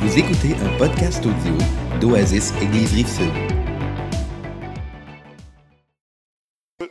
Vous 0.00 0.18
écoutez 0.18 0.54
un 0.62 0.78
podcast 0.78 1.24
audio 1.24 1.54
d'Oasis 2.00 2.52
Église 2.62 2.92
Rive-Sud. 2.94 3.30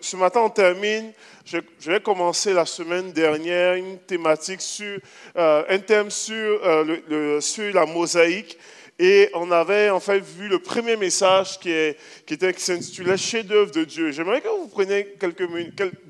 Ce 0.01 0.15
matin, 0.15 0.41
on 0.45 0.49
termine. 0.49 1.11
Je, 1.45 1.57
je 1.79 1.91
vais 1.91 1.99
commencer 1.99 2.53
la 2.53 2.65
semaine 2.65 3.11
dernière 3.11 3.73
une 3.75 3.97
thématique 3.99 4.61
sur 4.61 4.99
euh, 5.35 5.63
un 5.69 5.79
thème 5.79 6.09
sur, 6.11 6.35
euh, 6.35 6.97
le- 7.09 7.41
sur 7.41 7.73
la 7.73 7.85
mosaïque. 7.85 8.57
Et 8.99 9.29
on 9.33 9.49
avait 9.51 9.89
en 9.89 9.99
fait 9.99 10.19
vu 10.19 10.47
le 10.49 10.59
premier 10.59 10.95
message 10.97 11.57
qui, 11.59 11.71
est, 11.71 11.97
qui, 12.25 12.33
était, 12.33 12.53
qui 12.53 12.61
s'intitulait 12.61 13.17
Chef-d'œuvre 13.17 13.71
de 13.71 13.83
Dieu. 13.85 14.11
J'aimerais 14.11 14.41
que 14.41 14.49
vous 14.49 14.67
preniez 14.67 15.15
quelques 15.19 15.47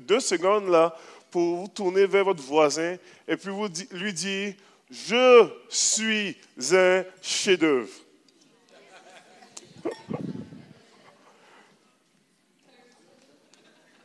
deux 0.06 0.20
secondes 0.20 0.68
là 0.68 0.94
pour 1.30 1.56
vous 1.56 1.68
tourner 1.68 2.06
vers 2.06 2.24
votre 2.24 2.42
voisin 2.42 2.96
et 3.28 3.36
puis 3.36 3.50
vous 3.50 3.68
lui 3.92 4.12
dire 4.12 4.54
Je 4.90 5.48
suis 5.68 6.36
un 6.72 7.04
chef-d'œuvre. 7.22 7.88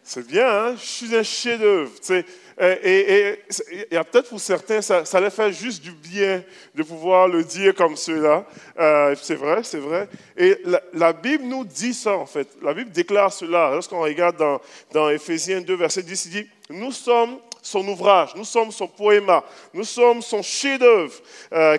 C'est 0.04 0.28
bien, 0.28 0.48
hein? 0.48 0.76
je 0.78 0.86
suis 0.86 1.16
un 1.16 1.24
chef-d'œuvre. 1.24 1.92
Euh, 2.62 3.36
Et 3.92 3.98
peut-être 4.12 4.30
pour 4.30 4.40
certains, 4.40 4.82
ça, 4.82 5.04
ça 5.04 5.20
leur 5.20 5.34
fait 5.34 5.52
juste 5.52 5.82
du 5.82 5.92
bien 5.92 6.44
de 6.76 6.84
pouvoir 6.84 7.28
le 7.28 7.44
dire 7.44 7.74
comme 7.74 7.98
cela. 7.98 8.46
Euh, 8.80 9.16
c'est 9.20 9.36
vrai, 9.36 9.64
c'est 9.64 9.80
vrai. 9.80 10.08
Et 10.38 10.62
la, 10.94 11.14
Bible 11.14 11.46
nous 11.46 11.66
dit 11.66 11.96
ça, 11.96 12.14
en 12.14 12.28
fait. 12.28 12.48
La 12.62 12.76
Bible 12.76 12.92
déclare 12.92 13.34
cela. 13.34 13.72
Lorsqu'on 13.72 14.02
regarde 14.02 14.38
dans, 14.38 14.62
dans 14.94 15.10
Éphésiens 15.10 15.62
2, 15.62 15.76
verset 15.76 16.04
10, 16.04 16.26
il 16.26 16.32
dit 16.32 16.50
Nous 16.70 16.92
sommes 16.92 17.40
son 17.66 17.88
ouvrage, 17.88 18.36
nous 18.36 18.44
sommes 18.44 18.72
son 18.72 18.88
poéma, 18.88 19.44
nous 19.74 19.84
sommes 19.84 20.22
son 20.22 20.44
chef-d'œuvre, 20.44 21.16
euh, 21.52 21.78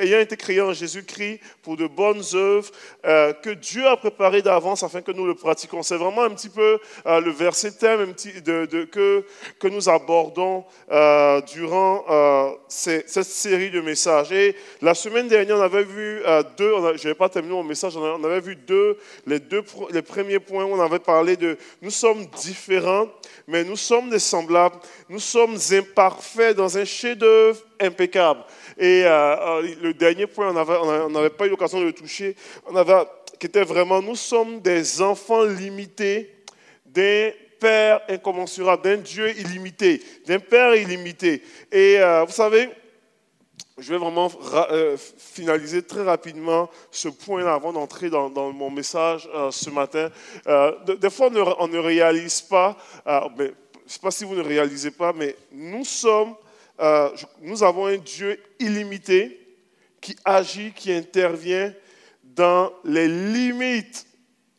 ayant 0.00 0.18
été 0.18 0.36
créé 0.36 0.60
en 0.60 0.72
Jésus-Christ 0.72 1.38
pour 1.62 1.76
de 1.76 1.86
bonnes 1.86 2.24
œuvres 2.34 2.70
euh, 3.06 3.32
que 3.34 3.50
Dieu 3.50 3.86
a 3.86 3.96
préparées 3.96 4.42
d'avance 4.42 4.82
afin 4.82 5.00
que 5.00 5.12
nous 5.12 5.26
le 5.26 5.36
pratiquions. 5.36 5.84
C'est 5.84 5.96
vraiment 5.96 6.22
un 6.22 6.30
petit 6.30 6.48
peu 6.48 6.80
euh, 7.06 7.20
le 7.20 7.30
verset 7.30 7.70
thème 7.70 8.14
de, 8.44 8.84
que, 8.84 9.24
que 9.60 9.68
nous 9.68 9.88
abordons 9.88 10.64
euh, 10.90 11.40
durant 11.42 12.04
cette 12.66 13.08
série 13.08 13.70
de 13.70 13.80
messages. 13.80 14.32
Et 14.32 14.56
la 14.82 14.94
semaine 14.94 15.28
dernière, 15.28 15.56
on 15.56 15.62
avait 15.62 15.84
vu 15.84 16.20
deux, 16.56 16.72
je 16.96 17.04
n'avais 17.04 17.14
pas 17.14 17.28
terminé 17.28 17.54
mon 17.54 17.62
message, 17.62 17.96
on 17.96 18.24
avait 18.24 18.40
vu 18.40 18.56
deux, 18.56 18.98
les 19.24 19.38
deux 19.38 19.62
les 19.90 20.02
premiers 20.02 20.40
points 20.40 20.64
où 20.64 20.74
on 20.74 20.80
avait 20.80 20.98
parlé 20.98 21.36
de 21.36 21.56
nous 21.80 21.90
sommes 21.90 22.26
différents, 22.26 23.06
mais 23.48 23.64
nous 23.64 23.76
sommes 23.76 24.10
des 24.10 24.18
semblables, 24.18 24.76
nous 25.08 25.18
sommes 25.18 25.56
imparfaits 25.72 26.54
dans 26.54 26.76
un 26.76 26.84
chef-d'œuvre 26.84 27.58
impeccable. 27.80 28.44
Et 28.76 29.04
euh, 29.04 29.08
euh, 29.08 29.74
le 29.80 29.94
dernier 29.94 30.26
point, 30.26 30.54
on 30.54 31.08
n'avait 31.08 31.30
pas 31.30 31.46
eu 31.46 31.50
l'occasion 31.50 31.80
de 31.80 31.86
le 31.86 31.94
toucher, 31.94 32.36
on 32.66 32.76
avait, 32.76 32.92
qui 33.40 33.46
était 33.46 33.64
vraiment, 33.64 34.02
nous 34.02 34.16
sommes 34.16 34.60
des 34.60 35.00
enfants 35.00 35.44
limités 35.44 36.30
d'un 36.84 37.30
Père 37.58 38.02
incommensurable, 38.08 38.82
d'un 38.82 38.98
Dieu 38.98 39.30
illimité, 39.30 40.00
d'un 40.26 40.38
Père 40.38 40.76
illimité. 40.76 41.42
Et 41.72 41.98
euh, 41.98 42.24
vous 42.24 42.32
savez, 42.32 42.68
je 43.78 43.92
vais 43.92 43.98
vraiment 43.98 44.28
ra- 44.28 44.68
euh, 44.72 44.96
finaliser 44.96 45.82
très 45.82 46.02
rapidement 46.02 46.68
ce 46.90 47.08
point-là 47.08 47.54
avant 47.54 47.72
d'entrer 47.72 48.10
dans, 48.10 48.28
mon 48.52 48.70
message 48.70 49.28
euh, 49.34 49.50
ce 49.50 49.70
matin. 49.70 50.10
Euh, 50.46 50.72
de- 50.84 50.94
des 50.94 51.10
fois, 51.10 51.30
on 51.58 51.68
ne, 51.68 51.78
réalise 51.78 52.40
pas, 52.40 52.76
je 53.06 53.42
ne 53.44 53.50
sais 53.86 54.00
pas 54.00 54.10
si 54.10 54.24
vous 54.24 54.34
ne 54.34 54.42
réalisez 54.42 54.90
pas, 54.90 55.12
mais 55.12 55.36
nous 55.52 55.84
sommes, 55.84 56.34
nous 57.40 57.62
avons 57.62 57.86
un 57.86 57.96
Dieu 57.96 58.40
illimité 58.58 59.40
qui 60.00 60.16
agit, 60.24 60.72
qui 60.72 60.92
intervient 60.92 61.72
dans 62.22 62.72
les 62.84 63.08
limites 63.08 64.06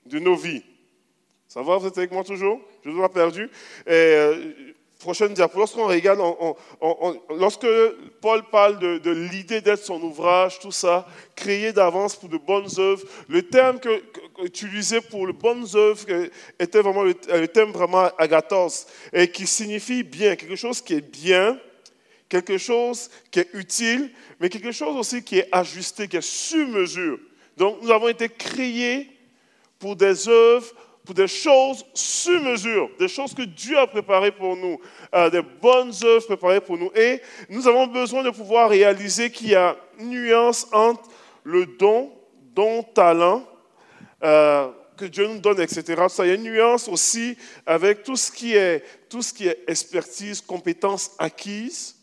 de 0.06 0.20
nos 0.20 0.36
vies. 0.36 0.64
Ça 1.48 1.62
va, 1.62 1.78
vous 1.78 1.88
êtes 1.88 1.98
avec 1.98 2.12
moi 2.12 2.24
toujours? 2.24 2.60
Je 2.84 2.90
ne 2.90 2.94
vous 2.94 3.00
ai 3.00 3.04
pas 3.04 3.10
perdu. 3.10 3.50
Prochaine 5.00 5.34
diapo. 5.34 5.58
Lorsqu'on 5.60 5.88
regarde, 5.88 6.20
lorsque 7.38 7.68
Paul 8.22 8.44
parle 8.52 8.80
de, 8.80 9.12
l'idée 9.12 9.62
d'être 9.62 9.84
son 9.84 10.02
ouvrage, 10.02 10.60
tout 10.60 10.72
ça, 10.72 11.08
créé 11.36 11.72
d'avance 11.74 12.16
pour 12.16 12.30
de 12.30 12.38
bonnes 12.38 12.70
œuvres, 12.78 13.04
le 13.28 13.42
terme 13.42 13.80
que, 13.80 14.00
que- 14.00 14.46
utilisé 14.46 15.02
pour 15.02 15.26
les 15.26 15.34
bonnes 15.34 15.66
œuvres 15.76 16.06
que- 16.06 16.30
était 16.60 16.82
vraiment 16.82 17.04
le, 17.04 17.16
le 17.34 17.48
terme 17.48 17.72
vraiment 17.72 18.10
agathos, 18.18 18.88
et 19.14 19.30
qui 19.32 19.48
signifie 19.48 20.04
bien, 20.04 20.36
quelque 20.36 20.56
chose 20.56 20.82
qui 20.82 20.96
est 20.96 21.02
bien, 21.02 21.58
quelque 22.28 22.58
chose 22.58 23.10
qui 23.32 23.40
est 23.40 23.50
utile, 23.54 24.12
mais 24.40 24.50
quelque 24.50 24.72
chose 24.72 24.96
aussi 24.96 25.24
qui 25.24 25.40
est 25.40 25.48
ajusté, 25.52 26.08
qui 26.08 26.18
est 26.18 26.22
sur 26.22 26.68
mesure. 26.68 27.20
Donc, 27.58 27.82
nous 27.82 27.92
avons 27.92 28.08
été 28.08 28.30
créés 28.30 29.10
pour 29.80 29.96
des 29.96 30.28
œuvres, 30.28 30.74
des 31.14 31.28
choses 31.28 31.86
sur 31.94 32.42
mesure, 32.42 32.90
des 33.00 33.08
choses 33.08 33.34
que 33.34 33.44
Dieu 33.44 33.78
a 33.78 33.88
préparées 33.88 34.32
pour 34.32 34.56
nous, 34.56 34.80
euh, 35.14 35.30
des 35.30 35.42
bonnes 35.42 35.92
œuvres 36.04 36.26
préparées 36.26 36.62
pour 36.62 36.78
nous. 36.78 36.92
Et 36.96 37.22
nous 37.50 37.68
avons 37.68 37.88
besoin 37.88 38.24
de 38.24 38.30
pouvoir 38.30 38.70
réaliser 38.70 39.32
qu'il 39.32 39.50
y 39.50 39.56
a 39.56 39.76
une 40.00 40.10
nuance 40.10 40.68
entre 40.72 41.10
le 41.44 41.66
don, 41.66 42.12
don, 42.54 42.84
talent, 42.84 43.48
euh, 44.24 44.70
que 44.98 45.06
Dieu 45.06 45.28
nous 45.28 45.40
donne, 45.40 45.62
etc. 45.62 46.04
Ça, 46.10 46.26
il 46.26 46.30
y 46.30 46.32
a 46.32 46.36
une 46.36 46.44
nuance 46.44 46.88
aussi 46.90 47.38
avec 47.66 48.04
tout 48.04 48.18
ce 48.18 48.32
qui 48.32 48.56
est, 48.56 48.84
tout 49.10 49.22
ce 49.22 49.34
qui 49.34 49.48
est 49.48 49.64
expertise, 49.68 50.42
compétences 50.42 51.12
acquises, 51.18 51.96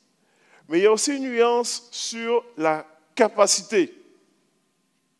mais 0.69 0.78
il 0.78 0.84
y 0.84 0.87
a 0.87 0.93
aussi 0.93 1.15
une 1.15 1.31
nuance 1.31 1.88
sur 1.93 2.44
la 2.56 2.87
capacité. 3.15 3.93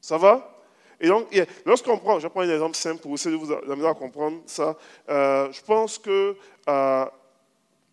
Ça 0.01 0.17
va? 0.17 0.56
Et 1.01 1.09
donc, 1.09 1.29
lorsqu'on 1.65 1.99
prend, 1.99 2.19
je 2.19 2.29
prends 2.29 2.41
un 2.41 2.51
exemple 2.51 2.77
simple 2.77 3.03
pour 3.03 3.12
essayer 3.15 3.37
de 3.37 3.41
vous 3.41 3.53
amener 3.53 3.87
à 3.87 3.95
comprendre 3.95 4.41
ça. 4.47 4.77
Euh, 5.09 5.53
je 5.53 5.61
pense 5.61 5.99
que 5.99 6.37
euh, 6.69 7.05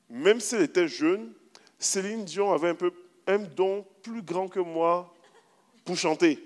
même 0.09 0.39
si 0.39 0.55
elle 0.55 0.63
était 0.63 0.87
jeune, 0.87 1.33
Céline 1.77 2.23
Dion 2.23 2.53
avait 2.53 2.69
un, 2.69 2.75
peu, 2.75 2.93
un 3.27 3.39
don 3.39 3.85
plus 4.01 4.21
grand 4.21 4.47
que 4.47 4.59
moi 4.59 5.13
pour 5.83 5.97
chanter. 5.97 6.39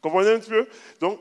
Comprenez 0.00 0.32
un 0.32 0.38
petit 0.40 0.50
peu? 0.50 0.66
Donc, 0.98 1.20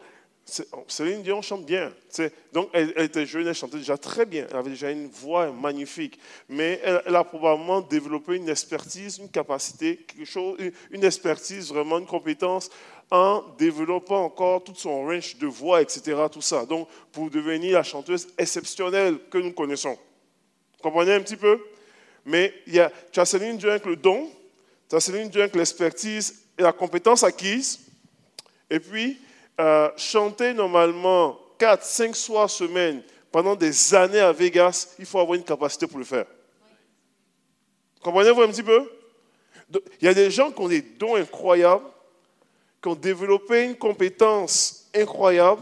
Céline 0.88 1.24
Dion 1.24 1.42
chante 1.42 1.66
bien. 1.66 1.94
C'est- 2.10 2.34
Donc, 2.54 2.70
elle, 2.74 2.94
était 2.98 3.26
jeune, 3.26 3.48
elle 3.48 3.56
chantait 3.56 3.78
déjà 3.78 3.98
très 3.98 4.26
bien. 4.26 4.46
Elle 4.50 4.58
avait 4.58 4.72
déjà 4.72 4.92
une 4.92 5.08
voix 5.08 5.52
magnifique. 5.52 6.20
Mais 6.50 6.80
elle, 6.84 7.16
a 7.16 7.24
probablement 7.24 7.82
développé 7.82 8.36
une 8.36 8.50
expertise, 8.50 9.18
une 9.18 9.30
capacité, 9.30 9.98
quelque 9.98 10.26
chose, 10.26 10.58
une, 10.60 10.72
une 10.92 11.04
expertise, 11.04 11.70
vraiment 11.70 12.00
une 12.00 12.06
compétence 12.06 12.70
en 13.10 13.44
développant 13.58 14.24
encore 14.26 14.64
tout 14.64 14.76
son 14.76 15.06
range 15.06 15.38
de 15.38 15.48
voix, 15.48 15.82
etc. 15.82 16.18
Tout 16.32 16.42
ça. 16.42 16.66
Donc, 16.66 16.88
pour 17.12 17.30
devenir 17.30 17.74
la 17.74 17.84
chanteuse 17.84 18.28
exceptionnelle 18.38 19.18
que 19.30 19.38
nous 19.38 19.52
connaissons. 19.52 19.94
Vous 19.94 20.90
comprenez 20.90 21.14
un 21.14 21.22
petit 21.22 21.36
peu? 21.38 21.60
Mais 22.26 22.54
il 22.68 22.76
y 22.76 22.80
a, 22.80 22.92
tu 23.12 23.20
as 23.20 23.26
Céline 23.26 23.58
Dion 23.58 23.70
avec 23.70 23.86
le 23.86 23.96
don, 23.96 24.30
tu 24.90 24.96
as 24.96 25.00
Céline 25.00 25.30
Dion 25.30 25.42
avec 25.42 25.56
l'expertise 25.56 26.44
et 26.58 26.62
la 26.62 26.72
compétence 26.72 27.24
acquise. 27.24 27.80
Et 28.70 28.80
puis, 28.80 29.20
euh, 29.62 29.92
chanter 29.96 30.56
normalement 30.56 31.38
4, 31.60 31.84
5 31.84 32.16
soirs 32.16 32.50
semaine 32.50 33.04
pendant 33.32 33.56
des 33.56 33.94
années 33.94 34.20
à 34.20 34.32
Vegas, 34.32 34.96
il 34.98 35.06
faut 35.06 35.20
avoir 35.20 35.36
une 35.36 35.44
capacité 35.44 35.86
pour 35.86 36.00
le 36.00 36.04
faire. 36.04 36.26
Comprenez-vous 38.02 38.42
un 38.42 38.48
petit 38.48 38.64
peu? 38.64 38.92
Il 40.02 40.06
y 40.06 40.08
a 40.08 40.16
des 40.16 40.32
gens 40.32 40.52
qui 40.52 40.60
ont 40.62 40.68
des 40.68 40.82
dons 40.82 41.16
incroyables, 41.16 41.86
qui 42.82 42.90
ont 42.90 42.96
développé 42.96 43.66
une 43.66 43.76
compétence 43.76 44.90
incroyable, 44.96 45.62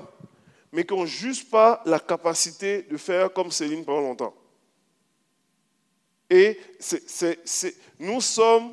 mais 0.72 0.86
qui 0.86 0.94
n'ont 0.94 1.06
juste 1.06 1.50
pas 1.50 1.84
la 1.86 2.00
capacité 2.00 2.84
de 2.84 2.96
faire 2.96 3.34
comme 3.34 3.52
Céline 3.52 3.84
pendant 3.84 4.02
longtemps. 4.02 4.34
Et 6.30 6.58
nous 8.00 8.22
sommes 8.22 8.72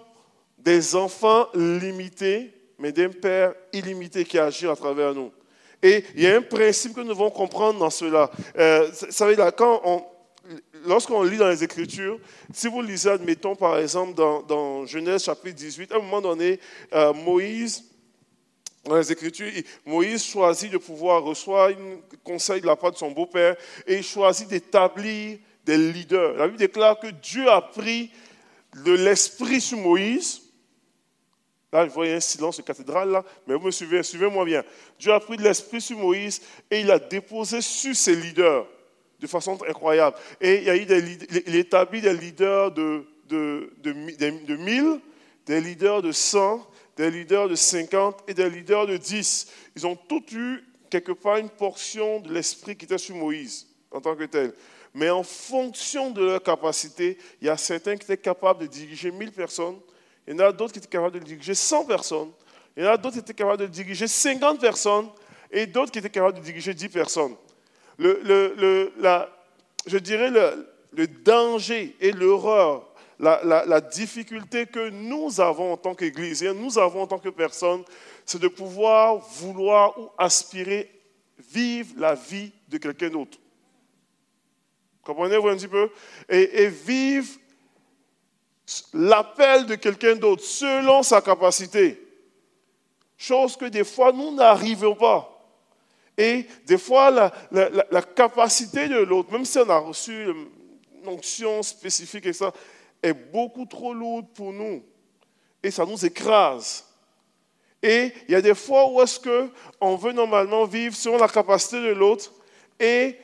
des 0.57 0.95
enfants 0.95 1.49
limités, 1.53 2.53
mais 2.79 2.93
d'un 2.93 3.11
Père 3.11 3.55
illimité 3.73 4.25
qui 4.25 4.39
agit 4.39 4.69
à 4.69 4.77
travers 4.77 5.15
nous. 5.15 5.33
Et 5.83 6.05
il 6.15 6.23
y 6.23 6.27
a 6.27 6.37
un 6.37 6.43
principe 6.43 6.95
que 6.95 7.01
nous 7.01 7.09
devons 7.09 7.31
comprendre 7.31 7.79
dans 7.79 7.91
cela. 7.91 8.31
Euh, 8.59 8.89
quand 9.57 9.83
on, 9.85 10.05
lorsqu'on 10.87 11.23
lit 11.23 11.37
dans 11.37 11.49
les 11.49 11.63
Écritures, 11.63 12.19
si 12.53 12.69
vous 12.69 12.83
lisez, 12.83 13.11
admettons, 13.11 13.55
par 13.55 13.79
exemple, 13.79 14.15
dans, 14.15 14.87
Genèse 14.87 15.25
chapitre 15.25 15.57
18, 15.57 15.93
à 15.93 15.97
un 15.97 15.99
moment 15.99 16.21
donné, 16.21 16.59
euh, 16.93 17.13
Moïse, 17.13 17.85
dans 18.85 18.97
les 18.97 19.11
Écritures, 19.11 19.51
Moïse 19.85 20.25
choisit 20.25 20.71
de 20.71 20.79
pouvoir 20.79 21.23
recevoir 21.23 21.71
un 21.71 21.99
conseil 22.23 22.61
de 22.61 22.67
la 22.67 22.77
part 22.77 22.93
de 22.93 22.97
son 22.97 23.11
beau-père 23.11 23.57
et 23.87 23.97
il 23.97 24.05
choisit 24.05 24.49
d'établir 24.49 25.39
des 25.65 25.77
leaders. 25.77 26.35
La 26.35 26.47
Bible 26.47 26.59
déclare 26.59 26.99
que 26.99 27.09
Dieu 27.09 27.51
a 27.51 27.61
pris 27.61 28.11
de 28.85 28.93
l'esprit 28.93 29.61
sur 29.61 29.79
Moïse. 29.79 30.43
Là, 31.73 31.89
je 31.89 32.01
a 32.01 32.17
un 32.17 32.21
silence 32.21 32.59
de 32.59 32.63
cathédrale, 32.63 33.11
là, 33.11 33.25
mais 33.47 33.55
vous 33.55 33.67
me 33.67 33.71
suivez, 33.71 34.03
suivez-moi 34.03 34.45
bien. 34.45 34.63
Dieu 34.99 35.13
a 35.13 35.21
pris 35.21 35.37
de 35.37 35.43
l'esprit 35.43 35.81
sur 35.81 35.99
Moïse 35.99 36.41
et 36.71 36.81
il 36.81 36.91
a 36.91 36.99
déposé 36.99 37.61
sur 37.61 37.95
ses 37.95 38.15
leaders 38.15 38.67
de 39.19 39.27
façon 39.27 39.59
incroyable. 39.69 40.17
Et 40.41 40.59
il, 40.59 40.65
y 40.65 40.71
a 40.71 40.77
eu 40.77 40.87
des, 40.87 41.03
des 41.03 42.15
leaders 42.15 42.71
de, 42.71 43.05
de, 43.29 43.73
de, 43.83 43.93
de 43.93 44.57
1000, 44.57 45.01
des 45.47 45.61
leaders 45.61 46.03
de 46.03 46.13
100, 46.13 46.67
des 46.97 47.11
leaders 47.11 47.49
de 47.49 47.55
50 47.55 48.25
et 48.29 48.35
des 48.35 48.49
leaders 48.49 48.87
de 48.87 48.97
10. 48.97 49.49
Ils 49.75 49.87
ont 49.87 49.97
tous 49.97 50.25
eu 50.33 50.65
quelque 50.89 51.13
part 51.13 51.37
une 51.39 51.51
portion 51.51 52.21
de 52.21 52.33
l'esprit 52.33 52.77
qui 52.77 52.85
était 52.85 52.99
sur 52.99 53.17
Moïse 53.17 53.67
en 53.91 54.01
tant 54.01 54.15
que 54.15 54.25
tel. 54.25 54.55
Mais 54.95 55.11
en 55.11 55.23
fonction 55.23 56.11
de 56.11 56.25
leur 56.25 56.43
capacité, 56.43 57.19
il 57.41 57.49
y 57.49 57.51
a 57.51 57.57
certains 57.57 57.97
qui 57.97 58.05
étaient 58.05 58.17
capables 58.17 58.61
de 58.61 58.67
diriger 58.67 59.11
1000 59.11 59.33
personnes, 59.33 59.79
il 60.27 60.35
y 60.35 60.37
en 60.37 60.41
a 60.41 60.53
d'autres 60.53 60.73
qui 60.73 60.79
étaient 60.79 60.89
capables 60.89 61.19
de 61.19 61.25
diriger 61.25 61.55
100 61.55 61.85
personnes, 61.85 62.31
il 62.77 62.85
y 62.85 62.87
en 62.87 62.91
a 62.91 62.97
d'autres 62.97 63.15
qui 63.15 63.21
étaient 63.21 63.35
capables 63.35 63.63
de 63.63 63.67
diriger 63.67 64.07
50 64.07 64.61
personnes 64.61 65.09
et 65.51 65.67
d'autres 65.67 65.93
qui 65.93 65.99
étaient 65.99 66.11
capables 66.11 66.39
de 66.39 66.43
diriger 66.43 66.75
10 66.75 66.89
personnes. 66.89 67.37
Le, 67.99 68.93
je 69.87 69.99
dirais 69.99 70.31
le, 70.31 71.07
danger 71.07 71.97
et 72.01 72.13
l'horreur, 72.13 72.93
la, 73.19 73.81
difficulté 73.81 74.67
que 74.67 74.91
nous 74.91 75.41
avons 75.41 75.73
en 75.73 75.77
tant 75.77 75.95
qu'Église, 75.95 76.43
nous 76.43 76.79
avons 76.79 77.03
en 77.03 77.07
tant 77.07 77.19
que 77.19 77.29
personnes, 77.29 77.85
c'est 78.25 78.41
de 78.41 78.49
pouvoir 78.49 79.17
vouloir 79.17 79.99
ou 79.99 80.11
aspirer 80.19 80.91
vivre 81.39 81.95
la 81.97 82.15
vie 82.15 82.53
de 82.69 82.79
quelqu'un 82.79 83.11
d'autre. 83.11 83.39
Comprenez-vous 85.05 85.49
un 85.49 85.57
petit 85.57 85.69
peu? 85.69 85.89
Et, 86.29 86.65
et 86.65 86.69
vivre 86.69 87.29
l'appel 88.93 89.67
de 89.67 89.75
quelqu'un 89.75 90.17
d'autre 90.17 90.43
selon 90.43 91.03
sa 91.03 91.21
capacité. 91.21 92.03
Chose 93.17 93.57
que 93.57 93.67
des 93.67 93.85
fois 93.85 94.13
nous 94.13 94.35
n'arrivons 94.35 94.95
pas. 94.95 95.33
Et 96.19 96.47
des 96.67 96.79
fois, 96.79 97.11
la, 97.51 98.03
capacité 98.03 98.89
de 98.89 98.99
l'autre, 98.99 99.31
même 99.33 99.45
si 99.45 99.59
on 99.59 99.69
a 99.69 99.79
reçu 99.79 100.25
une 100.25 101.09
onction 101.09 101.63
spécifique 101.63 102.27
et 102.27 102.33
ça, 102.33 102.53
est 103.03 103.13
beaucoup 103.13 103.67
trop 103.67 103.93
lourde 103.93 104.27
pour 104.35 104.53
nous. 104.53 104.83
Et 105.63 105.71
ça 105.71 105.85
nous 105.85 106.05
écrase. 106.05 106.87
Et 107.83 108.13
il 108.29 108.33
y 108.33 108.35
a 108.35 108.41
des 108.41 108.55
fois 108.55 108.91
où 108.91 109.01
est-ce 109.03 109.21
qu'on 109.21 109.97
veut 109.97 110.13
normalement 110.13 110.65
vivre 110.65 110.97
selon 110.97 111.19
la 111.19 111.29
capacité 111.29 111.83
de 111.83 111.93
l'autre 111.93 112.33
et 112.81 113.17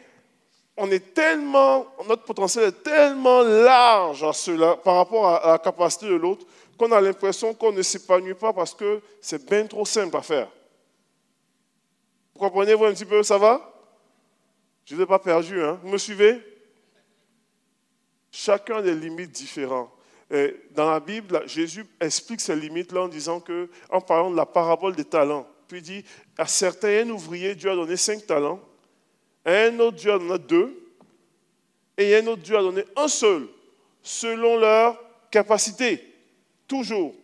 on 0.77 0.91
est 0.91 1.15
tellement, 1.15 1.87
notre 2.09 2.25
potentiel 2.25 2.65
est 2.65 2.83
tellement 2.83 3.43
large 3.43 4.25
par 4.83 4.97
rapport 4.97 5.29
à 5.29 5.53
la 5.53 5.59
capacité 5.59 6.07
de 6.07 6.15
l'autre 6.15 6.47
qu'on 6.79 6.91
a 6.93 7.01
l'impression 7.01 7.55
qu'on 7.55 7.73
ne 7.73 7.83
s'épanouit 7.83 8.35
pas 8.35 8.53
parce 8.53 8.75
que 8.75 9.01
c'est 9.21 9.45
bien 9.49 9.67
trop 9.67 9.85
simple 9.85 10.17
à 10.17 10.23
faire. 10.23 10.49
Vous 12.35 12.41
comprenez-vous 12.41 12.87
un 12.87 12.93
petit 12.93 13.05
peu, 13.05 13.23
ça 13.23 13.39
va? 13.39 13.69
Je 14.87 14.97
n'ai 14.97 15.07
pas 15.07 15.19
perdu, 15.19 15.63
hein. 15.63 15.79
Vous 15.83 15.91
me 15.91 15.99
suivez? 15.99 16.41
Chacun 18.31 18.77
a 18.77 18.83
des 18.83 18.95
limites 18.95 19.31
différentes. 19.31 19.91
dans 20.71 20.91
la 20.91 21.01
Bible, 21.01 21.43
Jésus 21.47 21.85
explique 22.01 22.41
ces 22.41 22.57
limites-là 22.57 23.03
en 23.03 23.09
disant 23.09 23.39
que, 23.39 23.69
en 23.91 24.01
parlant 24.01 24.31
de 24.31 24.37
la 24.37 24.47
parabole 24.47 24.97
des 24.97 25.05
talents, 25.05 25.47
puis 25.69 25.79
il 25.79 25.83
dit, 25.83 26.05
à 26.39 26.47
certains, 26.47 27.07
un 27.07 27.11
ouvrier, 27.11 27.55
Dieu 27.55 27.71
a 27.71 27.75
donné 27.75 27.97
cinq 27.99 28.27
talents, 28.27 28.61
un 29.45 29.79
autre, 29.81 29.97
Dieu 29.97 30.13
a 30.13 30.19
donné 30.19 30.39
deux, 30.39 30.95
et 31.97 32.17
un 32.17 32.27
autre, 32.27 32.43
Dieu 32.43 32.57
a 32.57 32.63
donné 32.63 32.85
un 32.97 33.09
seul, 33.09 33.49
selon 34.03 34.57
leur 34.57 34.99
capacité, 35.31 36.03
toujours. 36.67 37.15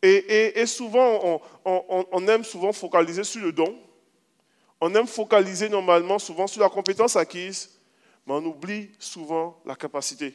Et, 0.00 0.64
souvent, 0.66 1.42
on 1.64 2.28
aime 2.28 2.44
souvent 2.44 2.72
focaliser 2.72 3.24
sur 3.24 3.42
le 3.42 3.52
don, 3.52 3.76
on 4.80 4.94
aime 4.94 5.06
focaliser 5.06 5.68
normalement 5.68 6.18
souvent 6.18 6.46
sur 6.46 6.62
la 6.62 6.68
compétence 6.68 7.16
acquise, 7.16 7.78
mais 8.26 8.34
on 8.34 8.44
oublie 8.44 8.90
souvent 8.98 9.60
la 9.64 9.74
capacité. 9.74 10.34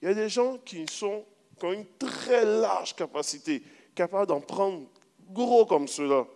Il 0.00 0.08
y 0.08 0.10
a 0.10 0.14
des 0.14 0.28
gens 0.28 0.56
qui, 0.64 0.86
qui 0.86 1.04
ont 1.04 1.72
une 1.72 1.86
très 1.98 2.44
large 2.44 2.94
capacité, 2.94 3.62
capables 3.94 4.28
d'en 4.28 4.40
prendre 4.40 4.86
gros 5.28 5.66
comme 5.66 5.88
cela. 5.88 6.26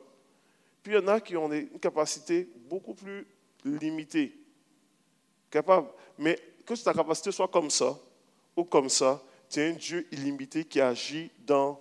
Puis 0.82 0.92
il 0.92 0.96
y 0.96 0.98
en 0.98 1.08
a 1.08 1.20
qui 1.20 1.36
ont 1.36 1.50
une 1.50 1.78
capacité 1.78 2.48
beaucoup 2.68 2.94
plus 2.94 3.26
limitée. 3.64 4.34
Capable. 5.50 5.88
Mais 6.18 6.38
que 6.64 6.74
ta 6.74 6.94
capacité 6.94 7.32
soit 7.32 7.48
comme 7.48 7.70
ça 7.70 7.98
ou 8.56 8.64
comme 8.64 8.88
ça, 8.88 9.22
tu 9.50 9.60
es 9.60 9.70
un 9.70 9.72
Dieu 9.72 10.06
illimité 10.10 10.64
qui 10.64 10.80
agit 10.80 11.30
dans, 11.46 11.78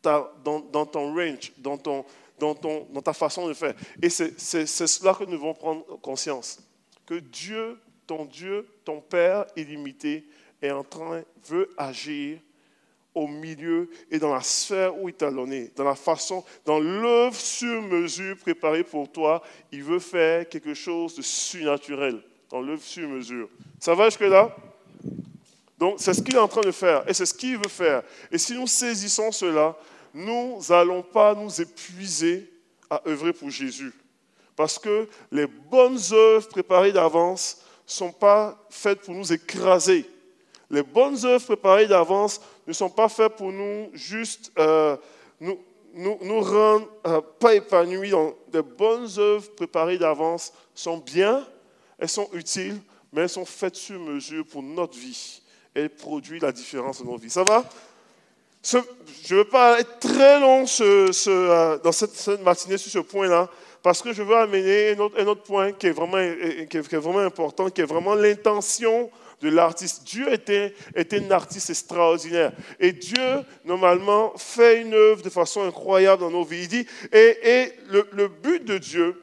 ta, 0.00 0.32
dans, 0.44 0.60
dans 0.60 0.86
ton 0.86 1.14
range, 1.14 1.52
dans 1.58 1.76
ton, 1.76 2.04
dans, 2.38 2.54
ton, 2.54 2.86
dans 2.90 3.02
ta 3.02 3.12
façon 3.12 3.48
de 3.48 3.54
faire. 3.54 3.74
Et 4.00 4.08
c'est 4.08 4.38
cela 4.38 5.14
que 5.14 5.24
nous 5.24 5.32
devons 5.32 5.54
prendre 5.54 5.84
conscience. 6.00 6.60
Que 7.06 7.14
Dieu, 7.14 7.80
ton 8.06 8.24
Dieu, 8.24 8.68
ton 8.84 9.00
Père 9.00 9.46
illimité, 9.56 10.26
est 10.62 10.70
en 10.70 10.84
train, 10.84 11.22
veut 11.46 11.74
agir 11.76 12.38
au 13.14 13.28
milieu 13.28 13.88
et 14.10 14.18
dans 14.18 14.34
la 14.34 14.42
sphère 14.42 15.00
où 15.00 15.08
il 15.08 15.14
t'a 15.14 15.30
donné, 15.30 15.70
dans 15.76 15.84
la 15.84 15.94
façon, 15.94 16.44
dans 16.64 16.80
l'œuvre 16.80 17.36
sur 17.36 17.80
mesure 17.82 18.36
préparée 18.36 18.82
pour 18.82 19.10
toi, 19.10 19.42
il 19.70 19.84
veut 19.84 20.00
faire 20.00 20.48
quelque 20.48 20.74
chose 20.74 21.14
de 21.14 21.22
surnaturel, 21.22 22.20
dans 22.50 22.60
l'œuvre 22.60 22.82
sur 22.82 23.08
mesure. 23.08 23.48
Ça 23.78 23.94
va 23.94 24.06
jusque-là 24.06 24.54
Donc, 25.78 25.96
c'est 25.98 26.12
ce 26.12 26.22
qu'il 26.22 26.34
est 26.34 26.40
en 26.40 26.48
train 26.48 26.62
de 26.62 26.72
faire 26.72 27.08
et 27.08 27.14
c'est 27.14 27.26
ce 27.26 27.34
qu'il 27.34 27.56
veut 27.56 27.68
faire. 27.68 28.02
Et 28.32 28.38
si 28.38 28.54
nous 28.54 28.66
saisissons 28.66 29.30
cela, 29.30 29.76
nous 30.12 30.60
n'allons 30.68 31.02
pas 31.02 31.34
nous 31.34 31.60
épuiser 31.60 32.50
à 32.90 33.00
œuvrer 33.06 33.32
pour 33.32 33.50
Jésus. 33.50 33.92
Parce 34.56 34.78
que 34.78 35.08
les 35.30 35.46
bonnes 35.46 35.98
œuvres 36.12 36.48
préparées 36.48 36.92
d'avance 36.92 37.58
ne 37.86 37.90
sont 37.90 38.12
pas 38.12 38.66
faites 38.70 39.00
pour 39.00 39.14
nous 39.14 39.32
écraser. 39.32 40.06
Les 40.70 40.82
bonnes 40.82 41.16
œuvres 41.24 41.44
préparées 41.44 41.86
d'avance 41.86 42.40
ne 42.66 42.72
sont 42.72 42.90
pas 42.90 43.08
faites 43.08 43.36
pour 43.36 43.52
nous 43.52 43.90
juste 43.92 44.52
euh, 44.58 44.96
nous, 45.40 45.58
nous, 45.94 46.40
rendre 46.40 46.88
euh, 47.06 47.20
pas 47.38 47.54
épanouis. 47.54 48.12
Les 48.52 48.62
bonnes 48.62 49.08
œuvres 49.18 49.50
préparées 49.54 49.98
d'avance 49.98 50.52
sont 50.74 50.98
bien, 50.98 51.46
elles 51.98 52.08
sont 52.08 52.28
utiles, 52.32 52.80
mais 53.12 53.22
elles 53.22 53.28
sont 53.28 53.44
faites 53.44 53.76
sur 53.76 53.98
mesure 54.00 54.44
pour 54.46 54.62
notre 54.62 54.98
vie. 54.98 55.40
Elles 55.74 55.90
produisent 55.90 56.42
la 56.42 56.52
différence 56.52 57.02
dans 57.02 57.12
nos 57.12 57.16
vies. 57.16 57.30
Ça 57.30 57.44
va? 57.44 57.64
Je 58.62 58.78
ne 58.78 59.38
veux 59.40 59.44
pas 59.44 59.78
être 59.80 59.98
très 59.98 60.40
long 60.40 60.64
euh, 60.80 61.78
dans 61.78 61.92
cette, 61.92 62.40
matinée 62.42 62.78
sur 62.78 62.90
ce 62.90 62.98
point-là, 63.00 63.48
parce 63.82 64.00
que 64.00 64.12
je 64.12 64.22
veux 64.22 64.36
amener 64.36 64.92
un 64.92 65.26
autre, 65.26 65.42
point 65.42 65.72
qui 65.72 65.88
est, 65.88 65.90
vraiment, 65.90 66.16
qui 66.70 66.76
est, 66.78 66.98
vraiment 66.98 67.18
important, 67.18 67.68
qui 67.68 67.82
est 67.82 67.86
vraiment 67.86 68.14
l'intention 68.14 69.10
de 69.44 69.50
l'artiste. 69.50 70.04
Dieu 70.04 70.32
était, 70.32 70.74
était 70.96 71.20
un 71.24 71.30
artiste 71.30 71.70
extraordinaire. 71.70 72.52
Et 72.80 72.92
Dieu, 72.92 73.42
normalement, 73.64 74.32
fait 74.36 74.80
une 74.80 74.94
œuvre 74.94 75.22
de 75.22 75.30
façon 75.30 75.62
incroyable 75.62 76.22
dans 76.22 76.30
nos 76.30 76.44
vies. 76.44 76.62
Il 76.62 76.68
dit, 76.68 76.86
et, 77.12 77.38
et 77.42 77.72
le, 77.88 78.28
but 78.28 78.64
de 78.64 78.78
Dieu, 78.78 79.20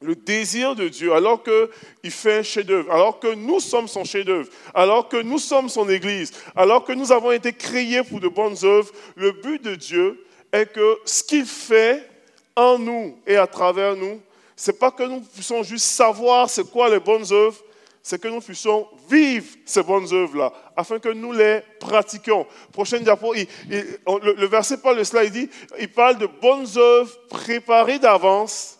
le 0.00 0.14
désir 0.14 0.76
de 0.76 0.88
Dieu, 0.88 1.12
alors 1.12 1.42
qu'il 1.42 2.10
fait 2.10 2.38
un 2.38 2.42
chef-d'œuvre, 2.42 2.92
alors 2.92 3.18
que 3.18 3.34
nous 3.34 3.58
sommes 3.58 3.88
son 3.88 4.04
chef-d'œuvre, 4.04 4.48
alors 4.74 5.08
que 5.08 5.16
nous 5.16 5.38
sommes 5.38 5.68
son 5.68 5.88
Église, 5.88 6.32
alors 6.54 6.84
que 6.84 6.92
nous 6.92 7.10
avons 7.10 7.32
été 7.32 7.52
créés 7.52 8.04
pour 8.04 8.20
de 8.20 8.28
bonnes 8.28 8.56
œuvres, 8.62 8.92
le 9.16 9.32
but 9.32 9.62
de 9.62 9.74
Dieu 9.74 10.24
est 10.52 10.72
que 10.72 10.98
ce 11.04 11.24
qu'il 11.24 11.46
fait 11.46 12.08
en 12.54 12.78
nous 12.78 13.18
et 13.26 13.36
à 13.36 13.46
travers 13.46 13.96
nous, 13.96 14.20
c'est 14.54 14.78
pas 14.78 14.90
que 14.90 15.02
nous 15.02 15.20
puissions 15.20 15.62
juste 15.62 15.86
savoir 15.86 16.48
c'est 16.48 16.70
quoi 16.70 16.88
les 16.88 17.00
bonnes 17.00 17.30
œuvres, 17.32 17.60
c'est 18.08 18.20
que 18.20 18.28
nous 18.28 18.40
puissions 18.40 18.86
vivre 19.10 19.48
ces 19.64 19.82
bonnes 19.82 20.06
œuvres-là, 20.14 20.52
afin 20.76 21.00
que 21.00 21.08
nous 21.08 21.32
les 21.32 21.60
pratiquions. 21.80 22.46
Prochaine 22.70 23.02
diapo, 23.02 23.34
le, 23.34 24.46
verset 24.46 24.76
parle 24.76 24.98
de 24.98 25.02
cela, 25.02 25.24
il 25.24 25.32
dit, 25.32 25.50
il 25.80 25.90
parle 25.90 26.16
de 26.16 26.26
bonnes 26.26 26.68
œuvres 26.76 27.12
préparées 27.28 27.98
d'avance 27.98 28.78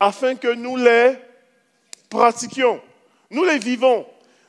afin 0.00 0.36
que 0.36 0.54
nous 0.54 0.78
les 0.78 1.12
pratiquions, 2.08 2.80
nous 3.30 3.44
les 3.44 3.58
vivons, 3.58 4.06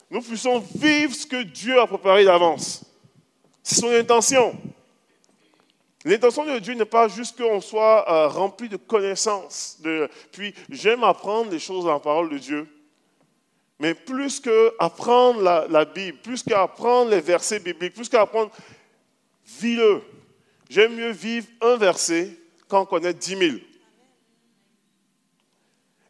nous 0.09 0.21
puissions 0.21 0.63
vivre 0.73 1.13
ce 1.13 1.27
que 1.27 1.43
Dieu 1.43 1.77
a 1.81 1.85
préparé 1.85 2.23
d'avance. 2.23 2.85
C'est 3.61 3.81
son 3.81 3.89
intention. 3.89 4.55
L'intention 6.05 6.45
de 6.45 6.59
Dieu 6.59 6.75
n'est 6.75 6.85
pas 6.85 7.09
juste 7.09 7.37
qu'on 7.37 7.59
soit 7.59 8.09
euh, 8.09 8.29
rempli 8.29 8.69
de 8.69 8.77
connaissances. 8.77 9.81
Puis 10.31 10.55
j'aime 10.69 11.03
apprendre 11.03 11.51
les 11.51 11.59
choses 11.59 11.83
dans 11.83 11.91
la 11.91 11.99
parole 11.99 12.29
de 12.29 12.37
Dieu. 12.37 12.69
Mais 13.83 13.93
plus 13.93 14.39
qu'apprendre 14.39 15.41
la, 15.41 15.67
la 15.69 15.83
Bible, 15.83 16.17
plus 16.19 16.41
qu'apprendre 16.41 17.11
les 17.11 17.19
versets 17.19 17.59
bibliques, 17.59 17.93
plus 17.93 18.07
qu'apprendre, 18.07 18.49
vis-le. 19.59 20.01
J'aime 20.69 20.95
mieux 20.95 21.11
vivre 21.11 21.47
un 21.59 21.75
verset 21.75 22.29
qu'en 22.69 22.85
connaître 22.85 23.19
dix 23.19 23.35
mille. 23.35 23.61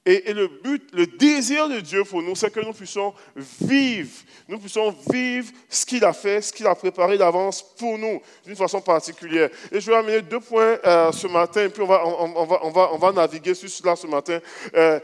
Et, 0.05 0.33
le 0.33 0.49
but, 0.49 0.87
le 0.93 1.07
désir 1.07 1.67
de 1.67 1.79
Dieu 1.79 2.03
pour 2.03 2.21
nous, 2.21 2.35
c'est 2.35 2.51
que 2.51 2.59
nous 2.59 2.73
puissions 2.73 3.11
vivre, 3.35 4.11
nous 4.47 4.59
puissions 4.59 4.93
vivre 5.09 5.49
ce 5.67 5.83
qu'il 5.83 6.05
a 6.05 6.13
fait, 6.13 6.41
ce 6.41 6.53
qu'il 6.53 6.67
a 6.67 6.75
préparé 6.75 7.17
d'avance 7.17 7.63
pour 7.77 7.97
nous, 7.97 8.21
d'une 8.45 8.55
façon 8.55 8.81
particulière. 8.81 9.49
Et 9.71 9.79
je 9.79 9.89
vais 9.89 9.97
amener 9.97 10.21
deux 10.21 10.41
points 10.41 10.77
euh, 10.85 11.11
ce 11.11 11.25
matin, 11.25 11.63
et 11.63 11.69
puis 11.69 11.81
on 11.81 11.87
va, 11.87 12.05
on, 12.05 12.45
va, 12.45 12.59
on, 12.63 12.69
va, 12.69 12.93
on 12.93 12.97
va 12.97 13.11
naviguer 13.13 13.55
sur 13.55 13.69
cela 13.69 13.95
ce 13.95 14.05
matin. 14.05 14.39
Euh, 14.75 14.99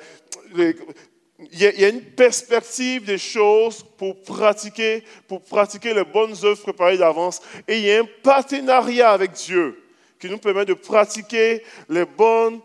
il 1.52 1.62
y, 1.62 1.86
a, 1.86 1.90
une 1.90 2.02
perspective 2.02 3.06
des 3.06 3.18
choses 3.18 3.86
pour 3.98 4.22
pratiquer, 4.24 5.04
pour 5.26 5.42
pratiquer 5.42 5.94
les 5.94 6.04
bonnes 6.04 6.36
œuvres 6.44 6.62
préparées 6.62 6.98
d'avance. 6.98 7.42
Et 7.66 7.78
il 7.78 7.86
y 7.86 7.92
a 7.94 8.02
un 8.02 8.08
partenariat 8.22 9.12
avec 9.12 9.32
Dieu 9.32 9.82
qui 10.20 10.30
nous 10.30 10.38
permet 10.38 10.66
de 10.66 10.74
pratiquer 10.74 11.64
les 11.88 12.04
bonnes 12.04 12.60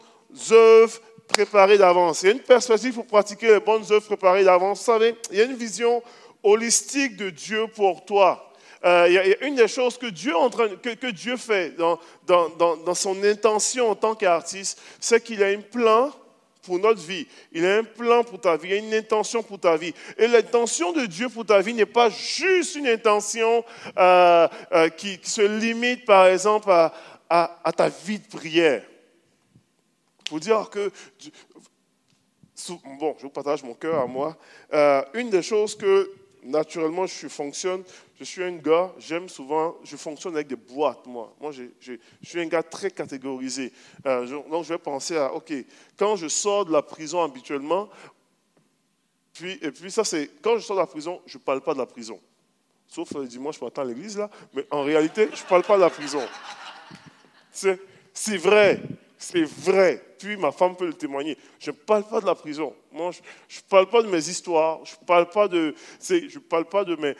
œuvres 0.51 1.01
préparées 1.29 1.79
d'avance. 1.79 2.23
Il 2.23 2.27
y 2.27 2.29
a 2.31 2.33
une 2.33 2.41
perspective 2.41 2.95
pour 2.95 3.07
pratiquer 3.07 3.53
les 3.53 3.61
bonnes 3.61 3.85
œuvres 3.93 4.07
préparées 4.07 4.43
d'avance. 4.43 4.81
Vous 4.81 4.85
savez, 4.85 5.15
il 5.31 5.39
y 5.39 5.41
a 5.41 5.45
une 5.45 5.57
vision 5.57 6.03
holistique 6.43 7.17
de 7.17 7.31
Dieu 7.31 7.69
pour 7.69 8.05
toi. 8.05 8.53
Euh, 8.85 9.07
il 9.09 9.15
y 9.15 9.19
a 9.19 9.47
une 9.47 9.55
des 9.55 9.69
choses 9.69 9.97
que 9.97 10.07
Dieu, 10.07 11.37
fait 11.37 11.77
dans, 11.77 11.99
dans 12.27 12.95
son 12.95 13.23
intention 13.23 13.91
en 13.91 13.95
tant 13.95 14.17
qu'artiste, 14.17 14.81
c'est 14.99 15.23
qu'il 15.23 15.43
a 15.45 15.47
un 15.47 15.61
plan 15.61 16.13
pour 16.65 16.79
notre 16.79 17.01
vie. 17.01 17.27
Il 17.53 17.65
a 17.65 17.77
un 17.77 17.85
plan 17.85 18.25
pour 18.25 18.41
ta 18.41 18.57
vie, 18.57 18.69
il 18.69 18.73
a 18.75 18.77
une 18.77 18.95
intention 18.95 19.43
pour 19.43 19.61
ta 19.61 19.77
vie. 19.77 19.95
Et 20.19 20.27
l'intention 20.27 20.93
de 20.93 21.07
Dieu 21.07 21.29
pour 21.29 21.47
ta 21.47 21.61
vie 21.61 21.75
n'est 21.75 21.87
pas 21.87 22.11
juste 22.11 22.75
une 22.75 22.89
intention 22.89 23.65
euh, 23.97 24.49
euh, 24.73 24.89
qui, 24.89 25.19
se 25.23 25.43
limite, 25.43 26.05
par 26.05 26.27
exemple, 26.27 26.71
à, 26.71 27.73
ta 27.77 27.89
vie 27.89 28.19
de 28.19 28.27
prière. 28.27 28.83
Pour 30.29 30.41
dire 30.41 30.69
que, 30.71 30.91
bon, 32.99 33.15
je 33.19 33.23
vous 33.23 33.31
partage 33.31 33.63
mon 33.63 33.75
cœur 33.75 34.01
à 34.01 34.07
moi. 34.07 34.37
Euh, 34.73 35.03
une 35.15 35.31
des 35.31 35.43
choses 35.43 35.77
que 35.77 36.11
naturellement 36.45 37.07
je 37.07 37.29
fonctionne, 37.29 37.83
je 38.19 38.25
suis 38.25 38.43
un 38.43 38.57
gars, 38.57 38.93
j'aime 38.99 39.29
souvent, 39.29 39.77
je 39.83 39.97
fonctionne 39.97 40.35
avec 40.35 40.47
des 40.47 40.57
boîtes, 40.57 41.07
moi. 41.07 41.35
Moi, 41.41 41.53
je, 41.53 41.65
suis 42.23 42.41
un 42.41 42.47
gars 42.47 42.63
très 42.63 42.91
catégorisé. 42.91 43.73
Euh, 44.07 44.27
donc, 44.49 44.65
je 44.65 44.75
vais 44.75 44.79
penser 44.79 45.17
à, 45.17 45.33
OK, 45.35 45.53
quand 45.97 46.17
je 46.17 46.29
sors 46.29 46.65
de 46.65 46.73
la 46.73 46.83
prison 46.83 47.23
habituellement, 47.23 47.89
puis, 49.33 49.59
et 49.61 49.73
puis 49.73 49.91
ça, 49.91 50.05
c'est, 50.05 50.31
quand 50.41 50.57
je 50.57 50.65
sors 50.65 50.77
de 50.77 50.83
la 50.83 50.87
prison, 50.87 51.21
je 51.27 51.39
ne 51.39 51.43
parle 51.43 51.61
pas 51.61 51.75
de 51.75 51.79
la 51.79 51.87
prison. 51.87 52.21
Sauf 52.87 53.13
le 53.15 53.27
dimanche 53.27 53.61
matin 53.61 53.83
à 53.83 53.85
l'église, 53.85 54.17
là. 54.17 54.31
Mais 54.53 54.65
en 54.71 54.85
réalité, 54.85 55.29
je 55.35 55.43
ne 55.43 55.49
parle 55.49 55.65
pas 55.65 55.77
de 55.77 55.81
la 55.81 55.91
prison. 55.91 56.23
C'est, 57.51 57.81
c'est 58.13 58.37
vrai. 58.37 58.81
C'est 59.25 59.45
vrai. 59.45 60.05
Puis 60.19 60.37
ma 60.37 60.53
femme 60.53 60.77
peut 60.77 60.87
le 60.87 60.93
témoigner. 60.93 61.39
Je 61.59 61.71
ne 61.71 61.77
parle 61.77 62.05
pas 62.05 62.21
de 62.21 62.27
la 62.27 62.35
prison. 62.35 62.75
Je 62.93 62.99
ne 62.99 63.69
parle 63.71 63.89
pas 63.89 64.03
de 64.03 64.09
mes 64.09 64.29
histoires. 64.29 64.85
Je 64.85 64.97
ne 65.01 65.07
parle 65.07 65.31
pas 65.31 65.49
de. 65.49 65.75
Je 65.99 66.39
parle 66.39 66.67
pas 66.67 66.85
de 66.85 66.95
mes. 66.97 67.15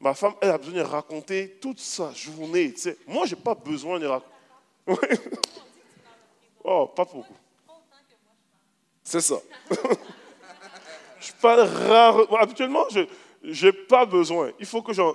Ma 0.00 0.14
femme, 0.14 0.32
elle 0.40 0.48
a 0.48 0.56
besoin 0.56 0.74
de 0.76 0.80
raconter 0.80 1.58
toute 1.60 1.78
sa 1.78 2.10
journée. 2.14 2.74
Moi, 3.06 3.26
je 3.26 3.34
n'ai 3.34 3.40
pas 3.40 3.54
besoin 3.54 4.00
de 4.00 4.06
raconter. 4.06 4.32
oh, 6.64 6.86
pas 6.86 7.04
beaucoup. 7.04 7.36
C'est 9.04 9.20
ça. 9.20 9.36
je 11.20 11.32
parle 11.38 11.60
rare. 11.60 12.34
Habituellement, 12.40 12.86
je 13.42 13.66
n'ai 13.66 13.72
pas 13.72 14.06
besoin. 14.06 14.52
Il 14.58 14.64
faut 14.64 14.80
que 14.80 14.94
j'en 14.94 15.14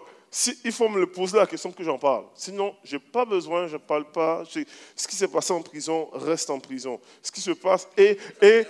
il 0.63 0.71
faut 0.71 0.89
me 0.89 0.99
le 0.99 1.07
poser 1.07 1.37
la 1.37 1.47
question 1.47 1.71
que 1.71 1.83
j'en 1.83 1.97
parle. 1.97 2.25
Sinon, 2.35 2.75
je 2.83 2.95
n'ai 2.95 3.01
pas 3.01 3.25
besoin, 3.25 3.67
je 3.67 3.73
ne 3.73 3.77
parle 3.79 4.05
pas. 4.05 4.43
Ce 4.95 5.07
qui 5.07 5.15
s'est 5.15 5.27
passé 5.27 5.53
en 5.53 5.61
prison 5.61 6.09
reste 6.13 6.49
en 6.49 6.59
prison. 6.59 6.99
Ce 7.21 7.31
qui 7.31 7.41
se 7.41 7.51
passe, 7.51 7.87
et, 7.97 8.17
et, 8.41 8.63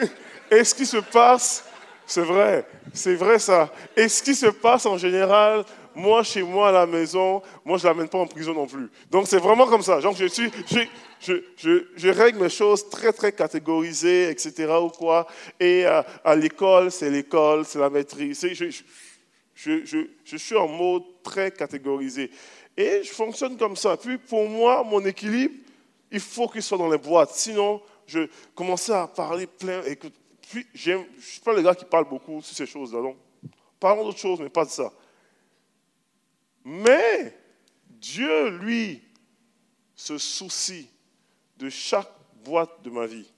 et 0.50 0.64
ce 0.64 0.74
qui 0.74 0.86
se 0.86 0.98
passe, 0.98 1.64
c'est 2.06 2.22
vrai, 2.22 2.66
c'est 2.92 3.14
vrai 3.14 3.38
ça. 3.38 3.70
Et 3.96 4.08
ce 4.08 4.22
qui 4.22 4.34
se 4.34 4.46
passe 4.46 4.86
en 4.86 4.98
général, 4.98 5.64
moi, 5.94 6.22
chez 6.22 6.42
moi, 6.42 6.70
à 6.70 6.72
la 6.72 6.86
maison, 6.86 7.42
moi, 7.64 7.78
je 7.78 7.86
ne 7.86 7.92
l'amène 7.92 8.08
pas 8.08 8.18
en 8.18 8.26
prison 8.26 8.54
non 8.54 8.66
plus. 8.66 8.90
Donc, 9.10 9.28
c'est 9.28 9.38
vraiment 9.38 9.66
comme 9.66 9.82
ça. 9.82 10.00
Genre, 10.00 10.14
je, 10.16 10.26
suis, 10.26 10.50
je, 11.20 11.34
je, 11.56 11.84
je, 11.94 12.08
règle 12.08 12.40
mes 12.40 12.48
choses 12.48 12.88
très, 12.88 13.12
très 13.12 13.32
catégorisées, 13.32 14.30
etc. 14.30 14.72
ou 14.82 14.88
quoi. 14.88 15.26
Et 15.60 15.86
euh, 15.86 16.02
à 16.24 16.34
l'école, 16.34 16.90
c'est 16.90 17.10
l'école, 17.10 17.64
c'est 17.64 17.78
la 17.78 17.90
maîtrise. 17.90 18.46
Je, 18.52 18.82
suis 19.54 20.56
en 20.56 20.68
mode 20.68 21.02
très 21.22 21.50
catégorisé. 21.50 22.30
Et 22.76 23.02
je 23.02 23.10
fonctionne 23.10 23.56
comme 23.56 23.76
ça. 23.76 23.96
Puis 23.96 24.18
pour 24.18 24.48
moi, 24.48 24.82
mon 24.82 25.04
équilibre, 25.04 25.54
il 26.10 26.20
faut 26.20 26.48
qu'il 26.48 26.62
soit 26.62 26.78
dans 26.78 26.90
les 26.90 26.98
boîtes. 26.98 27.30
Sinon, 27.30 27.80
je 28.06 28.28
commençais 28.54 28.92
à 28.92 29.06
parler 29.06 29.46
plein. 29.46 29.82
Et 29.84 29.96
puis, 29.96 30.66
je 30.74 30.92
ne 30.92 31.04
suis 31.20 31.40
pas 31.40 31.52
le 31.54 31.62
gars 31.62 31.74
qui 31.74 31.84
parle 31.84 32.08
beaucoup 32.08 32.42
sur 32.42 32.54
ces 32.54 32.66
choses-là. 32.66 33.00
Donc, 33.00 33.16
parlons 33.80 34.04
d'autres 34.04 34.18
choses, 34.18 34.40
mais 34.40 34.50
pas 34.50 34.64
de 34.64 34.70
ça. 34.70 34.92
Mais 36.64 37.36
Dieu, 37.88 38.50
lui, 38.58 39.02
se 39.94 40.18
soucie 40.18 40.88
de 41.56 41.70
chaque 41.70 42.10
boîte 42.44 42.82
de 42.82 42.90
ma 42.90 43.06
vie. 43.06 43.31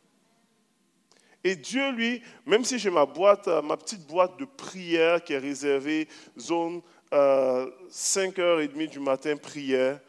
Et 1.47 1.57
Dieu, 1.57 1.93
lui, 1.93 2.23
même 2.47 2.65
si 2.65 2.79
j'ai 2.79 2.89
ma 2.89 3.05
boîte, 3.05 3.49
euh, 3.49 3.61
ma 3.61 3.77
petite 3.77 4.07
boîte 4.07 4.39
de 4.39 4.47
prière 4.47 5.23
qui 5.23 5.35
est 5.35 5.39
réservée 5.39 6.09
zone 6.39 6.81
5h30 7.13 8.41
euh, 8.41 8.87
du 8.87 8.99
matin 8.99 9.37
prière, 9.37 10.01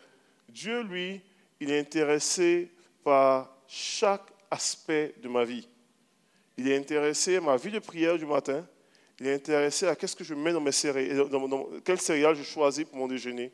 Dieu, 0.47 0.81
lui, 0.81 1.21
il 1.59 1.69
est 1.69 1.79
intéressé 1.79 2.71
par 3.03 3.53
chaque 3.67 4.31
aspect 4.49 5.13
de 5.21 5.27
ma 5.27 5.43
vie. 5.43 5.67
Il 6.57 6.69
est 6.69 6.77
intéressé 6.77 7.35
à 7.35 7.41
ma 7.41 7.57
vie 7.57 7.71
de 7.71 7.79
prière 7.79 8.17
du 8.17 8.25
matin. 8.25 8.65
Il 9.19 9.27
est 9.27 9.33
intéressé 9.33 9.87
à 9.87 9.95
qu'est-ce 9.95 10.15
que 10.15 10.23
je 10.23 10.33
mets 10.33 10.53
dans 10.53 10.61
mes 10.61 10.71
céréales, 10.71 11.29
dans, 11.29 11.67
quel 11.83 11.99
céréales 11.99 12.35
je 12.35 12.43
choisis 12.43 12.85
pour 12.85 12.97
mon 12.97 13.07
déjeuner. 13.07 13.51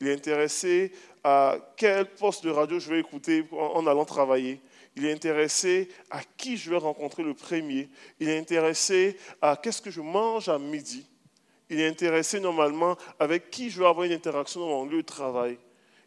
Il 0.00 0.08
est 0.08 0.12
intéressé 0.12 0.92
à 1.24 1.56
quel 1.76 2.06
poste 2.06 2.44
de 2.44 2.50
radio 2.50 2.78
je 2.78 2.90
vais 2.90 3.00
écouter 3.00 3.46
en 3.52 3.86
allant 3.86 4.04
travailler. 4.04 4.60
Il 4.96 5.06
est 5.06 5.12
intéressé 5.12 5.88
à 6.10 6.20
qui 6.36 6.56
je 6.56 6.70
vais 6.70 6.76
rencontrer 6.76 7.22
le 7.22 7.34
premier. 7.34 7.88
Il 8.20 8.28
est 8.28 8.38
intéressé 8.38 9.16
à 9.40 9.56
qu'est-ce 9.56 9.80
que 9.80 9.90
je 9.90 10.00
mange 10.00 10.48
à 10.48 10.58
midi. 10.58 11.06
Il 11.70 11.80
est 11.80 11.88
intéressé 11.88 12.38
normalement 12.40 12.96
avec 13.18 13.50
qui 13.50 13.70
je 13.70 13.78
vais 13.78 13.86
avoir 13.86 14.04
une 14.04 14.12
interaction 14.12 14.60
dans 14.60 14.68
mon 14.68 14.84
lieu 14.84 14.98
de 14.98 15.06
travail. 15.06 15.56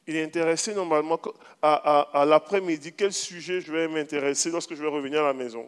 Il 0.08 0.16
est 0.16 0.24
intéressé 0.24 0.76
normalement 0.76 1.20
à, 1.64 2.26
l'après-midi, 2.28 2.94
quel 2.96 3.12
sujet 3.12 3.60
je 3.62 3.72
vais 3.72 3.88
m'intéresser 3.88 4.52
lorsque 4.52 4.76
je 4.76 4.82
vais 4.84 4.90
revenir 4.90 5.24
à 5.24 5.28
la 5.28 5.34
maison. 5.34 5.68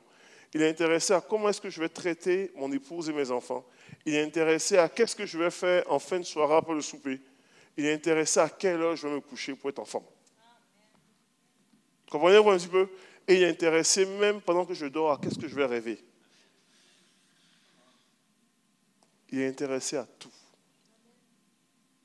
Il 0.53 0.61
est 0.61 0.69
intéressé 0.69 1.13
à 1.13 1.21
comment 1.21 1.49
est-ce 1.49 1.59
que 1.59 1.71
je 1.71 1.79
vais 1.79 1.89
traiter 1.89 2.51
mon 2.55 2.71
épouse 2.71 3.09
et 3.09 3.13
mes 3.13 3.31
enfants. 3.31 3.65
Il 4.05 4.13
est 4.13 4.23
intéressé 4.23 4.77
à 4.77 4.87
qu'est-ce 4.89 5.15
que 5.15 5.25
je 5.25 5.39
vais 5.39 5.49
faire 5.49 5.91
en 5.91 5.97
fin 5.97 6.19
de 6.19 6.23
soirée 6.23 6.55
après 6.55 6.75
le 6.75 6.81
souper. 6.81 7.19
Il 7.75 7.85
est 7.85 7.93
intéressé 7.93 8.39
à 8.39 8.49
quelle 8.49 8.79
heure 8.81 8.95
je 8.95 9.07
vais 9.07 9.15
me 9.15 9.21
coucher 9.21 9.55
pour 9.55 9.71
être 9.71 9.79
en 9.79 9.85
forme. 9.85 10.05
Comprenez-vous 12.09 12.49
un 12.51 12.57
petit 12.57 12.67
peu? 12.67 12.87
Et 13.27 13.35
il 13.35 13.43
est 13.43 13.49
intéressé 13.49 14.05
même 14.05 14.41
pendant 14.41 14.65
que 14.65 14.73
je 14.73 14.85
dors 14.85 15.11
à 15.11 15.17
qu'est-ce 15.17 15.37
que 15.37 15.47
je 15.47 15.55
vais 15.55 15.65
rêver. 15.65 15.99
Il 19.29 19.39
est 19.39 19.47
intéressé 19.47 19.97
à 19.97 20.07
tout. 20.17 20.31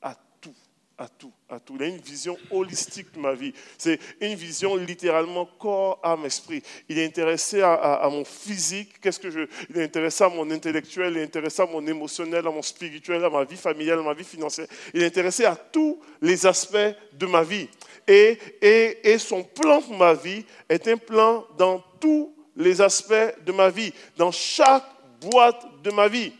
À 0.01 0.17
tout, 0.41 0.55
à 0.97 1.07
tout, 1.07 1.31
à 1.47 1.59
tout. 1.61 1.75
Il 1.77 1.83
a 1.83 1.87
une 1.87 2.01
vision 2.01 2.37
holistique 2.51 3.13
de 3.13 3.19
ma 3.19 3.33
vie. 3.33 3.53
C'est 3.77 3.97
une 4.19 4.35
vision 4.35 4.75
littéralement 4.75 5.45
corps, 5.45 6.01
âme, 6.03 6.25
esprit. 6.25 6.61
Il 6.89 6.99
est 6.99 7.05
intéressé 7.05 7.61
à, 7.61 8.05
mon 8.11 8.25
physique. 8.25 8.99
Qu'est-ce 8.99 9.21
que 9.21 9.29
je, 9.29 9.47
il 9.69 9.77
est 9.77 9.83
intéressé 9.85 10.25
à 10.25 10.29
mon 10.29 10.51
intellectuel, 10.51 11.13
il 11.13 11.19
est 11.19 11.23
intéressé 11.23 11.61
à 11.61 11.65
mon 11.65 11.87
émotionnel, 11.87 12.45
à 12.45 12.51
mon 12.51 12.61
spirituel, 12.61 13.23
à 13.23 13.29
ma 13.29 13.45
vie 13.45 13.55
familiale, 13.55 13.99
à 13.99 14.03
ma 14.03 14.13
vie 14.13 14.25
financière. 14.25 14.67
Il 14.93 15.01
est 15.01 15.05
intéressé 15.05 15.45
à 15.45 15.55
tous 15.55 16.01
les 16.21 16.45
aspects 16.45 16.77
de 17.13 17.25
ma 17.25 17.43
vie. 17.43 17.69
Et, 18.07 19.17
son 19.17 19.43
plan 19.43 19.81
pour 19.81 19.97
ma 19.97 20.13
vie 20.13 20.45
est 20.67 20.87
un 20.87 20.97
plan 20.97 21.45
dans 21.57 21.83
tous 21.99 22.33
les 22.55 22.81
aspects 22.81 23.43
de 23.45 23.51
ma 23.51 23.69
vie, 23.69 23.93
dans 24.17 24.31
chaque 24.31 24.85
boîte 25.21 25.65
de 25.83 25.91
ma 25.91 26.07
vie. 26.07 26.33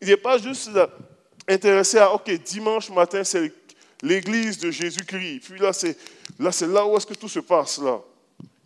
Il 0.00 0.08
n'est 0.08 0.16
pas 0.16 0.38
juste 0.38 0.70
intéressé 1.48 1.98
à, 1.98 2.12
OK, 2.12 2.30
dimanche 2.42 2.90
matin, 2.90 3.24
c'est 3.24 3.52
l'église 4.02 4.58
de 4.58 4.70
Jésus-Christ. 4.70 5.40
Puis 5.40 5.58
là, 5.58 5.72
c'est 5.72 5.96
là, 6.38 6.50
là 6.68 6.86
où 6.86 6.96
est-ce 6.96 7.06
que 7.06 7.14
tout 7.14 7.28
se 7.28 7.40
passe, 7.40 7.78
là. 7.78 8.00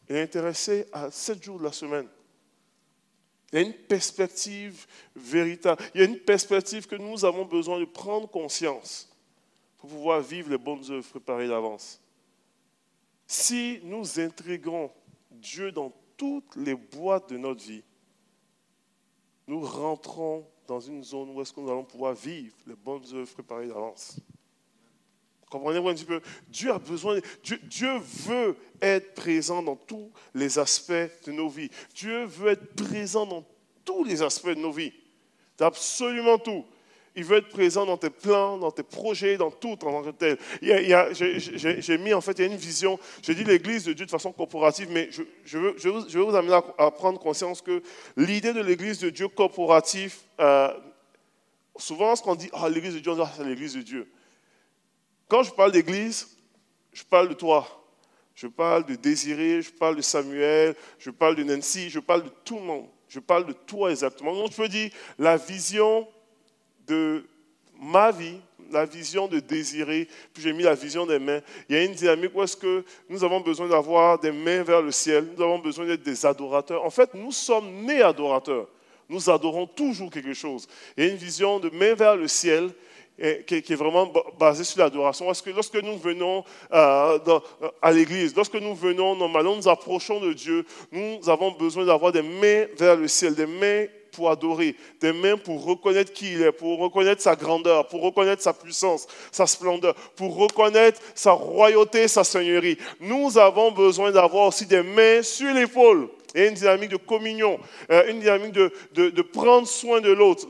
Il 0.09 0.17
est 0.17 0.23
intéressé 0.23 0.87
à 0.93 1.11
sept 1.11 1.43
jours 1.43 1.59
de 1.59 1.65
la 1.65 1.73
semaine. 1.73 2.07
Il 3.53 3.61
y 3.61 3.63
a 3.63 3.67
une 3.67 3.75
perspective 3.75 4.87
véritable. 5.15 5.83
Il 5.95 6.01
y 6.01 6.05
a 6.05 6.07
une 6.07 6.19
perspective 6.19 6.87
que 6.87 6.97
nous 6.97 7.25
avons 7.25 7.45
besoin 7.45 7.79
de 7.79 7.85
prendre 7.85 8.29
conscience 8.29 9.10
pour 9.81 9.91
pouvoir 9.91 10.21
vivre 10.21 10.51
les 10.51 10.59
bonnes 10.59 10.85
œuvres 10.91 11.09
préparées 11.09 11.49
d'avance. 11.49 12.01
Si 13.27 13.81
nous 13.83 14.21
intégrons 14.21 14.91
Dieu 15.31 15.73
dans 15.73 15.93
toutes 16.17 16.55
les 16.57 16.75
boîtes 16.75 17.31
de 17.31 17.39
notre 17.39 17.63
vie, 17.63 17.83
nous 19.47 19.61
rentrons 19.61 20.47
dans 20.67 20.81
une 20.81 21.03
zone 21.03 21.31
où 21.31 21.41
est-ce 21.41 21.53
que 21.53 21.61
nous 21.61 21.71
allons 21.71 21.85
pouvoir 21.85 22.15
vivre 22.15 22.55
les 22.67 22.75
bonnes 22.75 23.05
œuvres 23.15 23.33
préparées 23.33 23.69
d'avance. 23.69 24.21
Comprenez-vous 25.49 25.89
un 25.89 25.95
petit 25.95 26.05
peu? 26.05 26.21
Dieu 26.49 26.73
a 26.73 26.79
besoin, 26.79 27.19
Dieu, 27.43 27.59
Dieu, 27.65 27.99
veut 27.99 28.57
être 28.81 29.15
présent 29.15 29.63
dans 29.63 29.75
tous 29.75 30.13
les 30.35 30.59
aspects 30.59 30.93
de 31.27 31.33
nos 31.33 31.49
vies. 31.49 31.71
Dieu 31.95 32.25
veut 32.25 32.51
être 32.51 32.75
présent 32.75 33.27
dans 33.27 33.45
tous 33.85 34.05
les 34.05 34.23
aspects 34.23 34.51
de 34.51 34.61
nos 34.61 34.71
vies. 34.71 34.93
Absolument 35.59 36.39
tout. 36.39 36.65
Il 37.17 37.25
veut 37.25 37.39
être 37.39 37.49
présent 37.49 37.85
dans 37.87 37.97
tes 37.97 38.11
plans, 38.11 38.57
dans 38.57 38.71
tes 38.71 38.85
projets, 38.85 39.37
dans 39.37 39.51
tout 39.51 39.73
en 39.73 39.77
tant 39.77 40.03
que 40.03 40.11
tel. 40.11 40.39
J'ai 40.63 41.99
mis 41.99 42.15
en 42.15 42.21
fait, 42.21 42.33
il 42.39 42.43
y 42.43 42.49
a 42.49 42.53
une 42.53 42.57
vision. 42.57 43.01
J'ai 43.23 43.35
dit 43.35 43.43
l'Église 43.43 43.85
de 43.85 43.93
Dieu 43.93 44.07
de 44.07 44.11
façon 44.11 44.33
corporative, 44.33 44.89
mais 44.91 45.09
je, 45.11 45.23
je, 45.45 45.59
veux, 45.59 45.75
je, 45.77 45.89
veux, 45.89 46.25
vous 46.25 46.37
amener 46.37 46.61
à, 46.79 46.91
prendre 46.91 47.19
conscience 47.19 47.63
que 47.63 47.83
l'idée 48.17 48.53
de 48.53 48.61
l'Église 48.61 49.01
de 49.01 49.11
Dieu 49.11 49.27
corporative, 49.27 50.15
euh, 50.39 50.73
souvent, 51.77 52.15
ce 52.15 52.23
qu'on 52.23 52.37
dit, 52.37 52.49
ah, 52.53 52.69
l'Église 52.69 52.95
de 52.95 53.01
Dieu, 53.01 53.13
c'est 53.37 53.45
l'Église 53.45 53.75
de 53.75 53.83
Dieu. 53.83 54.09
Quand 55.27 55.43
je 55.43 55.51
parle 55.51 55.73
d'Église, 55.73 56.29
je 56.93 57.03
parle 57.03 57.29
de 57.29 57.35
toi. 57.35 57.67
Je 58.37 58.47
parle 58.47 58.87
de 58.87 58.95
Désiré, 58.95 59.63
je 59.63 59.71
parle 59.71 59.97
de 59.97 60.03
Samuel, 60.03 60.75
je 60.99 61.11
parle 61.11 61.37
de 61.37 61.43
Nancy, 61.43 61.91
je 61.91 61.99
parle 61.99 62.23
de 62.23 62.31
tout 62.45 62.57
le 62.57 62.65
monde. 62.65 62.87
Je 63.09 63.19
parle 63.19 63.47
de 63.47 63.53
toi 63.53 63.91
exactement. 63.91 64.33
Donc, 64.33 64.53
je 64.53 64.57
peux 64.57 64.69
dire 64.69 64.91
la 65.19 65.37
vision 65.37 66.07
de 66.91 67.25
ma 67.81 68.11
vie, 68.11 68.41
la 68.71 68.85
vision 68.85 69.27
de 69.27 69.41
désirer, 69.41 70.09
puis 70.33 70.43
j'ai 70.43 70.53
mis 70.53 70.63
la 70.63 70.75
vision 70.75 71.07
des 71.07 71.19
mains. 71.19 71.41
Il 71.69 71.77
y 71.77 71.79
a 71.79 71.85
une 71.85 71.95
dynamique 71.95 72.33
où 72.35 72.43
est-ce 72.43 72.57
que 72.57 72.85
nous 73.09 73.25
avons 73.25 73.41
besoin 73.41 73.69
d'avoir 73.69 74.19
des 74.19 74.33
mains 74.33 74.63
vers 74.63 74.83
le 74.83 74.93
ciel, 74.93 75.27
nous 75.37 75.43
avons 75.43 75.59
besoin 75.59 75.87
d'être 75.87 76.03
des 76.03 76.27
adorateurs. 76.27 76.85
En 76.85 76.91
fait, 76.91 77.15
nous 77.15 77.33
sommes 77.33 77.85
nés 77.85 78.03
adorateurs. 78.03 78.69
Nous 79.09 79.29
adorons 79.29 79.67
toujours 79.67 80.11
quelque 80.11 80.35
chose. 80.35 80.69
Il 80.97 81.05
y 81.05 81.09
a 81.09 81.11
une 81.11 81.17
vision 81.17 81.59
de 81.59 81.69
main 81.71 81.95
vers 81.95 82.17
le 82.17 82.29
ciel 82.29 82.71
qui 83.47 83.55
est 83.55 83.75
vraiment 83.75 84.11
basée 84.39 84.65
sur 84.65 84.79
l'adoration. 84.79 85.27
Parce 85.27 85.43
que 85.43 85.51
lorsque 85.51 85.83
nous 85.83 85.99
venons 85.99 86.45
euh, 86.73 87.19
à 87.83 87.93
l'église, 87.93 88.35
lorsque 88.35 88.55
nous 88.55 88.75
venons, 88.75 89.17
normalement, 89.17 89.57
nous 89.57 89.69
approchons 89.69 90.21
de 90.21 90.33
Dieu, 90.33 90.65
nous 90.93 91.29
avons 91.29 91.51
besoin 91.51 91.85
d'avoir 91.85 92.13
des 92.13 92.23
mains 92.23 92.67
vers 92.79 92.97
le 92.97 93.09
ciel, 93.09 93.35
des 93.35 93.47
mains 93.47 93.87
pour 94.11 94.31
adorer, 94.31 94.75
des 95.01 95.13
mains 95.13 95.37
pour 95.37 95.65
reconnaître 95.65 96.13
qui 96.13 96.33
il 96.33 96.43
est, 96.43 96.53
pour 96.53 96.79
reconnaître 96.79 97.23
sa 97.23 97.37
grandeur, 97.37 97.89
pour 97.89 98.03
reconnaître 98.03 98.43
sa 98.43 98.53
puissance, 98.53 99.07
sa 99.33 99.47
splendeur, 99.47 99.95
pour 100.17 100.37
reconnaître 100.37 101.01
sa 101.15 101.33
royauté, 101.33 102.09
sa 102.09 102.25
seigneurie. 102.25 102.79
Nous 103.01 103.39
avons 103.39 103.73
besoin 103.73 104.11
d'avoir 104.11 104.49
aussi 104.49 104.67
des 104.67 104.83
mains 104.83 105.23
sur 105.23 105.53
l'épaule. 105.53 106.09
Et 106.35 106.47
une 106.47 106.55
dynamique 106.55 106.91
de 106.91 106.97
communion, 106.97 107.59
euh, 107.91 108.09
une 108.09 108.21
dynamique 108.21 108.53
de, 108.53 108.71
de, 108.93 109.23
prendre 109.23 109.67
soin 109.67 110.01
de 110.01 110.13
l'autre, 110.13 110.47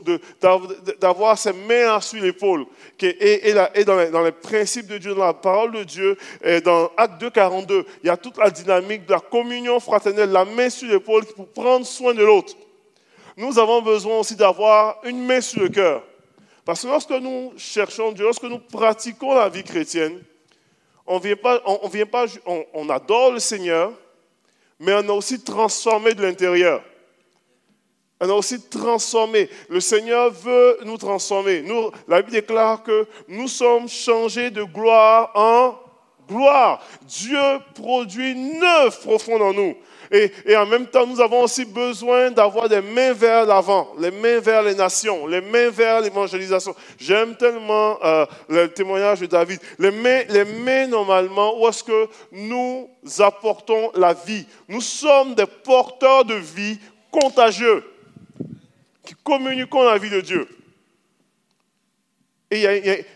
d'avoir 0.99 1.37
ses 1.37 1.53
mains 1.53 1.99
sur 2.01 2.21
l'épaule. 2.21 2.65
Et, 3.01 3.49
et, 3.49 3.53
dans, 3.83 4.23
les, 4.23 4.31
principes 4.31 4.85
de 4.85 4.99
Dieu, 4.99 5.15
dans 5.15 5.25
la 5.25 5.33
parole 5.33 5.71
de 5.71 5.83
Dieu, 5.83 6.17
dans 6.63 6.91
Acte 6.97 7.19
2, 7.21 7.29
42, 7.31 7.85
il 8.03 8.07
y 8.07 8.09
a 8.11 8.17
toute 8.17 8.37
la 8.37 8.51
dynamique 8.51 9.07
de 9.07 9.13
la 9.13 9.19
communion 9.19 9.79
fraternelle, 9.79 10.29
la 10.29 10.45
main 10.45 10.69
sur 10.69 10.87
l'épaule 10.87 11.25
pour 11.25 11.47
prendre 11.47 11.85
soin 11.85 12.13
de 12.13 12.23
l'autre 12.23 12.55
nous 13.37 13.57
avons 13.59 13.81
besoin 13.81 14.19
aussi 14.19 14.35
d'avoir 14.35 14.97
une 15.03 15.25
main 15.25 15.41
sur 15.41 15.61
le 15.61 15.69
cœur. 15.69 16.03
Parce 16.65 16.83
que 16.83 16.87
lorsque 16.87 17.11
nous 17.11 17.53
cherchons 17.57 18.11
Dieu, 18.11 18.25
lorsque 18.25 18.43
nous 18.43 18.59
pratiquons 18.59 19.33
la 19.33 19.49
vie 19.49 19.63
chrétienne, 19.63 20.21
on, 21.07 21.17
vient 21.19 21.35
pas, 21.35 21.61
on, 21.65 21.87
vient 21.87 22.05
pas, 22.05 22.25
on, 22.45 22.89
adore 22.89 23.31
le 23.31 23.39
Seigneur, 23.39 23.91
mais 24.79 24.93
on 24.93 25.09
a 25.09 25.13
aussi 25.13 25.41
transformé 25.41 26.13
de 26.13 26.21
l'intérieur. 26.21 26.83
On 28.19 28.29
a 28.29 28.33
aussi 28.33 28.61
transformé. 28.61 29.49
Le 29.67 29.79
Seigneur 29.79 30.31
veut 30.31 30.77
nous 30.85 30.97
transformer. 30.97 31.65
La 32.07 32.21
Bible 32.21 32.31
déclare 32.31 32.83
que 32.83 33.07
nous 33.27 33.47
sommes 33.47 33.89
changés 33.89 34.51
de 34.51 34.63
gloire 34.63 35.31
en 35.33 35.79
gloire. 36.27 36.83
Dieu 37.01 37.39
produit 37.73 38.35
neuf 38.35 39.01
profond 39.01 39.41
en 39.41 39.53
nous. 39.53 39.75
Et, 40.11 40.55
en 40.57 40.65
même 40.65 40.87
temps, 40.87 41.07
nous 41.07 41.21
avons 41.21 41.43
aussi 41.43 41.63
besoin 41.63 42.31
d'avoir 42.31 42.67
des 42.67 42.81
mains 42.81 43.13
vers 43.13 43.45
l'avant, 43.45 43.93
les 43.97 44.11
mains 44.11 44.39
vers 44.39 44.61
les 44.61 44.75
nations, 44.75 45.25
les 45.25 45.39
mains 45.39 45.69
vers 45.69 46.01
l'évangélisation. 46.01 46.75
J'aime 46.99 47.37
tellement 47.37 47.97
euh, 48.03 48.25
le 48.49 48.67
témoignage 48.67 49.21
de 49.21 49.27
David. 49.27 49.61
Les 49.79 49.91
mains, 49.91 50.23
les 50.27 50.43
mains 50.43 50.87
normalement, 50.87 51.57
où 51.61 51.67
est-ce 51.67 51.83
que 51.83 52.07
nous 52.31 52.89
apportons 53.19 53.91
la 53.95 54.13
vie? 54.13 54.45
Nous 54.67 54.81
sommes 54.81 55.33
des 55.33 55.45
porteurs 55.45 56.25
de 56.25 56.35
vie 56.35 56.77
contagieux 57.09 57.83
qui 59.05 59.15
communiquons 59.23 59.83
la 59.83 59.97
vie 59.97 60.09
de 60.09 60.19
Dieu. 60.19 60.47
Et 62.53 62.57
il 62.57 62.63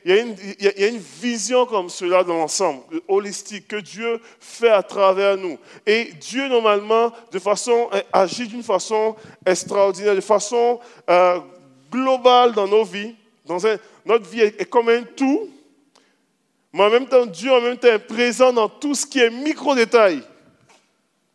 y, 0.06 0.84
a, 0.84 0.88
une 0.88 0.98
vision 0.98 1.66
comme 1.66 1.90
cela 1.90 2.24
dans 2.24 2.38
l'ensemble, 2.38 3.02
holistique, 3.06 3.68
que 3.68 3.76
Dieu 3.76 4.22
fait 4.40 4.70
à 4.70 4.82
travers 4.82 5.36
nous. 5.36 5.60
Et 5.86 6.06
Dieu, 6.22 6.48
normalement, 6.48 7.12
de 7.34 7.40
façon, 7.40 7.90
agit 8.14 8.48
d'une 8.48 8.64
façon 8.64 9.14
extraordinaire, 9.46 10.16
de 10.16 10.22
façon 10.22 10.80
euh, 11.10 11.40
globale 11.92 12.54
dans 12.54 12.66
nos 12.66 12.86
vies. 12.86 13.14
Notre 14.06 14.30
vie 14.30 14.40
est, 14.40 14.70
comme 14.70 14.88
un 14.88 15.04
tout, 15.04 15.50
mais 16.72 16.84
en 16.84 16.90
même 16.90 17.08
temps, 17.08 17.26
Dieu 17.26 17.52
en 17.52 17.60
même 17.60 17.78
temps 17.78 17.90
est 17.90 18.00
présent 18.00 18.54
dans 18.54 18.70
tout 18.70 18.96
ce 18.96 19.06
qui 19.06 19.20
est 19.20 19.30
micro-détail. 19.30 20.24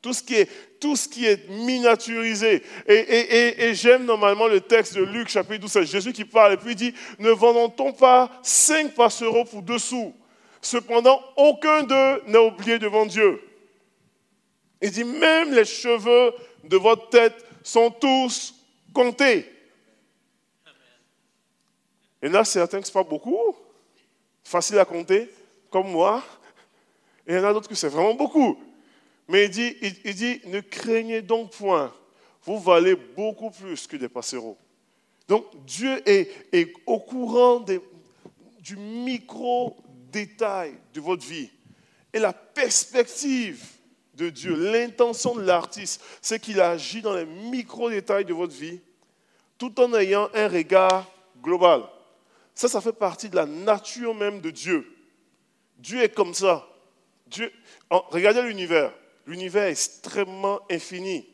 Tout 0.00 0.14
ce 0.14 0.22
qui 0.22 0.36
est 0.36 0.48
tout 0.80 0.96
ce 0.96 1.08
qui 1.08 1.26
est 1.26 1.48
miniaturisé. 1.48 2.62
Et, 2.86 3.74
j'aime 3.74 4.04
normalement 4.04 4.48
le 4.48 4.60
texte 4.60 4.94
de 4.94 5.02
Luc 5.02 5.28
chapitre 5.28 5.60
12, 5.60 5.70
c'est 5.70 5.84
Jésus 5.84 6.12
qui 6.12 6.24
parle, 6.24 6.54
et 6.54 6.56
puis 6.56 6.70
il 6.70 6.76
dit, 6.76 6.94
ne 7.18 7.30
vendons-on 7.30 7.92
pas 7.92 8.30
cinq 8.42 8.94
passereaux 8.94 9.44
pour 9.44 9.62
deux 9.62 9.78
sous 9.78 10.14
Cependant, 10.62 11.22
aucun 11.36 11.84
d'eux 11.84 12.22
n'a 12.26 12.42
oublié 12.42 12.78
devant 12.78 13.06
Dieu. 13.06 13.40
Il 14.82 14.90
dit, 14.90 15.04
même 15.04 15.52
les 15.52 15.64
cheveux 15.64 16.32
de 16.64 16.76
votre 16.76 17.08
tête 17.08 17.44
sont 17.62 17.90
tous 17.90 18.54
comptés. 18.92 19.50
Et 22.22 22.28
là, 22.28 22.44
certains 22.44 22.80
que 22.80 22.86
ce 22.86 22.90
n'est 22.90 23.04
pas 23.04 23.08
beaucoup, 23.08 23.56
facile 24.44 24.78
à 24.78 24.84
compter, 24.84 25.30
comme 25.70 25.90
moi. 25.90 26.22
Et 27.26 27.32
il 27.32 27.36
y 27.36 27.38
en 27.38 27.44
a 27.44 27.52
d'autres 27.52 27.68
que 27.68 27.74
c'est 27.74 27.88
vraiment 27.88 28.14
beaucoup. 28.14 28.58
Mais 29.30 29.44
il 29.44 30.14
dit, 30.14 30.40
ne 30.46 30.58
craignez 30.60 31.22
donc 31.22 31.52
point, 31.52 31.94
vous 32.42 32.58
valez 32.58 32.96
beaucoup 32.96 33.52
plus 33.52 33.86
que 33.86 33.96
des 33.96 34.08
passereaux. 34.08 34.58
Donc 35.28 35.46
Dieu 35.64 36.02
est, 36.04 36.72
au 36.84 36.98
courant 36.98 37.64
du 38.58 38.76
micro-détail 38.76 40.74
de 40.92 41.00
votre 41.00 41.24
vie. 41.24 41.48
Et 42.12 42.18
la 42.18 42.32
perspective 42.32 43.64
de 44.14 44.30
Dieu, 44.30 44.56
l'intention 44.72 45.36
de 45.36 45.42
l'artiste, 45.42 46.02
c'est 46.20 46.40
qu'il 46.40 46.60
agit 46.60 47.00
dans 47.00 47.14
les 47.14 47.24
micro-détails 47.24 48.24
de 48.24 48.34
votre 48.34 48.54
vie, 48.54 48.80
tout 49.58 49.80
en 49.80 49.94
ayant 49.94 50.28
un 50.34 50.48
regard 50.48 51.08
global. 51.40 51.84
Ça, 52.52 52.66
ça 52.66 52.80
fait 52.80 52.92
partie 52.92 53.28
de 53.28 53.36
la 53.36 53.46
nature 53.46 54.12
même 54.12 54.40
de 54.40 54.50
Dieu. 54.50 54.92
Dieu 55.78 56.02
est 56.02 56.12
comme 56.12 56.34
ça. 56.34 56.66
Dieu, 57.28 57.52
regardez 57.88 58.42
l'univers 58.42 58.92
l'univers 59.26 59.64
est 59.64 59.72
extrêmement 59.72 60.60
infini 60.70 61.26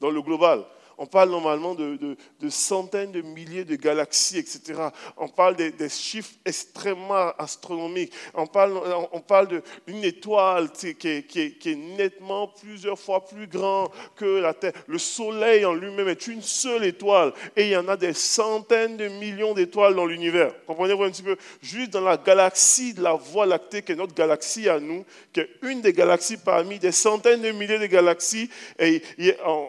dans 0.00 0.10
le 0.10 0.22
global. 0.22 0.64
On 0.98 1.06
parle 1.06 1.30
normalement 1.30 1.74
de, 1.74 2.16
centaines 2.48 3.12
de 3.12 3.22
milliers 3.22 3.64
de 3.64 3.76
galaxies, 3.76 4.38
etc. 4.38 4.88
On 5.16 5.28
parle 5.28 5.56
des, 5.56 5.88
chiffres 5.88 6.32
extrêmement 6.44 7.32
astronomiques. 7.38 8.12
On 8.34 8.46
parle, 8.46 9.62
d'une 9.86 10.04
étoile 10.04 10.70
qui 10.72 10.88
est, 10.88 11.74
nettement 11.96 12.48
plusieurs 12.48 12.98
fois 12.98 13.24
plus 13.24 13.46
grand 13.46 13.90
que 14.16 14.40
la 14.40 14.54
Terre. 14.54 14.72
Le 14.86 14.98
Soleil 14.98 15.64
en 15.64 15.74
lui-même 15.74 16.08
est 16.08 16.26
une 16.26 16.42
seule 16.42 16.84
étoile. 16.84 17.32
Et 17.56 17.64
il 17.64 17.70
y 17.70 17.76
en 17.76 17.88
a 17.88 17.96
des 17.96 18.12
centaines 18.12 18.96
de 18.96 19.08
millions 19.08 19.54
d'étoiles 19.54 19.94
dans 19.94 20.06
l'univers. 20.06 20.52
Comprenez-vous 20.66 21.04
un 21.04 21.10
petit 21.10 21.22
peu? 21.22 21.36
Juste 21.62 21.90
dans 21.90 22.00
la 22.00 22.16
galaxie 22.16 22.94
de 22.94 23.02
la 23.02 23.14
Voie 23.14 23.46
lactée, 23.46 23.82
qui 23.82 23.92
est 23.92 23.96
notre 23.96 24.14
galaxie 24.14 24.68
à 24.68 24.78
nous, 24.78 25.04
qui 25.32 25.40
est 25.40 25.50
une 25.62 25.80
des 25.80 25.92
galaxies 25.92 26.36
parmi 26.36 26.78
des 26.78 26.92
centaines 26.92 27.42
de 27.42 27.50
milliers 27.50 27.78
de 27.78 27.86
galaxies. 27.86 28.50
Et, 28.78 29.02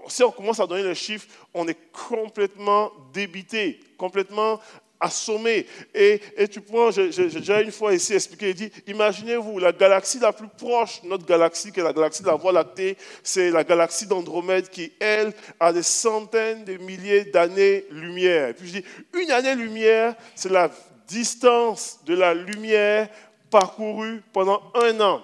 si 0.07 0.23
on 0.23 0.31
commence 0.31 0.59
à 0.59 0.67
donner 0.67 0.83
les 0.83 0.95
chiffres, 0.95 1.14
on 1.53 1.67
est 1.67 1.77
complètement 1.91 2.91
débité, 3.13 3.79
complètement 3.97 4.59
assommé. 4.99 5.65
Et, 5.93 6.21
tu 6.49 6.61
prends, 6.61 6.91
j'ai 6.91 7.09
déjà 7.09 7.61
une 7.61 7.71
fois 7.71 7.93
ici 7.93 8.13
expliqué, 8.13 8.49
il 8.49 8.55
dit, 8.55 8.71
imaginez-vous, 8.87 9.59
la 9.59 9.71
galaxie 9.71 10.19
la 10.19 10.33
plus 10.33 10.47
proche, 10.47 11.01
notre 11.03 11.25
galaxie, 11.25 11.71
qui 11.71 11.79
est 11.79 11.83
la 11.83 11.93
galaxie 11.93 12.23
de 12.23 12.27
la 12.27 12.35
Voie 12.35 12.51
lactée, 12.51 12.97
c'est 13.23 13.51
la 13.51 13.63
galaxie 13.63 14.07
d'Andromède 14.07 14.69
qui, 14.69 14.91
elle, 14.99 15.33
a 15.59 15.73
des 15.73 15.83
centaines 15.83 16.63
de 16.63 16.77
milliers 16.77 17.25
d'années-lumière. 17.25 18.49
Et 18.49 18.53
puis 18.53 18.67
je 18.67 18.73
dis, 18.79 18.85
une 19.21 19.31
année-lumière, 19.31 20.15
c'est 20.35 20.51
la 20.51 20.69
distance 21.07 21.99
de 22.05 22.15
la 22.15 22.33
lumière 22.33 23.09
parcourue 23.49 24.21
pendant 24.33 24.61
un 24.75 24.99
an. 25.01 25.21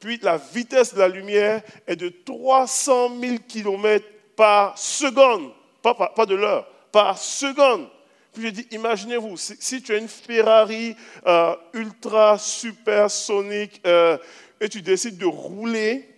Puis 0.00 0.18
la 0.22 0.38
vitesse 0.38 0.94
de 0.94 0.98
la 0.98 1.08
lumière 1.08 1.62
est 1.86 1.96
de 1.96 2.08
300 2.08 3.20
000 3.20 3.36
km 3.46 4.04
par 4.40 4.78
seconde, 4.78 5.52
pas, 5.82 5.92
pas, 5.92 6.24
de 6.24 6.34
l'heure, 6.34 6.66
par 6.90 7.18
seconde. 7.18 7.90
Puis 8.32 8.44
je 8.44 8.48
dis, 8.48 8.66
imaginez-vous, 8.70 9.36
si, 9.36 9.82
tu 9.82 9.92
as 9.92 9.98
une 9.98 10.08
Ferrari 10.08 10.96
euh, 11.26 11.54
ultra 11.74 12.38
super 12.38 13.10
sonique 13.10 13.82
euh, 13.86 14.16
et 14.58 14.70
tu 14.70 14.80
décides 14.80 15.18
de 15.18 15.26
rouler 15.26 16.08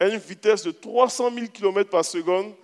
à 0.00 0.08
une 0.08 0.16
vitesse 0.16 0.64
de 0.64 0.72
300 0.72 1.30
000 1.32 1.46
km 1.46 1.88
par 1.88 2.04
seconde, 2.04 2.54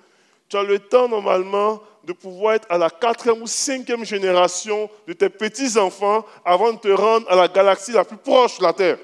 tu 0.49 0.57
as 0.57 0.65
le 0.65 0.81
temps 0.81 1.09
normalement 1.09 1.81
de 2.03 2.13
pouvoir 2.13 2.55
être 2.55 2.67
à 2.69 2.77
la 2.77 2.91
quatrième 2.91 3.41
ou 3.41 3.47
cinquième 3.47 4.05
génération 4.05 4.91
de 5.07 5.13
tes 5.13 5.29
petits-enfants 5.29 6.27
avant 6.45 6.73
de 6.73 6.79
te 6.79 6.89
rendre 6.89 7.31
à 7.31 7.37
la 7.37 7.47
galaxie 7.47 7.93
la 7.93 8.05
plus 8.05 8.17
proche 8.17 8.59
de 8.59 8.65
la 8.65 8.73
Terre. 8.73 8.99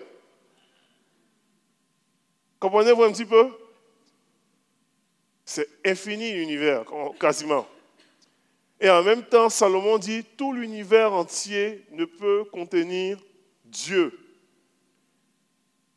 Comprenez-vous 2.58 3.04
un 3.04 3.12
petit 3.12 3.24
peu? 3.24 3.52
C'est 5.54 5.68
infini 5.84 6.32
l'univers, 6.32 6.82
quasiment. 7.20 7.66
Et 8.80 8.88
en 8.88 9.02
même 9.02 9.22
temps, 9.22 9.50
Salomon 9.50 9.98
dit, 9.98 10.24
tout 10.24 10.54
l'univers 10.54 11.12
entier 11.12 11.84
ne 11.90 12.06
peut 12.06 12.44
contenir 12.44 13.18
Dieu. 13.66 14.18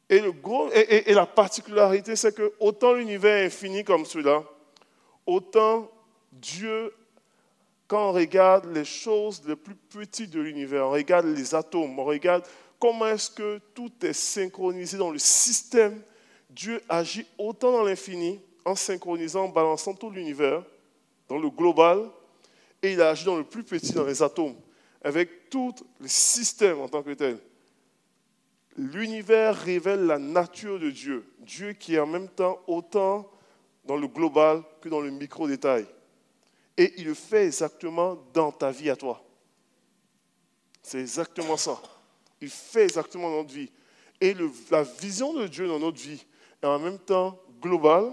Et, 0.09 0.19
le 0.19 0.33
gros, 0.33 0.69
et, 0.73 1.13
la 1.13 1.25
particularité, 1.25 2.17
c'est 2.17 2.35
que 2.35 2.51
autant 2.59 2.95
l'univers 2.95 3.37
est 3.37 3.45
infini 3.45 3.85
comme 3.85 4.03
cela, 4.03 4.43
autant 5.25 5.89
Dieu, 6.33 6.93
quand 7.87 8.09
on 8.09 8.11
regarde 8.11 8.65
les 8.75 8.83
choses 8.83 9.41
les 9.47 9.55
plus 9.55 9.75
petites 9.75 10.31
de 10.31 10.41
l'univers, 10.41 10.87
on 10.87 10.91
regarde 10.91 11.27
les 11.27 11.55
atomes, 11.55 11.97
on 11.97 12.03
regarde 12.03 12.43
comment 12.77 13.07
est-ce 13.07 13.29
que 13.29 13.61
tout 13.73 13.93
est 14.01 14.11
synchronisé 14.11 14.97
dans 14.97 15.11
le 15.11 15.19
système, 15.19 16.01
Dieu 16.49 16.81
agit 16.89 17.25
autant 17.37 17.71
dans 17.71 17.83
l'infini 17.83 18.41
en 18.65 18.75
synchronisant, 18.75 19.45
en 19.45 19.49
balançant 19.49 19.93
tout 19.93 20.09
l'univers, 20.09 20.63
dans 21.29 21.37
le 21.37 21.49
global, 21.49 22.09
et 22.81 22.93
il 22.93 23.01
agit 23.01 23.25
dans 23.25 23.37
le 23.37 23.43
plus 23.43 23.63
petit, 23.63 23.93
dans 23.93 24.03
les 24.03 24.21
atomes, 24.21 24.55
avec 25.03 25.49
tout 25.49 25.73
le 25.99 26.07
système 26.07 26.81
en 26.81 26.89
tant 26.89 27.03
que 27.03 27.11
tel. 27.11 27.39
L'univers 28.77 29.55
révèle 29.55 30.05
la 30.05 30.19
nature 30.19 30.79
de 30.79 30.89
Dieu, 30.89 31.25
Dieu 31.39 31.73
qui 31.73 31.95
est 31.95 31.99
en 31.99 32.07
même 32.07 32.27
temps 32.27 32.59
autant 32.67 33.29
dans 33.85 33.95
le 33.95 34.07
global 34.07 34.63
que 34.81 34.89
dans 34.89 34.99
le 34.99 35.11
micro-détail. 35.11 35.85
Et 36.77 36.93
il 36.97 37.05
le 37.05 37.13
fait 37.13 37.45
exactement 37.45 38.17
dans 38.33 38.51
ta 38.51 38.71
vie 38.71 38.89
à 38.89 38.95
toi. 38.95 39.23
C'est 40.81 40.99
exactement 40.99 41.55
ça. 41.55 41.81
Il 42.41 42.49
fait 42.49 42.83
exactement 42.83 43.29
dans 43.29 43.37
notre 43.37 43.53
vie. 43.53 43.71
Et 44.19 44.35
la 44.69 44.83
vision 44.83 45.33
de 45.33 45.47
Dieu 45.47 45.67
dans 45.67 45.79
notre 45.79 45.99
vie 45.99 46.25
est 46.61 46.65
en 46.65 46.79
même 46.79 46.99
temps 46.99 47.39
globale, 47.61 48.11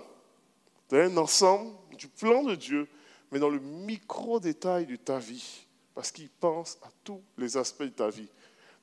dans 0.93 0.99
un 0.99 1.17
ensemble 1.17 1.73
du 1.97 2.07
plan 2.07 2.43
de 2.43 2.55
Dieu, 2.55 2.87
mais 3.31 3.39
dans 3.39 3.49
le 3.49 3.59
micro-détail 3.59 4.85
de 4.87 4.97
ta 4.97 5.19
vie. 5.19 5.67
Parce 5.95 6.13
qu'il 6.13 6.29
pense 6.29 6.79
à 6.83 6.89
tous 7.03 7.23
les 7.39 7.57
aspects 7.57 7.83
de 7.85 7.89
ta 7.89 8.11
vie. 8.11 8.29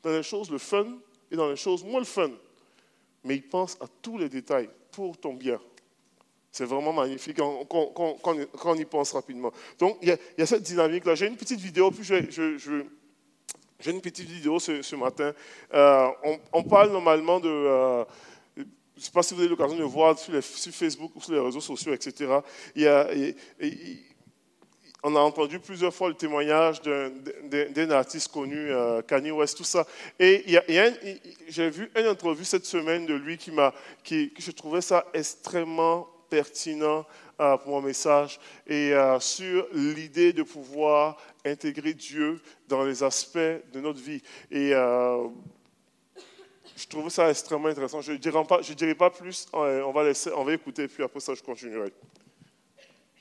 Dans 0.02 0.10
les 0.12 0.24
choses 0.24 0.50
le 0.50 0.58
fun, 0.58 0.88
et 1.32 1.36
dans 1.36 1.50
les 1.50 1.56
choses 1.56 1.84
moins 1.84 2.00
le 2.00 2.06
fun. 2.06 2.32
Mais 3.24 3.36
il 3.36 3.48
pense 3.48 3.78
à 3.80 3.86
tous 4.02 4.18
les 4.18 4.28
détails 4.28 4.70
pour 4.92 5.18
ton 5.18 5.34
bien. 5.34 5.60
C'est 6.52 6.66
vraiment 6.66 6.94
magnifique 6.94 7.38
quand, 7.38 7.68
on 8.66 8.76
y 8.76 8.86
pense 8.86 9.12
rapidement. 9.12 9.52
Donc, 9.78 10.00
il 10.02 10.08
y 10.08 10.42
a, 10.42 10.46
cette 10.48 10.64
dynamique-là. 10.64 11.14
J'ai 11.14 11.28
une 11.28 11.38
petite 11.38 11.60
vidéo, 11.60 11.92
puis 11.92 12.04
j'ai 12.04 12.18
une 13.92 14.02
petite 14.02 14.28
vidéo 14.28 14.58
ce, 14.60 14.96
matin. 14.96 15.32
Euh, 15.76 16.08
on, 16.54 16.64
parle 16.64 16.92
normalement 16.92 17.40
de... 17.40 17.50
Euh, 17.50 18.04
je 19.00 19.04
ne 19.04 19.06
sais 19.06 19.12
pas 19.12 19.24
si 19.24 19.34
vous 19.34 19.40
avez 19.40 19.50
l'occasion 19.50 19.78
de 19.78 19.84
voir 19.84 20.20
sur, 20.20 20.34
Facebook 20.44 21.12
ou 21.16 21.22
sur 21.22 21.32
les 21.32 21.40
réseaux 21.40 21.62
sociaux, 21.62 21.94
etc. 21.94 22.40
Il 22.76 22.82
y 22.82 22.88
a, 22.88 23.08
on 25.04 25.16
a 25.16 25.20
entendu 25.20 25.58
plusieurs 25.60 25.94
fois 25.94 26.10
le 26.10 26.16
témoignage 26.16 26.82
d'un 26.82 27.92
artiste 27.92 28.28
connu, 28.28 28.58
euh, 28.58 29.02
Kanye 29.02 29.32
West, 29.32 29.56
tout 29.56 29.64
ça. 29.64 29.88
Et 30.20 30.44
j'ai 31.48 31.70
vu 31.70 31.90
une 31.96 32.08
interview 32.08 32.44
cette 32.44 32.66
semaine 32.66 33.06
de 33.06 33.14
lui 33.14 33.38
qui 33.38 33.52
m'a, 33.52 33.74
qui, 34.04 34.34
je 34.38 34.52
trouvais 34.52 34.82
ça 34.82 35.06
extrêmement 35.14 36.10
pertinent 36.30 37.06
euh, 37.40 37.56
pour 37.56 37.72
mon 37.72 37.82
message 37.82 38.38
et 38.68 38.94
euh, 38.94 39.18
sur 39.22 39.66
l'idée 39.72 40.34
de 40.34 40.44
pouvoir 40.44 41.16
intégrer 41.46 41.94
Dieu 41.94 42.42
dans 42.68 42.84
les 42.84 43.02
aspects 43.02 43.38
de 43.38 43.80
notre 43.80 44.02
vie. 44.02 44.22
Et 44.52 44.74
je 46.80 46.88
trouvais 46.88 47.10
ça 47.10 47.30
extrêmement 47.30 47.68
intéressant. 47.68 48.02
Je 48.02 48.14
ne 48.14 48.18
dirai, 48.18 48.40
dirai, 48.76 48.96
pas 48.96 49.10
plus, 49.10 49.48
on 49.54 49.92
va, 49.92 50.04
laisser, 50.04 50.32
on 50.36 50.46
va 50.46 50.54
écouter, 50.54 50.88
puis 50.88 51.04
après 51.04 51.20
ça, 51.20 51.34
je 51.34 51.44
continuerai. 51.44 51.92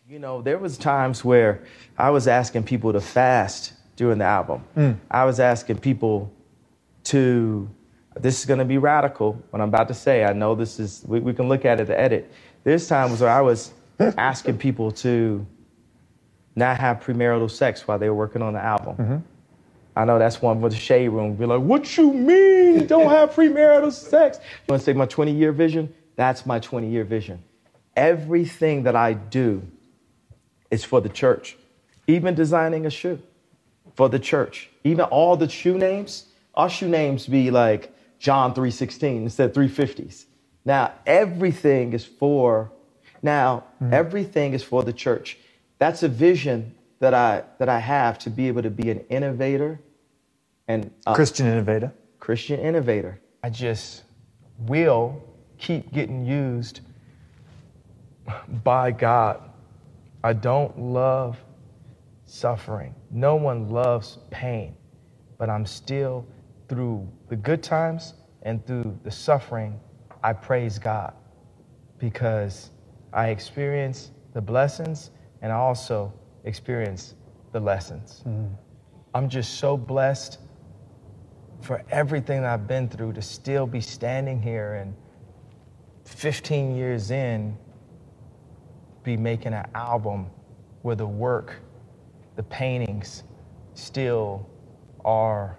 You 0.09 0.19
know, 0.19 0.41
there 0.41 0.59
was 0.59 0.79
times 0.79 1.25
where 1.25 1.61
I 1.99 2.11
was 2.11 2.29
asking 2.29 2.63
people 2.63 2.93
to 2.93 3.01
fast 3.01 3.75
during 3.97 4.19
the 4.19 4.25
album. 4.25 4.63
Mm. 4.75 4.97
I 5.11 5.25
was 5.27 5.39
asking 5.39 5.79
people 5.79 6.31
to, 7.05 7.69
this 8.19 8.39
is 8.39 8.47
going 8.47 8.59
to 8.59 8.65
be 8.65 8.79
radical, 8.79 9.37
what 9.51 9.61
I'm 9.61 9.69
about 9.69 9.89
to 9.89 9.95
say. 9.95 10.25
I 10.25 10.33
know 10.33 10.55
this 10.55 10.79
is, 10.79 11.05
we, 11.07 11.21
we 11.21 11.35
can 11.35 11.49
look 11.49 11.67
at 11.67 11.81
it, 11.81 11.89
the 11.89 11.99
edit. 11.99 12.33
There's 12.65 12.89
times 12.89 13.21
where 13.21 13.31
I 13.31 13.43
was 13.43 13.73
asking 14.17 14.59
people 14.59 14.93
to 14.93 15.45
not 16.57 16.79
have 16.79 17.01
premarital 17.01 17.51
sex 17.51 17.87
while 17.87 17.99
they 17.99 18.09
were 18.09 18.17
working 18.17 18.41
on 18.41 18.55
the 18.55 18.65
album. 18.65 18.97
Mm-hmm. 18.97 19.17
I 19.99 20.05
know 20.05 20.19
that's 20.19 20.41
one 20.41 20.61
for 20.61 20.69
the 20.69 20.77
shade 20.77 21.09
room. 21.09 21.35
Be 21.35 21.45
like, 21.45 21.61
what 21.61 21.99
you 21.99 22.15
mean? 22.15 22.58
Don't 22.87 23.11
have 23.11 23.35
premarital 23.35 23.93
sex. 23.93 24.39
You 24.39 24.73
want 24.73 24.83
to 24.83 24.85
say 24.85 24.93
my 24.93 25.07
20 25.07 25.33
year 25.33 25.53
vision? 25.53 25.93
That's 26.17 26.45
my 26.47 26.59
20 26.59 26.89
year 26.89 27.05
vision. 27.05 27.43
Everything 27.97 28.85
that 28.85 28.97
I 28.97 29.13
do 29.13 29.63
is 30.71 30.85
for 30.85 31.01
the 31.01 31.09
church. 31.09 31.57
Even 32.07 32.35
designing 32.35 32.87
a 32.87 32.91
shoe 32.91 33.21
for 33.95 34.09
the 34.09 34.19
church. 34.19 34.71
Even 34.85 35.05
all 35.07 35.37
the 35.37 35.49
shoe 35.49 35.77
names, 35.77 36.27
our 36.55 36.71
shoe 36.71 36.89
names 36.89 37.27
be 37.27 37.51
like 37.51 37.93
John 38.19 38.55
3:16 38.55 39.23
instead 39.23 39.51
of 39.51 39.57
350s. 39.57 40.27
Now, 40.65 40.93
everything 41.07 41.93
is 41.93 42.05
for 42.05 42.71
now, 43.23 43.65
mm-hmm. 43.83 43.93
everything 43.93 44.53
is 44.53 44.63
for 44.63 44.83
the 44.83 44.93
church. 44.93 45.39
That's 45.79 46.03
a 46.03 46.09
vision 46.09 46.75
that 47.01 47.15
I 47.15 47.45
that 47.59 47.69
I 47.69 47.79
have 47.79 48.19
to 48.21 48.31
be 48.31 48.49
able 48.49 48.63
to 48.63 48.71
be 48.71 48.91
an 48.91 49.01
innovator 49.09 49.81
and 50.67 50.91
Christian 51.15 51.47
innovator. 51.47 51.93
Christian 52.29 52.61
innovator. 52.61 53.19
I 53.43 53.49
just 53.49 54.03
will 54.59 55.19
keep 55.57 55.91
getting 55.95 56.27
used 56.27 56.83
by 58.63 58.91
God 58.91 59.41
I 60.23 60.35
don't 60.35 60.79
love 60.79 61.43
suffering. 62.27 62.95
No 63.11 63.37
one 63.37 63.71
loves 63.71 64.19
pain, 64.31 64.77
but 65.39 65.49
I'm 65.49 65.65
still, 65.65 66.27
through 66.69 67.09
the 67.31 67.37
good 67.37 67.63
times 67.63 68.13
and 68.43 68.63
through 68.67 68.99
the 69.05 69.11
suffering, 69.11 69.81
I 70.23 70.35
praise 70.35 70.79
God 70.79 71.15
because 71.97 72.73
I 73.11 73.29
experience 73.29 74.11
the 74.35 74.43
blessings 74.43 75.13
and 75.41 75.51
I 75.51 75.57
also 75.57 76.13
experience 76.45 77.15
the 77.53 77.61
lessons. 77.61 78.23
Mm. 78.29 78.51
I'm 79.15 79.31
just 79.31 79.55
so 79.55 79.79
blessed 79.79 80.41
for 81.61 81.83
everything 81.91 82.45
I've 82.45 82.67
been 82.67 82.89
through 82.89 83.15
to 83.15 83.23
still 83.23 83.67
be 83.67 83.81
standing 83.81 84.41
here 84.41 84.75
and 84.75 84.95
15 86.05 86.77
years 86.77 87.11
in 87.11 87.57
be 89.03 89.17
making 89.17 89.53
an 89.53 89.67
album 89.75 90.27
where 90.83 90.97
the 90.97 91.07
work, 91.07 91.57
the 92.37 92.43
paintings 92.45 93.25
still 93.75 94.49
are 95.05 95.59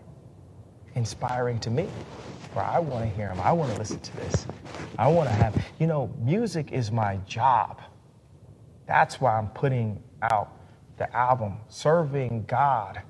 inspiring 0.96 1.60
to 1.60 1.70
me. 1.70 1.88
Where 2.54 2.66
I 2.66 2.80
want 2.80 3.04
to 3.04 3.16
hear 3.16 3.28
them, 3.28 3.40
I 3.42 3.52
want 3.52 3.72
to 3.74 3.78
listen 3.78 4.00
to 4.00 4.18
this. 4.18 4.48
I 4.98 5.08
want 5.08 5.30
to 5.30 5.36
have, 5.36 5.56
you 5.80 5.88
know, 5.88 6.12
music 6.20 6.72
is 6.72 6.92
my 6.92 7.18
job. 7.28 7.82
That's 8.88 9.22
why 9.22 9.38
I'm 9.38 9.50
putting 9.50 10.02
out 10.32 10.52
the 10.98 11.16
album. 11.16 11.58
Serving 11.68 12.46
God 12.48 13.02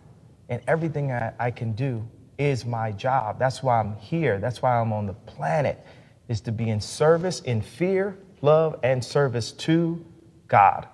and 0.50 0.62
everything 0.68 1.12
I, 1.12 1.34
I 1.40 1.52
can 1.52 1.72
do 1.74 2.06
is 2.40 2.66
my 2.66 2.92
job. 2.94 3.38
That's 3.38 3.62
why 3.62 3.80
I'm 3.80 3.98
here. 3.98 4.40
That's 4.40 4.62
why 4.62 4.80
I'm 4.80 4.94
on 4.94 5.06
the 5.06 5.14
planet, 5.14 5.86
is 6.30 6.42
to 6.42 6.52
be 6.52 6.70
in 6.70 6.80
service, 6.80 7.42
in 7.42 7.62
fear, 7.62 8.18
love, 8.42 8.80
and 8.82 9.04
service 9.04 9.52
to 9.52 10.04
God. 10.48 10.88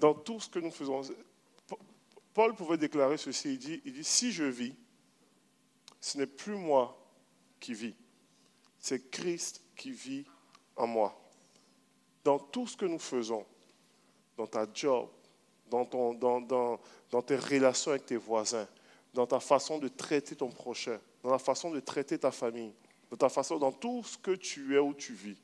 Dans 0.00 0.14
tout 0.24 0.40
ce 0.40 0.48
que 0.48 0.60
nous 0.60 0.72
faisons, 0.72 1.12
Paul 2.34 2.54
pouvait 2.54 2.76
déclarer 2.76 3.16
ceci, 3.16 3.52
il 3.52 3.58
dit, 3.58 3.80
il 3.84 3.92
dit, 3.92 4.04
si 4.04 4.32
je 4.32 4.42
vis, 4.42 4.74
ce 6.00 6.18
n'est 6.18 6.26
plus 6.26 6.56
moi 6.56 6.98
qui 7.60 7.72
vis, 7.72 7.94
c'est 8.80 9.12
Christ 9.12 9.62
qui 9.76 9.92
vit 9.92 10.24
en 10.76 10.88
moi. 10.88 11.16
Dans 12.24 12.40
tout 12.40 12.66
ce 12.66 12.76
que 12.76 12.86
nous 12.86 12.98
faisons, 12.98 13.46
dans 14.36 14.46
ta 14.46 14.66
job, 14.72 15.08
dans, 15.68 15.84
ton, 15.84 16.14
dans, 16.14 16.40
dans, 16.40 16.80
dans 17.10 17.22
tes 17.22 17.36
relations 17.36 17.90
avec 17.90 18.06
tes 18.06 18.16
voisins, 18.16 18.66
dans 19.14 19.26
ta 19.26 19.40
façon 19.40 19.78
de 19.78 19.88
traiter 19.88 20.36
ton 20.36 20.48
prochain, 20.48 20.98
dans 21.22 21.30
la 21.30 21.38
façon 21.38 21.70
de 21.70 21.80
traiter 21.80 22.18
ta 22.18 22.30
famille, 22.30 22.72
dans 23.10 23.16
ta 23.16 23.28
façon, 23.28 23.58
dans 23.58 23.72
tout 23.72 24.02
ce 24.04 24.16
que 24.18 24.32
tu 24.32 24.74
es 24.74 24.78
où 24.78 24.94
tu 24.94 25.12
vis. 25.12 25.36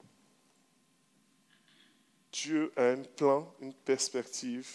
Dieu 2.32 2.72
a 2.76 2.84
un 2.90 3.02
plan, 3.02 3.52
une 3.60 3.72
perspective. 3.72 4.68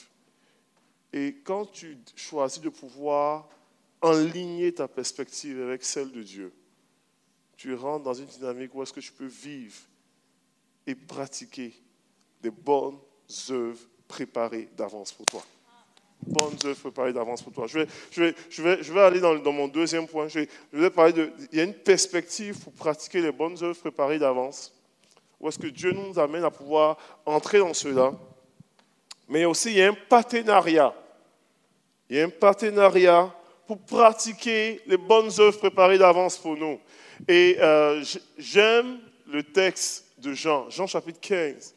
Et 1.12 1.36
quand 1.44 1.66
tu 1.72 1.98
choisis 2.16 2.62
de 2.62 2.70
pouvoir 2.70 3.48
enligner 4.02 4.74
ta 4.74 4.88
perspective 4.88 5.62
avec 5.62 5.84
celle 5.84 6.12
de 6.12 6.24
Dieu, 6.24 6.54
tu 7.56 7.76
rentres 7.76 8.04
dans 8.04 8.14
une 8.14 8.26
dynamique 8.26 8.74
où 8.74 8.82
est-ce 8.82 8.92
que 8.92 9.00
tu 9.00 9.12
peux 9.12 9.28
vivre 9.28 9.78
et 10.86 10.96
pratiquer 10.96 11.74
des 12.42 12.50
bonnes 12.50 13.00
œuvres 13.50 13.88
préparées 14.14 14.70
d'avance 14.78 15.12
pour 15.12 15.26
toi. 15.26 15.44
Bonnes 16.26 16.58
œuvres 16.66 16.80
préparées 16.80 17.14
d'avance 17.14 17.42
pour 17.42 17.52
toi. 17.52 17.66
Je 17.68 17.80
vais, 17.80 17.88
je 18.12 18.24
vais, 18.24 18.36
je 18.50 18.62
vais, 18.62 18.84
je 18.84 18.94
vais 18.94 19.02
aller 19.02 19.20
dans, 19.20 19.52
mon 19.52 19.68
deuxième 19.68 20.08
point. 20.08 20.28
Je 20.28 20.46
vais 20.72 20.90
parler 20.90 21.14
de. 21.14 21.32
Il 21.52 21.58
y 21.58 21.62
a 21.62 21.64
une 21.64 21.74
perspective 21.74 22.60
pour 22.60 22.72
pratiquer 22.74 23.22
les 23.22 23.32
bonnes 23.32 23.58
œuvres 23.62 23.80
préparées 23.80 24.20
d'avance. 24.20 24.72
Où 25.40 25.50
est-ce 25.50 25.58
que 25.58 25.68
Dieu 25.68 25.92
nous 25.92 26.18
amène 26.20 26.44
à 26.44 26.52
pouvoir 26.52 26.98
entrer 27.26 27.58
dans 27.58 27.74
cela 27.74 28.14
Mais 29.28 29.46
aussi, 29.46 29.72
il 29.72 29.78
y 29.78 29.82
a 29.82 29.90
un 29.90 29.98
partenariat. 30.08 30.94
Il 32.10 32.18
y 32.18 32.22
a 32.22 32.26
un 32.26 32.30
partenariat 32.30 33.34
pour 33.66 33.80
pratiquer 33.80 34.80
les 34.86 34.98
bonnes 34.98 35.32
œuvres 35.40 35.58
préparées 35.58 35.98
d'avance 35.98 36.38
pour 36.38 36.56
nous. 36.56 36.80
Et 37.28 37.58
euh, 37.60 38.04
j'aime 38.38 39.00
le 39.28 39.44
texte 39.44 40.06
de 40.20 40.34
Jean, 40.34 40.70
Jean 40.70 40.88
chapitre 40.88 41.20
15. 41.20 41.74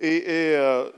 Et, 0.00 0.24
euh, 0.28 0.90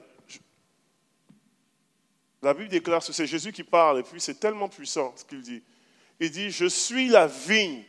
la 2.43 2.55
Bible 2.55 2.69
déclare 2.69 3.05
que 3.05 3.13
c'est 3.13 3.27
Jésus 3.27 3.53
qui 3.53 3.65
parle, 3.65 4.01
et 4.01 4.03
puis 4.03 4.21
c'est 4.21 4.39
tellement 4.39 4.69
puissant 4.69 5.13
ce 5.17 5.25
qu'il 5.25 5.43
dit. 5.43 5.63
Il 6.21 6.31
dit, 6.31 6.51
je 6.51 6.67
suis 6.67 7.09
la 7.09 7.27
vigne, 7.27 7.83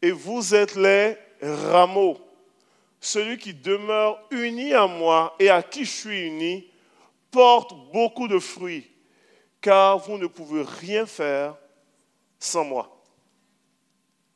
et 0.00 0.10
vous 0.10 0.54
êtes 0.54 0.74
les 0.74 1.16
rameaux. 1.40 2.20
Celui 3.00 3.36
qui 3.36 3.52
demeure 3.52 4.20
uni 4.30 4.74
à 4.74 4.86
moi 4.86 5.34
et 5.40 5.48
à 5.50 5.62
qui 5.62 5.84
je 5.84 5.90
suis 5.90 6.26
uni 6.26 6.68
porte 7.30 7.72
beaucoup 7.92 8.28
de 8.28 8.38
fruits, 8.38 8.88
car 9.60 9.98
vous 9.98 10.18
ne 10.18 10.26
pouvez 10.26 10.62
rien 10.62 11.06
faire 11.06 11.56
sans 12.38 12.64
moi. 12.64 13.02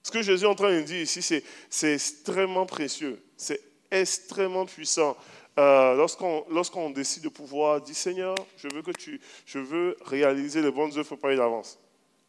Ce 0.02 0.10
que 0.10 0.22
Jésus 0.22 0.44
est 0.44 0.48
en 0.48 0.54
train 0.54 0.70
de 0.70 0.82
dire 0.82 1.00
ici, 1.00 1.20
c'est 1.68 1.92
extrêmement 1.92 2.66
précieux, 2.66 3.20
c'est 3.36 3.60
extrêmement 3.90 4.66
puissant. 4.66 5.16
Euh, 5.58 6.06
lorsqu'on 6.50 6.90
décide 6.90 7.24
de 7.24 7.28
pouvoir 7.30 7.80
dire 7.80 7.96
Seigneur, 7.96 8.34
je 8.58 8.68
veux 8.68 8.82
que 8.82 8.90
tu, 8.90 9.20
je 9.46 9.58
veux 9.58 9.96
réaliser 10.04 10.60
les 10.60 10.70
bonnes 10.70 10.90
œuvres 10.90 11.04
préparées 11.04 11.36
d'avance. 11.36 11.78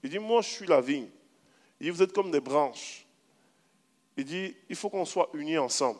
Il 0.03 0.09
dit 0.09 0.19
moi 0.19 0.41
je 0.41 0.49
suis 0.49 0.67
la 0.67 0.79
vigne. 0.79 1.09
Il 1.79 1.85
dit 1.85 1.89
vous 1.89 2.03
êtes 2.03 2.13
comme 2.13 2.31
des 2.31 2.39
branches. 2.39 3.05
Il 4.15 4.23
dit 4.23 4.55
il 4.69 4.75
faut 4.75 4.89
qu'on 4.89 5.05
soit 5.05 5.29
unis 5.33 5.57
ensemble. 5.57 5.99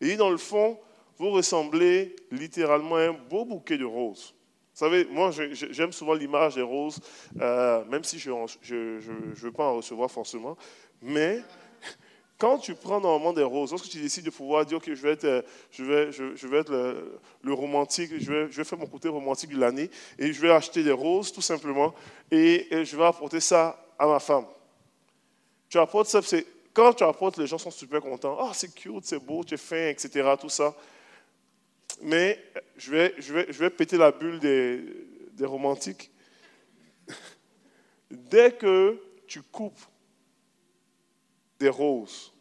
Il 0.00 0.08
dit 0.08 0.16
dans 0.16 0.30
le 0.30 0.38
fond 0.38 0.78
vous 1.18 1.32
ressemblez 1.32 2.16
littéralement 2.30 2.96
à 2.96 3.02
un 3.02 3.12
beau 3.12 3.44
bouquet 3.44 3.76
de 3.76 3.84
roses. 3.84 4.34
Vous 4.72 4.86
savez, 4.86 5.04
moi 5.04 5.30
j'aime 5.30 5.92
souvent 5.92 6.14
l'image 6.14 6.54
des 6.54 6.62
roses, 6.62 6.98
euh, 7.38 7.84
même 7.84 8.04
si 8.04 8.18
je 8.18 8.30
ne 8.30 9.34
veux 9.34 9.52
pas 9.52 9.66
en 9.66 9.76
recevoir 9.76 10.10
forcément, 10.10 10.56
mais 11.02 11.42
quand 12.40 12.56
tu 12.56 12.74
prends 12.74 13.00
normalement 13.00 13.34
des 13.34 13.42
roses, 13.42 13.70
lorsque 13.70 13.90
tu 13.90 14.00
décides 14.00 14.24
de 14.24 14.30
pouvoir 14.30 14.64
dire, 14.64 14.78
OK, 14.78 14.86
je 14.86 15.02
vais 15.02 15.12
être, 15.12 15.24
euh, 15.24 15.42
je 15.70 15.84
vais, 15.84 16.10
je, 16.10 16.46
vais 16.46 16.56
être 16.56 16.72
le, 17.42 17.52
romantique, 17.52 18.12
je 18.18 18.32
vais, 18.32 18.50
je 18.50 18.56
vais, 18.56 18.64
faire 18.64 18.78
mon 18.78 18.86
côté 18.86 19.08
romantique 19.08 19.50
de 19.50 19.60
l'année, 19.60 19.90
et 20.18 20.32
je 20.32 20.40
vais 20.40 20.50
acheter 20.50 20.82
des 20.82 20.90
roses, 20.90 21.32
tout 21.32 21.42
simplement, 21.42 21.94
et, 22.30 22.66
je 22.70 22.96
vais 22.96 23.04
apporter 23.04 23.40
ça 23.40 23.78
à 23.98 24.06
ma 24.06 24.18
femme. 24.18 24.46
Tu 25.68 25.78
apportes 25.78 26.08
ça, 26.08 26.22
c'est, 26.22 26.46
quand 26.72 26.94
tu 26.94 27.04
apportes, 27.04 27.36
les 27.36 27.46
gens 27.46 27.58
sont 27.58 27.70
super 27.70 28.00
contents. 28.00 28.38
Ah, 28.40 28.52
c'est 28.54 28.74
cute, 28.74 29.04
c'est 29.04 29.22
beau, 29.22 29.44
tu 29.44 29.54
es 29.54 29.58
fin, 29.58 29.88
etc., 29.88 30.30
tout 30.40 30.48
ça. 30.48 30.74
Mais 32.00 32.42
je 32.78 32.90
vais, 32.90 33.14
je 33.18 33.34
vais, 33.34 33.46
je 33.50 33.58
vais 33.58 33.68
péter 33.68 33.98
la 33.98 34.12
bulle 34.12 34.40
des, 34.40 34.80
des 35.32 35.44
romantiques. 35.44 36.10
Dès 38.10 38.52
que 38.52 38.98
tu 39.26 39.42
coupes 39.42 39.78
des 41.60 41.68
roses, 41.68 42.32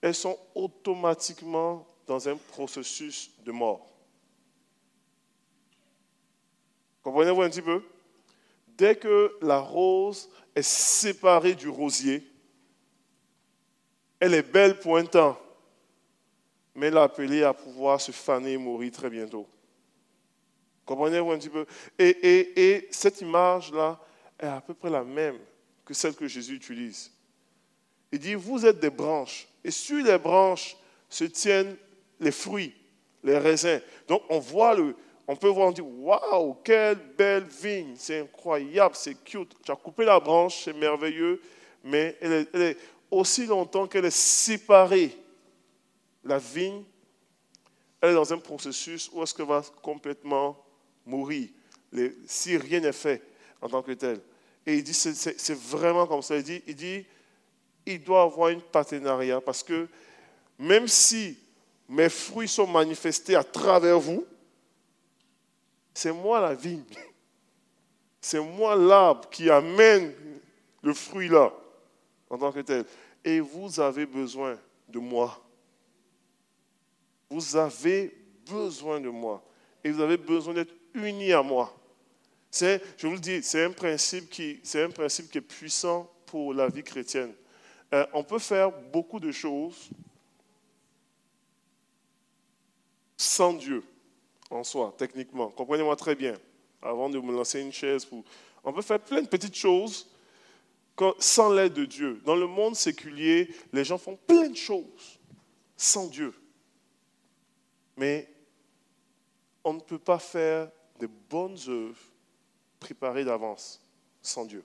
elles 0.00 0.14
sont 0.14 0.36
automatiquement 0.54 1.86
dans 2.06 2.28
un 2.28 2.36
processus 2.36 3.30
de 3.44 3.52
mort. 3.52 3.88
Comprenez-vous 7.02 7.42
un 7.42 7.48
petit 7.48 7.62
peu? 7.62 7.82
Dès 8.66 8.96
que 8.96 9.38
la 9.40 9.60
rose 9.60 10.28
est 10.54 10.62
séparée 10.62 11.54
du 11.54 11.68
rosier, 11.68 12.26
elle 14.18 14.34
est 14.34 14.42
belle 14.42 14.78
pour 14.80 14.96
un 14.96 15.04
temps, 15.04 15.38
mais 16.74 16.88
elle 16.88 16.96
est 16.96 17.00
appelée 17.00 17.44
à 17.44 17.54
pouvoir 17.54 18.00
se 18.00 18.12
faner 18.12 18.52
et 18.52 18.58
mourir 18.58 18.90
très 18.90 19.10
bientôt. 19.10 19.46
Comprenez-vous 20.84 21.30
un 21.30 21.38
petit 21.38 21.48
peu? 21.48 21.66
Et, 21.98 22.74
et 22.74 22.88
cette 22.90 23.20
image-là 23.20 24.00
est 24.38 24.46
à 24.46 24.60
peu 24.60 24.74
près 24.74 24.90
la 24.90 25.04
même 25.04 25.38
que 25.84 25.94
celle 25.94 26.14
que 26.14 26.26
Jésus 26.26 26.56
utilise. 26.56 27.12
Il 28.12 28.18
dit, 28.18 28.34
vous 28.34 28.64
êtes 28.66 28.78
des 28.78 28.90
branches. 28.90 29.48
Et 29.64 29.70
sur 29.70 30.04
les 30.04 30.18
branches 30.18 30.76
se 31.08 31.24
tiennent 31.24 31.76
les 32.20 32.30
fruits, 32.30 32.74
les 33.24 33.38
raisins. 33.38 33.80
Donc 34.06 34.22
on 34.28 34.38
voit 34.38 34.74
le, 34.74 34.94
on 35.26 35.36
peut 35.36 35.48
voir, 35.48 35.68
on 35.68 35.72
dit, 35.72 35.80
waouh, 35.80 36.56
quelle 36.62 36.98
belle 37.16 37.44
vigne, 37.44 37.94
c'est 37.96 38.20
incroyable, 38.20 38.94
c'est 38.94 39.22
cute. 39.24 39.54
Tu 39.64 39.70
as 39.70 39.76
coupé 39.76 40.04
la 40.04 40.20
branche, 40.20 40.64
c'est 40.64 40.72
merveilleux, 40.72 41.40
mais 41.84 42.16
elle 42.20 42.46
est, 42.54 42.76
aussi 43.10 43.46
longtemps 43.46 43.86
qu'elle 43.86 44.06
est 44.06 44.16
séparée. 44.16 45.16
La 46.24 46.38
vigne, 46.38 46.82
elle 48.00 48.10
est 48.10 48.14
dans 48.14 48.32
un 48.32 48.38
processus 48.38 49.10
où 49.12 49.22
est-ce 49.22 49.34
qu'elle 49.34 49.46
va 49.46 49.62
complètement 49.80 50.56
mourir, 51.04 51.48
si 52.26 52.56
rien 52.56 52.80
n'est 52.80 52.92
fait 52.92 53.22
en 53.60 53.68
tant 53.68 53.82
que 53.82 53.92
tel. 53.92 54.20
Et 54.66 54.76
il 54.76 54.84
dit, 54.84 54.94
c'est 54.94 55.58
vraiment 55.58 56.06
comme 56.06 56.22
ça. 56.22 56.36
Il 56.36 56.42
dit, 56.42 56.62
il 56.66 56.74
dit 56.74 57.04
il 57.86 58.02
doit 58.02 58.22
avoir 58.22 58.50
un 58.50 58.58
partenariat 58.58 59.40
parce 59.40 59.62
que 59.62 59.88
même 60.58 60.86
si 60.88 61.38
mes 61.88 62.08
fruits 62.08 62.48
sont 62.48 62.66
manifestés 62.66 63.34
à 63.34 63.44
travers 63.44 63.98
vous, 63.98 64.24
c'est 65.92 66.12
moi 66.12 66.40
la 66.40 66.54
vigne. 66.54 66.84
C'est 68.20 68.40
moi 68.40 68.76
l'arbre 68.76 69.28
qui 69.28 69.50
amène 69.50 70.14
le 70.82 70.94
fruit 70.94 71.28
là, 71.28 71.52
en 72.30 72.38
tant 72.38 72.52
que 72.52 72.60
tel. 72.60 72.84
Et 73.24 73.40
vous 73.40 73.80
avez 73.80 74.06
besoin 74.06 74.56
de 74.88 74.98
moi. 74.98 75.42
Vous 77.28 77.56
avez 77.56 78.16
besoin 78.48 79.00
de 79.00 79.08
moi. 79.08 79.42
Et 79.82 79.90
vous 79.90 80.00
avez 80.00 80.16
besoin 80.16 80.54
d'être 80.54 80.74
unis 80.94 81.32
à 81.32 81.42
moi. 81.42 81.74
C'est, 82.50 82.82
je 82.98 83.06
vous 83.06 83.14
le 83.14 83.18
dis, 83.18 83.42
c'est 83.42 83.64
un 83.64 83.70
principe 83.70 84.28
qui, 84.28 84.60
c'est 84.62 84.82
un 84.82 84.90
principe 84.90 85.30
qui 85.30 85.38
est 85.38 85.42
puissant 85.42 86.10
pour 86.26 86.54
la 86.54 86.68
vie 86.68 86.82
chrétienne. 86.82 87.32
Euh, 87.92 88.06
on 88.12 88.24
peut 88.24 88.38
faire 88.38 88.70
beaucoup 88.70 89.20
de 89.20 89.30
choses 89.30 89.90
sans 93.16 93.52
Dieu 93.52 93.84
en 94.50 94.64
soi, 94.64 94.94
techniquement. 94.96 95.50
Comprenez-moi 95.50 95.96
très 95.96 96.14
bien. 96.14 96.34
Avant 96.80 97.08
de 97.08 97.18
me 97.18 97.32
lancer 97.32 97.60
une 97.60 97.72
chaise, 97.72 98.08
on 98.64 98.72
peut 98.72 98.82
faire 98.82 99.00
plein 99.00 99.22
de 99.22 99.28
petites 99.28 99.54
choses 99.54 100.08
sans 101.18 101.52
l'aide 101.52 101.74
de 101.74 101.84
Dieu. 101.84 102.20
Dans 102.24 102.36
le 102.36 102.46
monde 102.46 102.76
séculier, 102.76 103.54
les 103.72 103.84
gens 103.84 103.98
font 103.98 104.16
plein 104.26 104.48
de 104.48 104.56
choses 104.56 105.18
sans 105.76 106.06
Dieu. 106.06 106.34
Mais 107.96 108.28
on 109.64 109.74
ne 109.74 109.80
peut 109.80 109.98
pas 109.98 110.18
faire 110.18 110.70
de 110.98 111.08
bonnes 111.28 111.58
œuvres 111.68 112.00
préparées 112.80 113.24
d'avance 113.24 113.80
sans 114.20 114.44
Dieu. 114.44 114.64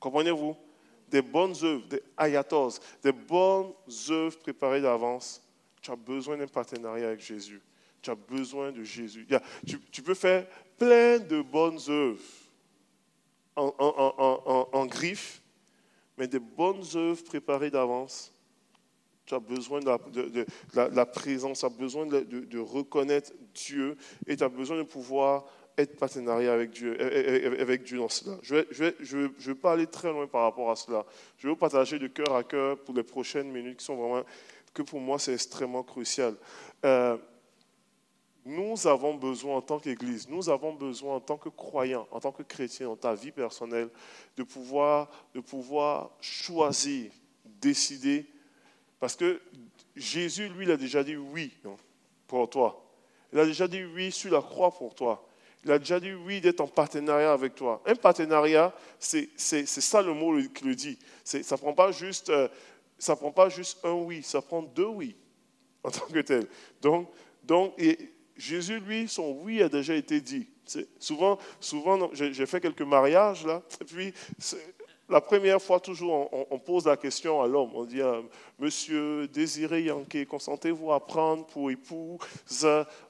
Comprenez-vous? 0.00 0.56
Des 1.10 1.22
bonnes 1.22 1.54
œuvres, 1.62 1.86
des 1.88 2.02
ayatos, 2.16 2.80
des 3.02 3.12
bonnes 3.12 3.72
œuvres 4.10 4.38
préparées 4.38 4.80
d'avance, 4.80 5.42
tu 5.80 5.90
as 5.90 5.96
besoin 5.96 6.36
d'un 6.36 6.46
partenariat 6.46 7.08
avec 7.08 7.20
Jésus. 7.20 7.60
Tu 8.02 8.10
as 8.10 8.14
besoin 8.14 8.72
de 8.72 8.82
Jésus. 8.82 9.26
tu, 9.66 10.02
peux 10.02 10.14
faire 10.14 10.46
plein 10.78 11.18
de 11.18 11.42
bonnes 11.42 11.80
œuvres 11.88 12.22
en, 13.56 14.86
griffe, 14.86 15.42
mais 16.16 16.28
des 16.28 16.38
bonnes 16.38 16.84
œuvres 16.94 17.24
préparées 17.24 17.70
d'avance. 17.70 18.32
Tu 19.26 19.34
as 19.34 19.40
besoin 19.40 19.80
de 19.80 19.86
la, 20.74 21.06
présence, 21.06 21.60
tu 21.60 21.66
as 21.66 21.70
besoin 21.70 22.06
de, 22.06 22.20
de, 22.20 22.58
reconnaître 22.58 23.32
Dieu 23.52 23.96
et 24.26 24.36
tu 24.36 24.44
as 24.44 24.48
besoin 24.48 24.78
de 24.78 24.84
pouvoir 24.84 25.44
être 25.78 25.96
partenariat 25.96 26.52
avec 26.52 26.70
Dieu, 26.70 26.96
euh, 27.00 27.04
euh, 27.04 27.50
euh, 27.52 27.62
avec 27.62 27.84
Dieu 27.84 27.98
dans 27.98 28.08
cela. 28.08 28.36
Je 28.42 28.56
ne 28.56 28.60
vais, 28.72 28.94
je, 29.00 29.28
je, 29.38 29.52
pas 29.52 29.72
aller 29.72 29.86
très 29.86 30.10
loin 30.10 30.26
par 30.26 30.42
rapport 30.42 30.70
à 30.70 30.76
cela. 30.76 31.06
Je 31.38 31.46
vais 31.46 31.52
vous 31.52 31.58
partager 31.58 31.98
de 31.98 32.08
cœur 32.08 32.34
à 32.34 32.42
cœur 32.42 32.78
pour 32.78 32.94
les 32.94 33.04
prochaines 33.04 33.50
minutes 33.50 33.78
qui 33.78 33.84
sont 33.84 33.96
vraiment, 33.96 34.24
que 34.74 34.82
pour 34.82 35.00
moi 35.00 35.18
c'est 35.18 35.32
extrêmement 35.32 35.82
crucial. 35.82 36.34
nous 38.44 38.86
avons 38.86 39.14
besoin 39.14 39.56
en 39.56 39.62
tant 39.62 39.78
qu'Église, 39.78 40.28
nous 40.28 40.48
avons 40.48 40.72
besoin 40.72 41.16
en 41.16 41.20
tant 41.20 41.36
que 41.36 41.48
croyants, 41.48 42.08
en 42.10 42.18
tant 42.18 42.32
que 42.32 42.42
chrétiens, 42.42 42.86
dans 42.86 42.96
ta 42.96 43.14
vie 43.14 43.32
personnelle, 43.32 43.88
de 44.36 44.42
pouvoir, 44.42 45.08
de 45.34 45.40
pouvoir 45.40 46.10
choisir, 46.20 47.12
décider. 47.44 48.26
Parce 48.98 49.14
que 49.14 49.40
Jésus, 49.94 50.48
lui, 50.48 50.64
il 50.64 50.70
a 50.70 50.76
déjà 50.76 51.04
dit 51.04 51.16
oui 51.16 51.52
pour 52.26 52.50
toi. 52.50 52.84
Il 53.32 53.38
a 53.38 53.44
déjà 53.44 53.68
dit 53.68 53.84
oui 53.84 54.10
sur 54.10 54.32
la 54.32 54.40
croix 54.40 54.70
pour 54.70 54.94
toi. 54.94 55.27
Il 55.64 55.72
a 55.72 55.78
déjà 55.78 55.98
dit 55.98 56.12
oui 56.12 56.40
d'être 56.40 56.60
en 56.60 56.68
partenariat 56.68 57.32
avec 57.32 57.54
toi. 57.54 57.82
Un 57.86 57.94
partenariat, 57.94 58.72
c'est 58.98 59.28
ça 59.36 60.02
le 60.02 60.14
mot 60.14 60.36
qui 60.54 60.64
le 60.64 60.74
dit. 60.74 60.98
Ça 61.24 61.38
ne 61.38 61.56
prend 61.56 61.72
pas 61.72 61.92
juste 61.92 62.30
euh, 62.30 62.48
prend 63.16 63.32
pas 63.32 63.48
juste 63.48 63.78
un 63.84 63.92
oui, 63.92 64.22
ça 64.22 64.40
prend 64.40 64.62
deux 64.62 64.86
oui 64.86 65.16
en 65.82 65.90
tant 65.90 66.06
que 66.06 66.20
tel. 66.20 66.46
Donc, 66.80 67.74
et 67.78 67.98
Jésus, 68.36 68.78
lui, 68.80 69.08
son 69.08 69.38
oui 69.42 69.62
a 69.62 69.68
déjà 69.68 69.94
été 69.94 70.20
dit. 70.20 70.48
Souvent, 70.98 71.38
souvent 71.60 72.10
j'ai 72.12 72.46
fait 72.46 72.60
quelques 72.60 72.82
mariages 72.82 73.46
là, 73.46 73.62
puis 73.86 74.12
la 75.08 75.20
première 75.22 75.60
fois, 75.60 75.80
toujours, 75.80 76.28
on, 76.50 76.58
pose 76.58 76.86
la 76.86 76.96
question 76.96 77.40
à 77.40 77.46
l'homme. 77.46 77.70
On 77.74 77.84
dit, 77.84 78.02
euh, 78.02 78.20
Monsieur 78.58 79.26
Désiré 79.28 79.82
Yankee, 79.82 80.26
consentez-vous 80.26 80.92
à 80.92 81.00
prendre 81.00 81.46
pour 81.46 81.70
épouse 81.70 82.18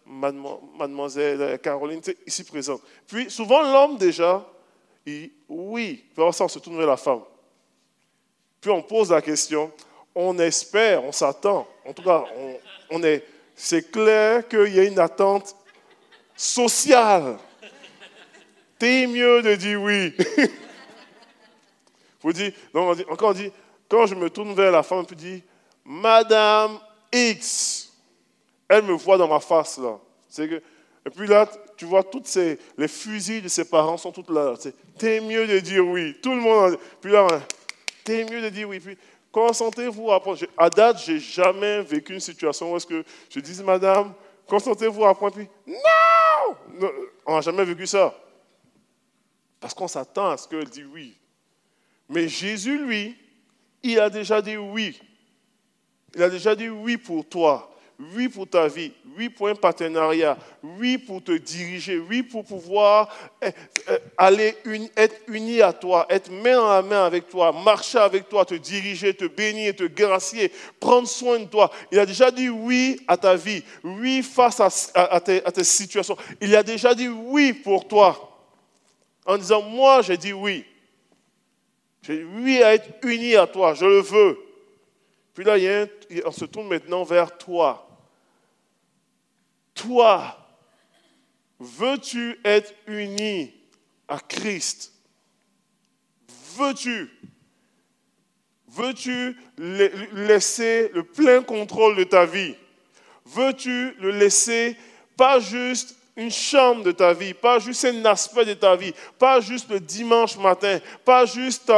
mademoiselle 0.06 1.58
Caroline, 1.58 2.00
ici 2.24 2.44
présente. 2.44 2.82
Puis, 3.06 3.30
souvent, 3.30 3.62
l'homme, 3.62 3.98
déjà, 3.98 4.46
il 5.04 5.30
oui. 5.48 6.04
Puis, 6.14 6.32
ça, 6.32 6.44
on 6.44 6.48
se 6.48 6.60
tourne 6.60 6.76
vers 6.76 6.86
la 6.86 6.96
femme. 6.96 7.22
Puis, 8.60 8.70
on 8.70 8.82
pose 8.82 9.10
la 9.10 9.20
question. 9.20 9.72
On 10.14 10.38
espère, 10.38 11.04
on 11.04 11.12
s'attend. 11.12 11.66
En 11.84 11.92
tout 11.92 12.02
cas, 12.02 12.24
on, 12.90 13.02
est, 13.02 13.24
c'est 13.56 13.90
clair 13.90 14.46
qu'il 14.46 14.74
y 14.74 14.78
a 14.78 14.84
une 14.84 14.98
attente 15.00 15.56
sociale. 16.36 17.38
T'es 18.78 19.08
mieux 19.08 19.42
de 19.42 19.56
dire 19.56 19.82
oui. 19.82 20.14
Vous 22.20 22.32
dites, 22.32 22.54
donc 22.72 22.88
on 22.88 22.94
dit, 22.94 23.04
encore 23.08 23.30
on 23.30 23.34
dit, 23.34 23.52
quand 23.88 24.06
je 24.06 24.14
me 24.14 24.28
tourne 24.28 24.54
vers 24.54 24.72
la 24.72 24.82
femme, 24.82 25.04
je 25.08 25.14
dis, 25.14 25.42
Madame 25.84 26.78
X, 27.12 27.92
elle 28.68 28.84
me 28.84 28.92
voit 28.92 29.16
dans 29.16 29.28
ma 29.28 29.40
face 29.40 29.78
là. 29.78 29.98
Que, 30.36 30.62
et 31.08 31.10
puis 31.10 31.26
là, 31.26 31.48
tu 31.76 31.86
vois, 31.86 32.02
toutes 32.02 32.26
ces, 32.26 32.58
les 32.76 32.88
fusils 32.88 33.42
de 33.42 33.48
ses 33.48 33.64
parents 33.64 33.96
sont 33.96 34.12
toutes 34.12 34.30
là. 34.30 34.54
T'es 34.98 35.20
mieux 35.20 35.46
de 35.46 35.58
dire 35.60 35.86
oui. 35.86 36.16
Tout 36.22 36.34
le 36.34 36.40
monde. 36.40 36.78
Puis 37.00 37.10
là, 37.10 37.26
t'es 38.04 38.24
mieux 38.24 38.42
de 38.42 38.48
dire 38.50 38.68
oui. 38.68 38.78
Puis, 38.78 38.98
consentez-vous 39.32 40.12
à 40.12 40.20
prendre. 40.20 40.38
À 40.56 40.68
date, 40.68 40.98
j'ai 40.98 41.18
jamais 41.18 41.80
vécu 41.82 42.12
une 42.12 42.20
situation 42.20 42.72
où 42.72 42.76
est-ce 42.76 42.86
que 42.86 43.02
je 43.30 43.40
dis, 43.40 43.62
Madame, 43.62 44.12
consentez-vous 44.46 45.04
à 45.04 45.14
prendre. 45.14 45.34
Puis, 45.34 45.48
non, 45.66 46.56
non 46.74 46.90
On 47.24 47.34
n'a 47.36 47.40
jamais 47.40 47.64
vécu 47.64 47.86
ça. 47.86 48.14
Parce 49.60 49.72
qu'on 49.72 49.88
s'attend 49.88 50.30
à 50.30 50.36
ce 50.36 50.46
qu'elle 50.46 50.68
dise 50.68 50.86
oui. 50.92 51.17
Mais 52.08 52.28
Jésus, 52.28 52.78
lui, 52.78 53.16
il 53.82 54.00
a 54.00 54.10
déjà 54.10 54.40
dit 54.40 54.56
oui. 54.56 54.98
Il 56.14 56.22
a 56.22 56.30
déjà 56.30 56.54
dit 56.54 56.68
oui 56.68 56.96
pour 56.96 57.28
toi, 57.28 57.70
oui 58.14 58.28
pour 58.28 58.48
ta 58.48 58.66
vie, 58.66 58.92
oui 59.16 59.28
pour 59.28 59.48
un 59.48 59.54
partenariat, 59.54 60.38
oui 60.62 60.96
pour 60.96 61.22
te 61.22 61.32
diriger, 61.32 61.98
oui 61.98 62.22
pour 62.22 62.44
pouvoir 62.44 63.14
eh, 63.42 63.50
eh, 63.90 63.98
aller 64.16 64.56
être 64.96 65.16
uni 65.28 65.60
à 65.60 65.72
toi, 65.72 66.06
être 66.08 66.30
main 66.30 66.66
la 66.66 66.80
main 66.80 67.04
avec 67.04 67.28
toi, 67.28 67.52
marcher 67.52 67.98
avec 67.98 68.28
toi, 68.28 68.46
te 68.46 68.54
diriger, 68.54 69.12
te 69.12 69.26
bénir, 69.26 69.76
te 69.76 69.84
gracier, 69.84 70.50
prendre 70.80 71.06
soin 71.06 71.40
de 71.40 71.44
toi. 71.44 71.70
Il 71.92 71.98
a 71.98 72.06
déjà 72.06 72.30
dit 72.30 72.48
oui 72.48 73.00
à 73.06 73.18
ta 73.18 73.36
vie, 73.36 73.62
oui 73.84 74.22
face 74.22 74.60
à, 74.94 75.14
à 75.14 75.20
tes 75.20 75.64
situations. 75.64 76.16
Il 76.40 76.56
a 76.56 76.62
déjà 76.62 76.94
dit 76.94 77.08
oui 77.08 77.52
pour 77.52 77.86
toi. 77.86 78.24
En 79.26 79.36
disant, 79.36 79.60
moi 79.60 80.00
j'ai 80.00 80.16
dit 80.16 80.32
oui. 80.32 80.64
J'ai 82.02 82.24
oui 82.24 82.62
à 82.62 82.74
être 82.74 83.04
uni 83.04 83.36
à 83.36 83.46
toi, 83.46 83.74
je 83.74 83.84
le 83.84 84.00
veux. 84.00 84.38
Puis 85.34 85.44
là, 85.44 85.56
on 86.24 86.32
se 86.32 86.44
tourne 86.44 86.68
maintenant 86.68 87.04
vers 87.04 87.36
toi. 87.36 87.84
Toi, 89.74 90.36
veux-tu 91.58 92.40
être 92.44 92.74
uni 92.86 93.54
à 94.08 94.18
Christ? 94.18 94.92
Veux-tu? 96.56 97.10
Veux-tu 98.68 99.36
laisser 99.56 100.90
le 100.94 101.02
plein 101.02 101.42
contrôle 101.42 101.96
de 101.96 102.04
ta 102.04 102.26
vie? 102.26 102.54
Veux-tu 103.24 103.92
le 104.00 104.10
laisser 104.10 104.76
pas 105.16 105.40
juste 105.40 105.97
une 106.18 106.32
chambre 106.32 106.82
de 106.82 106.90
ta 106.90 107.12
vie, 107.12 107.32
pas 107.32 107.60
juste 107.60 107.84
un 107.84 108.04
aspect 108.04 108.44
de 108.44 108.54
ta 108.54 108.74
vie, 108.74 108.92
pas 109.18 109.40
juste 109.40 109.70
le 109.70 109.78
dimanche 109.78 110.36
matin, 110.36 110.80
pas 111.04 111.24
juste 111.24 111.72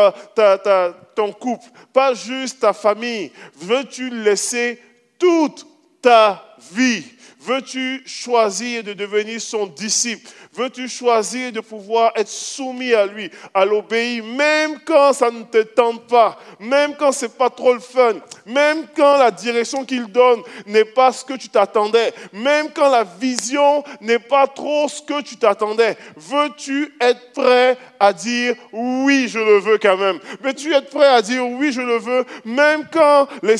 ton 1.15 1.33
couple, 1.33 1.67
pas 1.93 2.15
juste 2.15 2.61
ta 2.61 2.73
famille. 2.73 3.31
Veux-tu 3.57 4.09
laisser 4.09 4.83
toute 5.19 5.67
ta 6.01 6.57
vie? 6.73 7.05
Veux-tu 7.43 8.03
choisir 8.05 8.85
de 8.85 8.93
devenir 8.93 9.41
son 9.41 9.67
disciple? 9.67 10.29
Veux-tu 10.53 10.89
choisir 10.89 11.53
de 11.53 11.61
pouvoir 11.61 12.13
être 12.15 12.29
soumis 12.29 12.93
à 12.93 13.07
lui, 13.07 13.31
à 13.55 13.65
l'obéir, 13.65 14.23
même 14.25 14.79
quand 14.85 15.15
ça 15.15 15.31
ne 15.31 15.45
te 15.45 15.63
tente 15.63 16.07
pas, 16.07 16.39
même 16.59 16.95
quand 16.97 17.13
c'est 17.13 17.39
pas 17.39 17.49
trop 17.49 17.73
le 17.73 17.81
fun, 17.81 18.17
même 18.45 18.87
quand 18.95 19.17
la 19.17 19.31
direction 19.31 19.87
qu'il 19.87 20.07
donne 20.07 20.43
n'est 20.67 20.85
pas 20.85 21.13
ce 21.13 21.25
que 21.25 21.35
tu 21.35 21.49
t'attendais, 21.49 22.13
même 22.35 22.69
quand 22.75 22.91
la 22.91 23.05
vision 23.05 23.83
n'est 24.03 24.19
pas 24.19 24.47
trop 24.47 24.87
ce 24.89 25.01
que 25.01 25.23
tu 25.23 25.37
t'attendais? 25.37 25.97
Veux-tu 26.17 26.95
être 27.01 27.33
prêt 27.33 27.79
à 28.01 28.15
dire 28.15 28.57
oui, 28.73 29.29
je 29.29 29.39
le 29.39 29.59
veux 29.61 29.79
quand 29.79 29.97
même 29.97 30.19
Veux-tu 30.41 30.73
être 30.73 30.89
prêt 30.89 31.07
à 31.07 31.23
dire 31.23 31.47
oui, 31.47 31.71
je 31.71 31.83
le 31.83 31.99
veux, 31.99 32.25
même 32.45 32.87
quand 32.91 33.29
les, 33.43 33.57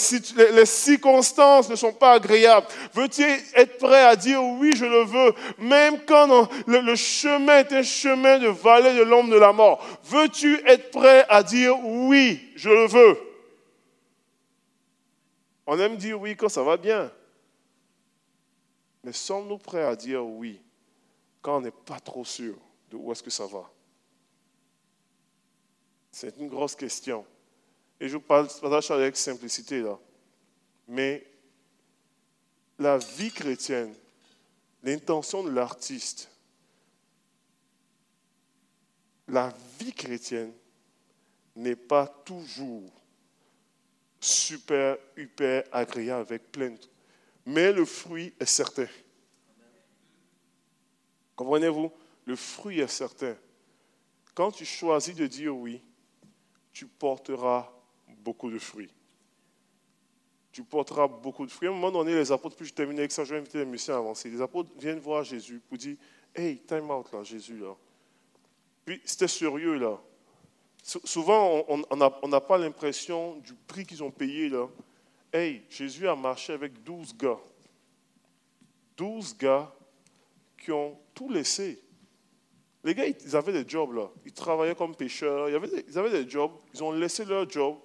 circonstances 0.67 1.69
ne 1.69 1.77
sont 1.77 1.93
pas 1.93 2.15
agréables 2.15 2.67
Veux-tu 2.95 3.23
être 3.55 3.79
prêt 3.79 4.03
à 4.03 4.17
dire 4.17 4.43
oui, 4.43 4.73
je 4.75 4.87
le 4.87 5.05
veux, 5.05 5.35
même 5.59 6.01
quand 6.07 6.49
le, 6.67 6.81
le, 6.81 6.97
chemin 6.97 7.59
est 7.59 7.73
un 7.73 7.83
chemin 7.83 8.39
de 8.39 8.49
vallée 8.49 8.95
de 8.95 9.03
l'ombre 9.03 9.31
de 9.31 9.39
la 9.39 9.53
mort. 9.53 9.87
Veux-tu 10.05 10.61
être 10.67 10.91
prêt 10.91 11.27
à 11.29 11.43
dire 11.43 11.79
oui, 11.85 12.51
je 12.57 12.71
le 12.71 12.87
veux? 12.87 13.19
On 15.67 15.79
aime 15.79 15.97
dire 15.97 16.21
oui 16.21 16.35
quand 16.35 16.49
ça 16.49 16.63
va 16.63 16.77
bien. 16.77 17.13
Mais 19.05 19.13
sommes-nous 19.13 19.59
prêts 19.59 19.85
à 19.85 19.95
dire 19.95 20.25
oui 20.25 20.61
quand 21.43 21.59
on 21.59 21.61
n'est 21.61 21.71
pas 21.71 22.01
trop 22.01 22.25
sûr 22.25 22.55
de 22.91 22.97
où 22.97 23.13
est-ce 23.13 23.23
que 23.23 23.31
ça 23.31 23.47
va? 23.47 23.71
C'est 26.11 26.37
une 26.39 26.49
grosse 26.49 26.75
question. 26.75 27.25
Et 28.01 28.09
je 28.09 28.17
parle 28.17 28.49
avec 28.91 29.17
simplicité 29.17 29.81
là. 29.81 29.99
Mais 30.89 31.27
la 32.79 32.99
vie 32.99 33.31
chrétienne, 33.31 33.95
l'intention 34.83 35.45
de 35.45 35.51
l'artiste, 35.51 36.31
la 39.29 39.55
vie 39.79 39.93
chrétienne 39.93 40.53
n'est 41.55 41.77
pas 41.77 42.07
toujours 42.25 42.91
super, 44.19 44.97
hyper 45.17 45.65
agréable 45.73 46.23
avec 46.23 46.51
plein 46.51 46.71
de... 46.71 46.79
Mais 47.47 47.73
le 47.73 47.85
fruit 47.85 48.35
est 48.39 48.47
certain. 48.47 48.89
Comprenez-vous? 51.37 51.93
Le 52.27 52.37
fruit 52.37 52.81
est 52.81 52.89
certain. 52.89 53.37
Quand 54.35 54.53
tu 54.53 54.65
choisis 54.65 55.15
de 55.15 55.27
dire 55.27 55.57
oui, 55.57 55.83
tu 56.73 56.87
porteras 56.87 57.71
beaucoup 58.19 58.51
de 58.51 58.59
fruits. 58.59 58.91
Tu 60.53 60.65
porteras 60.65 61.07
beaucoup 61.07 61.47
de 61.47 61.51
fruits. 61.51 61.69
À 61.69 61.71
un 61.71 61.75
moment 61.75 61.93
donné, 61.93 62.15
les 62.15 62.33
apôtres, 62.33 62.57
puis 62.57 62.67
je 62.67 62.75
termine 62.75 62.99
avec 62.99 63.13
ça, 63.13 63.25
je 63.25 63.35
vais 63.35 63.41
inviter 63.41 63.59
les 63.59 63.65
musiciens 63.65 63.95
à 63.95 63.99
avancer. 63.99 64.29
Les 64.29 64.41
apôtres 64.41 64.71
viennent 64.79 64.99
voir 64.99 65.23
Jésus 65.23 65.61
pour 65.69 65.79
dire 65.79 65.97
Hey, 66.35 66.59
time 66.59 66.91
out 66.91 67.13
là, 67.13 67.23
Jésus 67.23 67.57
là. 67.57 67.75
Puis 68.85 69.01
c'était 69.05 69.29
sérieux 69.29 69.75
là. 69.75 69.99
Souvent, 70.83 71.65
on 71.69 72.29
n'a 72.29 72.41
pas 72.41 72.59
l'impression 72.59 73.37
du 73.37 73.55
prix 73.55 73.85
qu'ils 73.85 74.03
ont 74.03 74.11
payé 74.11 74.49
là. 74.49 74.67
Hey, 75.33 75.63
Jésus 75.69 76.09
a 76.09 76.17
marché 76.17 76.53
avec 76.53 76.83
12 76.83 77.17
gars. 77.17 77.39
12 78.97 79.37
gars 79.37 79.73
qui 80.59 80.73
ont 80.73 80.99
tout 81.15 81.31
laissé. 81.31 81.83
Les 82.83 82.95
gars, 82.95 83.05
ils 83.07 83.37
avaient 83.37 83.53
des 83.53 83.69
jobs 83.69 83.93
là. 83.93 84.09
Ils 84.25 84.33
travaillaient 84.33 84.75
comme 84.75 84.95
pêcheurs. 84.95 85.49
Ils 85.49 85.55
avaient 85.55 85.69
des, 86.11 86.23
ils 86.23 86.31
jobs. 86.31 86.53
Ils 86.75 86.83
ont 86.83 86.93
laissé 86.93 87.25
leur 87.25 87.49
job. 87.49 87.77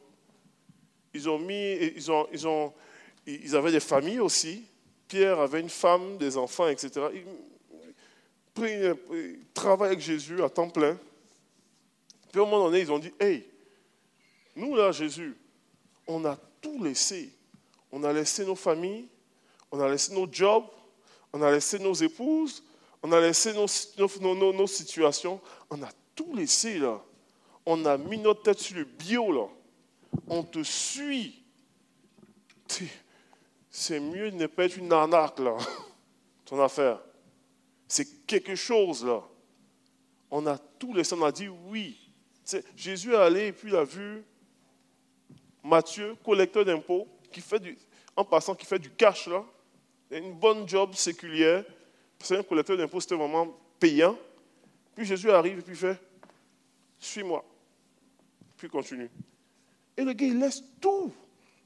Ils 1.14 1.30
ont 1.30 1.40
mis, 1.40 1.74
ils 1.96 2.12
ont, 2.12 2.28
ils 2.32 2.48
ont, 2.48 2.74
ils 3.26 3.56
avaient 3.56 3.72
des 3.72 3.80
familles 3.80 4.20
aussi. 4.20 4.64
Pierre 5.08 5.40
avait 5.40 5.60
une 5.60 5.70
femme, 5.70 6.18
des 6.18 6.38
enfants, 6.38 6.68
etc 6.68 7.10
pris, 8.56 8.74
travaillent 9.54 9.90
avec 9.90 10.00
Jésus 10.00 10.42
à 10.42 10.50
temps 10.50 10.70
plein. 10.70 10.98
Puis 12.32 12.42
à 12.42 12.44
un 12.44 12.48
moment 12.48 12.66
donné, 12.66 12.80
ils 12.80 12.92
ont 12.92 12.98
dit, 12.98 13.14
hey, 13.20 13.46
nous 14.56 14.76
là, 14.76 14.92
Jésus, 14.92 15.38
on 16.08 16.26
a 16.26 16.36
tout 16.62 16.84
laissé. 16.84 17.32
On 17.92 18.04
a 18.04 18.12
laissé 18.12 18.46
nos 18.46 18.56
familles, 18.56 19.08
on 19.72 19.80
a 19.80 19.88
laissé 19.88 20.14
nos 20.14 20.28
jobs, 20.32 20.66
on 21.32 21.42
a 21.42 21.52
laissé 21.52 21.78
nos 21.78 21.94
épouses, 21.94 22.64
on 23.06 23.12
a 23.12 23.22
laissé 23.22 23.54
nos, 23.54 23.68
nos, 24.20 24.52
nos, 24.52 24.66
situations, 24.66 25.40
on 25.70 25.84
a 25.84 25.90
tout 26.16 26.34
laissé 26.34 26.80
là. 26.80 27.00
On 27.64 27.86
a 27.86 28.00
mis 28.00 28.18
notre 28.18 28.42
tête 28.42 28.58
sur 28.58 28.78
le 28.78 28.84
bio 28.84 29.32
là. 29.32 29.48
On 30.28 30.42
te 30.42 30.64
suit. 30.64 31.44
C'est 33.70 34.00
mieux 34.00 34.32
de 34.32 34.38
ne 34.38 34.48
pas 34.48 34.66
être 34.66 34.78
une 34.78 34.92
arnaque 34.92 35.38
là, 35.38 35.56
ton 36.46 36.60
affaire. 36.64 37.00
C'est 37.88 38.26
quelque 38.26 38.56
chose 38.56 39.06
là. 39.06 39.22
On 40.32 40.48
a 40.48 40.58
tout 40.58 40.92
laissé, 40.96 41.14
on 41.14 41.24
a 41.24 41.32
dit 41.32 41.48
oui. 41.48 42.10
Jésus 42.76 43.14
est 43.14 43.18
allé 43.18 43.48
et 43.48 43.52
puis 43.52 43.70
il 43.70 43.76
a 43.76 43.84
vu 43.84 44.26
Mathieu, 45.64 46.16
collecteur 46.26 46.66
d'impôts, 46.66 47.08
qui 47.32 47.42
fait 47.42 47.60
du, 47.60 47.78
en 48.16 48.26
passant, 48.26 48.56
qui 48.56 48.66
fait 48.66 48.80
du 48.80 48.90
cash 48.90 49.28
là, 49.28 49.46
il 50.10 50.18
a 50.18 50.20
une 50.22 50.34
bonne 50.34 50.68
job 50.68 50.96
séculière. 50.96 51.64
C'est 52.20 52.38
un 52.38 52.44
collecteur 52.44 52.78
d'impôts, 52.78 53.00
c'était 53.00 53.16
vraiment 53.16 53.48
payant. 53.80 54.18
Puis 54.96 55.06
Jésus 55.06 55.30
arrive 55.30 55.60
et 55.60 55.62
puis 55.62 55.76
fait 55.76 56.00
Suis-moi. 57.00 57.44
Puis 58.58 58.70
continue. 58.70 59.10
Et 59.98 60.04
le 60.04 60.14
gars, 60.14 60.26
il 60.26 60.40
laisse 60.40 60.64
tout. 60.80 61.12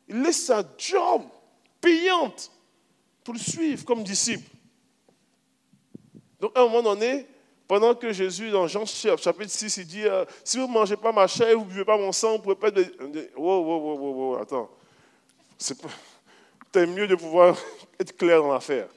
Il 0.08 0.22
laisse 0.22 0.46
sa 0.46 0.64
job 0.78 1.24
payante 1.80 2.52
pour 3.24 3.34
le 3.34 3.40
suivre 3.40 3.86
comme 3.86 4.04
disciple. 4.04 4.50
Donc, 6.40 6.52
à 6.56 6.62
un 6.62 6.64
moment 6.64 6.82
donné, 6.82 7.28
pendant 7.68 7.94
que 7.94 8.12
Jésus, 8.12 8.50
dans 8.50 8.68
Jean 8.68 8.86
chapitre 8.86 9.52
6, 9.52 9.78
il 9.78 9.86
dit 9.86 10.04
euh, 10.04 10.26
Si 10.44 10.58
vous 10.58 10.68
ne 10.68 10.74
mangez 10.74 10.96
pas 10.96 11.12
ma 11.12 11.28
chair, 11.28 11.58
vous 11.58 11.66
ne 11.66 11.70
buvez 11.70 11.86
pas 11.86 11.98
mon 11.98 12.12
sang, 12.12 12.32
vous 12.32 12.38
ne 12.38 12.42
pouvez 12.42 12.56
pas. 12.56 12.72
De... 12.72 12.84
Wow, 13.36 13.64
wow, 13.64 13.80
wow, 13.80 13.98
wow, 13.98 14.14
wow, 14.14 14.42
attends. 14.42 14.70
C'est 15.58 15.78
mieux 16.88 17.08
de 17.08 17.16
pouvoir 17.16 17.58
être 18.00 18.16
clair 18.18 18.42
dans 18.42 18.52
l'affaire. 18.52 18.88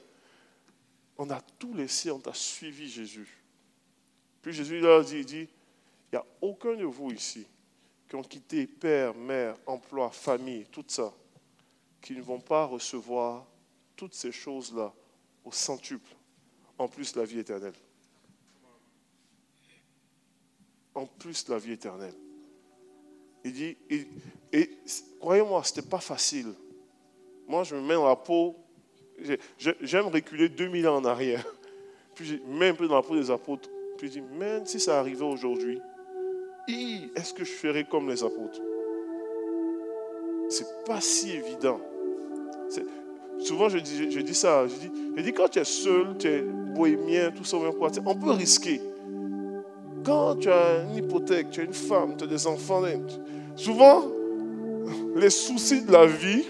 On 1.17 1.29
a 1.29 1.41
tout 1.59 1.73
laissé, 1.73 2.11
on 2.11 2.19
t'a 2.19 2.33
suivi, 2.33 2.89
Jésus. 2.89 3.43
Puis 4.41 4.53
Jésus 4.53 4.79
leur 4.79 5.03
dit, 5.03 5.19
il 5.19 5.25
dit, 5.25 5.47
il 6.11 6.15
n'y 6.15 6.17
a 6.17 6.25
aucun 6.41 6.75
de 6.75 6.83
vous 6.83 7.11
ici 7.11 7.45
qui 8.07 8.15
ont 8.15 8.23
quitté 8.23 8.67
père, 8.67 9.15
mère, 9.15 9.55
emploi, 9.65 10.09
famille, 10.11 10.65
tout 10.71 10.85
ça, 10.87 11.13
qui 12.01 12.13
ne 12.13 12.21
vont 12.21 12.39
pas 12.39 12.65
recevoir 12.65 13.45
toutes 13.95 14.13
ces 14.13 14.31
choses-là 14.31 14.93
au 15.43 15.51
centuple, 15.51 16.09
en 16.77 16.87
plus 16.87 17.15
la 17.15 17.25
vie 17.25 17.39
éternelle. 17.39 17.73
En 20.93 21.05
plus 21.05 21.47
la 21.47 21.57
vie 21.57 21.71
éternelle. 21.71 22.13
Il 23.43 23.53
dit, 23.53 23.77
et, 23.89 24.69
croyez-moi, 25.19 25.63
ce 25.63 25.75
n'était 25.75 25.89
pas 25.89 25.99
facile. 25.99 26.53
Moi, 27.47 27.63
je 27.63 27.75
me 27.75 27.81
mets 27.81 27.95
dans 27.95 28.07
la 28.07 28.15
peau, 28.15 28.62
j'aime 29.81 30.07
reculer 30.07 30.49
2000 30.49 30.87
ans 30.87 30.97
en 30.97 31.05
arrière. 31.05 31.45
Puis 32.15 32.41
peu 32.77 32.87
dans 32.87 32.95
la 32.95 33.01
peau 33.01 33.15
des 33.15 33.31
apôtres. 33.31 33.69
Puis 33.97 34.07
je 34.07 34.13
dis, 34.13 34.23
même 34.37 34.65
si 34.65 34.79
ça 34.79 34.99
arrivait 34.99 35.25
aujourd'hui, 35.25 35.79
est-ce 36.67 37.33
que 37.33 37.43
je 37.43 37.51
ferais 37.51 37.83
comme 37.83 38.09
les 38.09 38.23
apôtres? 38.23 38.61
C'est 40.49 40.85
pas 40.85 41.01
si 41.01 41.31
évident. 41.31 41.79
Souvent, 43.39 43.69
je 43.69 43.79
dis, 43.79 44.11
je 44.11 44.19
dis 44.19 44.35
ça. 44.35 44.65
Je 44.67 45.21
dis, 45.21 45.33
quand 45.33 45.49
tu 45.49 45.59
es 45.59 45.63
seul, 45.63 46.15
tu 46.17 46.27
es 46.27 46.41
bohémien, 46.41 47.31
tout 47.31 47.43
ça, 47.43 47.57
on 47.57 48.15
peut 48.15 48.31
risquer. 48.31 48.81
Quand 50.05 50.35
tu 50.35 50.49
as 50.49 50.83
une 50.83 50.95
hypothèque, 50.95 51.49
tu 51.49 51.61
as 51.61 51.63
une 51.63 51.73
femme, 51.73 52.15
tu 52.17 52.25
as 52.25 52.27
des 52.27 52.45
enfants, 52.47 52.83
souvent, 53.55 54.03
les 55.15 55.29
soucis 55.29 55.81
de 55.81 55.91
la 55.91 56.05
vie 56.05 56.45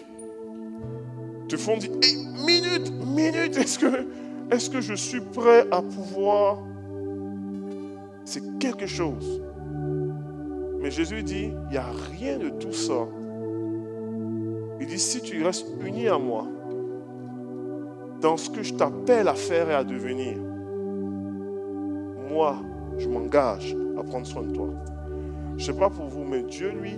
te 1.53 1.57
font 1.57 1.77
dire 1.77 1.91
minute, 2.45 2.91
minute, 3.05 3.57
est-ce 3.57 3.77
que, 3.77 4.07
est 4.51 4.71
que 4.71 4.81
je 4.81 4.95
suis 4.95 5.21
prêt 5.21 5.67
à 5.69 5.83
pouvoir? 5.83 6.63
C'est 8.25 8.57
quelque 8.57 8.87
chose. 8.87 9.41
Mais 10.79 10.89
Jésus 10.89 11.21
dit, 11.21 11.51
il 11.65 11.69
n'y 11.69 11.77
a 11.77 11.91
rien 12.11 12.39
de 12.39 12.49
tout 12.49 12.73
ça. 12.73 13.07
Il 14.79 14.87
dit, 14.87 14.97
si 14.97 15.21
tu 15.21 15.43
restes 15.43 15.67
uni 15.85 16.07
à 16.07 16.17
moi, 16.17 16.47
dans 18.19 18.35
ce 18.35 18.49
que 18.49 18.63
je 18.63 18.73
t'appelle 18.73 19.27
à 19.27 19.35
faire 19.35 19.69
et 19.69 19.75
à 19.75 19.83
devenir, 19.83 20.37
moi, 22.29 22.55
je 22.97 23.07
m'engage 23.07 23.75
à 23.97 24.03
prendre 24.03 24.25
soin 24.25 24.41
de 24.41 24.53
toi. 24.53 24.69
Je 25.57 25.69
ne 25.69 25.73
sais 25.73 25.79
pas 25.79 25.89
pour 25.91 26.07
vous, 26.07 26.23
mais 26.23 26.41
Dieu, 26.41 26.71
lui, 26.71 26.95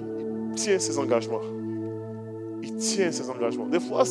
tient 0.56 0.80
ses 0.80 0.98
engagements. 0.98 1.42
Il 2.68 2.78
tient 2.78 3.12
ses 3.12 3.30
engagements. 3.30 3.68
Des 3.68 3.80
fois, 3.80 4.04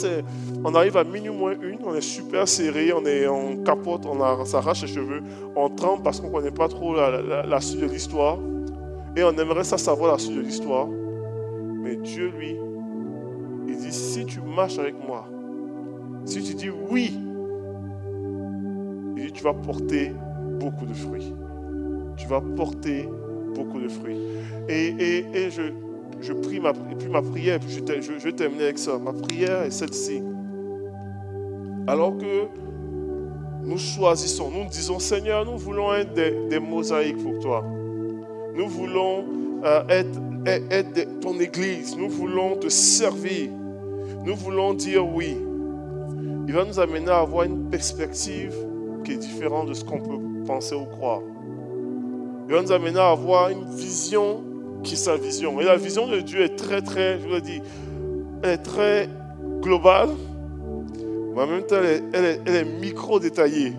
on 0.63 0.75
arrive 0.77 0.97
à 0.97 1.03
minuit 1.03 1.31
moins 1.31 1.55
une, 1.61 1.79
on 1.85 1.93
est 1.95 2.01
super 2.01 2.47
serré, 2.47 2.93
on, 2.93 3.05
est, 3.05 3.27
on 3.27 3.65
capote, 3.65 4.07
on, 4.07 4.45
s'arrache 4.45 4.83
les 4.83 4.89
cheveux, 4.89 5.23
on 5.57 5.69
tremble 5.69 6.05
parce 6.05 6.21
qu'on 6.21 6.29
ne 6.29 6.33
connaît 6.33 6.53
pas 6.53 6.69
trop 6.69 6.95
la 6.95 7.61
suite 7.61 7.81
de 7.81 7.87
l'histoire. 7.87 8.39
Et 9.17 9.25
on 9.25 9.33
aimerait 9.33 9.65
ça 9.65 9.77
savoir 9.77 10.13
la 10.13 10.19
suite 10.19 10.37
de 10.37 10.41
l'histoire. 10.41 10.87
Mais 10.87 11.97
Dieu, 11.97 12.33
lui, 12.37 12.57
il 13.67 13.77
dit, 13.77 13.93
si 13.93 14.25
tu 14.25 14.41
marches 14.41 14.79
avec 14.79 14.95
moi, 15.05 15.29
si 16.25 16.43
tu 16.43 16.55
dis 16.55 16.71
oui, 16.71 17.19
il 19.17 19.27
dit, 19.27 19.33
tu 19.33 19.43
vas 19.43 19.55
porter 19.55 20.13
beaucoup 20.61 20.87
de 20.87 20.95
fruits. 20.95 21.35
Tu 22.17 22.29
vas 22.29 22.41
porter 22.41 23.09
beaucoup 23.55 23.81
de 23.81 23.89
fruits. 23.89 24.19
Et, 24.69 25.25
et, 25.35 25.51
je, 25.51 25.63
je 26.21 26.33
prie 26.33 26.61
ma, 26.61 26.71
et 26.71 26.95
puis 26.99 27.09
ma 27.09 27.23
prière, 27.23 27.61
puis 27.61 27.71
je, 27.71 28.01
je, 28.01 28.19
je 28.19 28.45
avec 28.45 28.79
ça. 28.79 28.99
Ma 28.99 29.13
prière 29.13 29.63
est 29.63 29.71
celle-ci. 29.71 30.23
Alors 31.87 32.17
que 32.17 32.49
nous 33.63 33.79
choisissons, 33.79 34.51
nous 34.51 34.67
disons, 34.67 34.99
Seigneur, 34.99 35.45
nous 35.45 35.59
voulons 35.59 35.93
être 35.95 36.15
des, 36.15 36.59
mosaïques 36.59 37.23
pour 37.23 37.39
toi. 37.41 37.65
Nous 38.55 38.69
voulons 38.69 39.25
euh, 39.65 39.83
être, 39.89 41.21
ton 41.21 41.39
Église. 41.41 41.97
Nous 41.97 42.09
voulons 42.09 42.57
te 42.57 42.69
servir. 42.69 43.51
Nous 44.25 44.37
voulons 44.37 44.75
dire 44.75 45.07
oui. 45.07 45.37
Il 46.47 46.53
va 46.53 46.65
nous 46.65 46.79
amener 46.79 47.11
à 47.11 47.21
avoir 47.21 47.45
une 47.45 47.71
perspective 47.71 48.55
qui 49.05 49.13
est 49.13 49.17
différente 49.17 49.69
de 49.69 49.75
ce 49.75 49.85
qu'on 49.85 50.01
peut 50.01 50.45
penser 50.47 50.75
ou 50.75 50.85
croire. 50.85 51.21
Il 52.47 52.55
va 52.55 52.63
nous 52.63 52.73
amener 52.73 52.99
à 52.99 53.11
avoir 53.11 53.49
une 53.49 53.65
vision 53.75 54.43
qui 54.85 54.97
sa 54.97 55.17
vision. 55.17 55.61
Et 55.61 55.65
la 55.65 55.77
vision 55.77 56.07
de 56.07 56.21
Dieu 56.21 56.43
est 56.43 56.57
très, 56.57 56.83
très, 56.83 57.19
je 57.19 57.27
vous 57.27 57.35
le 57.35 57.41
dis, 57.41 57.61
elle 58.43 58.51
est 58.51 58.59
très 58.59 59.09
globale, 59.61 60.11
mais 61.35 61.43
en 61.43 61.47
même 61.47 61.65
temps, 61.65 61.77
elle 62.13 62.25
est, 62.47 62.65
micro-détaillée. 62.65 63.73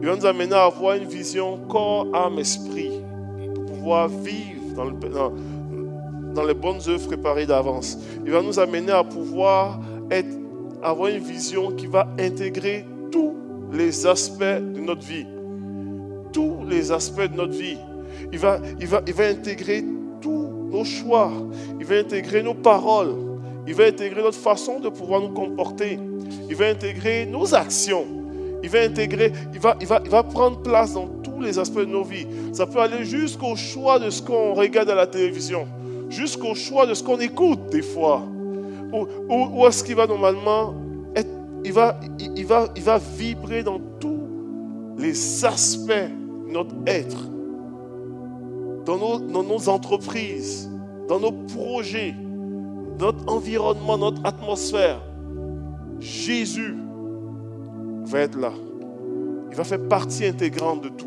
Il 0.00 0.06
va 0.06 0.14
nous 0.14 0.26
amener 0.26 0.54
à 0.54 0.64
avoir 0.66 0.94
une 0.94 1.08
vision 1.08 1.58
corps, 1.68 2.06
âme, 2.14 2.38
esprit 2.38 2.90
vivre 4.22 4.74
dans, 4.74 5.32
dans, 6.34 6.44
les 6.44 6.54
bonnes 6.54 6.80
œuvres 6.88 7.06
préparées 7.06 7.46
d'avance. 7.46 7.98
Il 8.24 8.32
va 8.32 8.42
nous 8.42 8.58
amener 8.58 8.92
à 8.92 9.04
pouvoir 9.04 9.80
être, 10.10 10.28
avoir 10.82 11.08
une 11.08 11.22
vision 11.22 11.70
qui 11.70 11.86
va 11.86 12.08
intégrer 12.18 12.84
tous 13.10 13.34
les 13.72 14.06
aspects 14.06 14.42
de 14.42 14.80
notre 14.80 15.02
vie. 15.02 15.26
Tous 16.32 16.64
les 16.68 16.92
aspects 16.92 17.30
de 17.30 17.36
notre 17.36 17.54
vie. 17.54 17.78
Il 18.32 18.38
va, 18.38 18.60
intégrer 19.30 19.84
tous 20.20 20.48
nos 20.70 20.84
choix. 20.84 21.30
Il 21.78 21.86
va 21.86 21.96
intégrer 21.96 22.42
nos 22.42 22.54
paroles. 22.54 23.14
Il 23.66 23.74
va 23.74 23.84
intégrer 23.84 24.22
notre 24.22 24.38
façon 24.38 24.80
de 24.80 24.88
pouvoir 24.88 25.20
nous 25.20 25.30
comporter. 25.30 25.98
Il 26.48 26.56
va 26.56 26.66
intégrer 26.66 27.26
nos 27.26 27.54
actions. 27.54 28.06
Il 28.62 28.70
va 28.70 28.80
intégrer, 28.80 29.32
il 29.52 29.60
va, 29.86 30.22
prendre 30.22 30.60
place 30.62 30.94
dans 30.94 31.06
tous 31.22 31.40
les 31.40 31.58
aspects 31.58 31.78
de 31.78 31.84
nos 31.84 32.02
vies. 32.02 32.26
Ça 32.52 32.66
peut 32.66 32.80
aller 32.80 33.04
jusqu'au 33.04 33.54
choix 33.54 33.98
de 33.98 34.10
ce 34.10 34.22
qu'on 34.22 34.54
regarde 34.54 34.90
à 34.90 34.94
la 34.94 35.06
télévision, 35.06 35.68
jusqu'au 36.08 36.54
choix 36.54 36.86
de 36.86 36.94
ce 36.94 37.02
qu'on 37.02 37.20
écoute 37.20 37.60
des 37.70 37.82
fois. 37.82 38.22
Ou, 38.92 39.66
est-ce 39.66 39.84
qu'il 39.84 39.94
va 39.94 40.06
normalement 40.06 40.74
être, 41.14 41.28
il 41.64 41.72
va, 41.72 42.00
il, 42.18 42.46
va, 42.46 42.68
il 42.74 42.82
va 42.82 42.98
vibrer 42.98 43.62
dans 43.62 43.80
tous 44.00 44.26
les 44.98 45.44
aspects 45.44 45.90
de 46.46 46.52
notre 46.52 46.74
être, 46.86 47.28
dans 48.86 49.42
nos, 49.42 49.68
entreprises, 49.68 50.70
dans 51.08 51.18
nos 51.18 51.32
projets, 51.32 52.14
notre 52.98 53.28
environnement, 53.28 53.98
notre 53.98 54.24
atmosphère. 54.24 55.02
Jésus 55.98 56.76
va 58.04 58.20
être 58.20 58.38
là. 58.38 58.52
Il 59.50 59.56
va 59.56 59.64
faire 59.64 59.82
partie 59.88 60.24
intégrante 60.24 60.82
de 60.82 60.88
tout. 60.90 61.06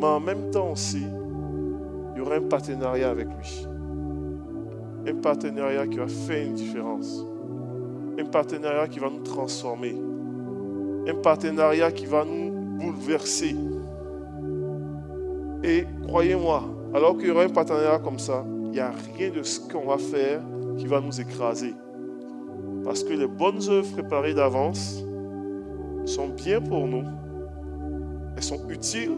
Mais 0.00 0.06
en 0.06 0.20
même 0.20 0.50
temps 0.50 0.72
aussi, 0.72 1.02
il 2.12 2.18
y 2.18 2.20
aura 2.20 2.36
un 2.36 2.42
partenariat 2.42 3.10
avec 3.10 3.28
lui. 3.28 3.66
Un 5.06 5.14
partenariat 5.16 5.86
qui 5.86 5.98
va 5.98 6.08
faire 6.08 6.46
une 6.46 6.54
différence. 6.54 7.26
Un 8.18 8.24
partenariat 8.24 8.88
qui 8.88 9.00
va 9.00 9.10
nous 9.10 9.22
transformer. 9.22 9.94
Un 11.06 11.14
partenariat 11.16 11.92
qui 11.92 12.06
va 12.06 12.24
nous 12.24 12.50
bouleverser. 12.78 13.54
Et 15.64 15.86
croyez-moi, 16.06 16.62
alors 16.92 17.16
qu'il 17.16 17.28
y 17.28 17.30
aura 17.30 17.44
un 17.44 17.48
partenariat 17.48 17.98
comme 17.98 18.18
ça, 18.18 18.44
il 18.64 18.70
n'y 18.72 18.80
a 18.80 18.92
rien 19.16 19.30
de 19.30 19.42
ce 19.42 19.60
qu'on 19.60 19.86
va 19.86 19.96
faire 19.96 20.42
qui 20.76 20.86
va 20.86 21.00
nous 21.00 21.18
écraser. 21.18 21.74
Parce 22.84 23.02
que 23.02 23.14
les 23.14 23.26
bonnes 23.26 23.62
œuvres 23.70 23.90
préparées 23.92 24.34
d'avance 24.34 25.02
sont 26.04 26.28
bien 26.28 26.60
pour 26.60 26.86
nous. 26.86 27.04
Elles 28.36 28.42
sont 28.42 28.68
utiles 28.68 29.16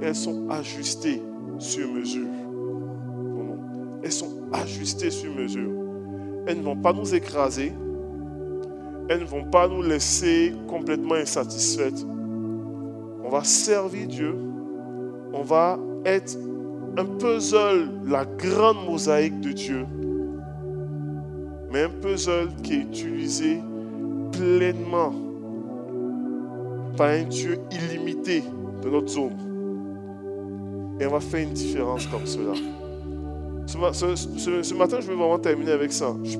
et 0.00 0.06
elles 0.06 0.14
sont 0.14 0.48
ajustées 0.48 1.22
sur 1.58 1.92
mesure. 1.92 2.28
Elles 4.02 4.12
sont 4.12 4.48
ajustées 4.54 5.10
sur 5.10 5.34
mesure. 5.34 5.70
Elles 6.46 6.56
ne 6.56 6.62
vont 6.62 6.76
pas 6.76 6.94
nous 6.94 7.14
écraser. 7.14 7.74
Elles 9.10 9.20
ne 9.20 9.26
vont 9.26 9.44
pas 9.44 9.68
nous 9.68 9.82
laisser 9.82 10.54
complètement 10.66 11.16
insatisfaites. 11.16 12.06
On 13.22 13.28
va 13.28 13.44
servir 13.44 14.06
Dieu. 14.06 14.49
On 15.32 15.42
va 15.42 15.78
être 16.04 16.36
un 16.96 17.04
puzzle, 17.04 17.88
la 18.06 18.24
grande 18.24 18.84
mosaïque 18.84 19.40
de 19.40 19.52
Dieu, 19.52 19.86
mais 21.70 21.82
un 21.82 21.88
puzzle 21.88 22.48
qui 22.62 22.74
est 22.74 22.82
utilisé 22.82 23.60
pleinement 24.32 25.12
par 26.96 27.08
un 27.08 27.22
Dieu 27.22 27.58
illimité 27.70 28.42
de 28.82 28.90
notre 28.90 29.08
zone. 29.08 29.36
Et 31.00 31.06
on 31.06 31.10
va 31.10 31.20
faire 31.20 31.40
une 31.40 31.52
différence 31.52 32.06
comme 32.06 32.26
cela. 32.26 32.52
Ce, 33.66 33.78
matin, 34.74 34.96
je 35.00 35.06
vais 35.06 35.14
vraiment 35.14 35.38
terminer 35.38 35.72
avec 35.72 35.92
ça. 35.92 36.14
Je, 36.24 36.38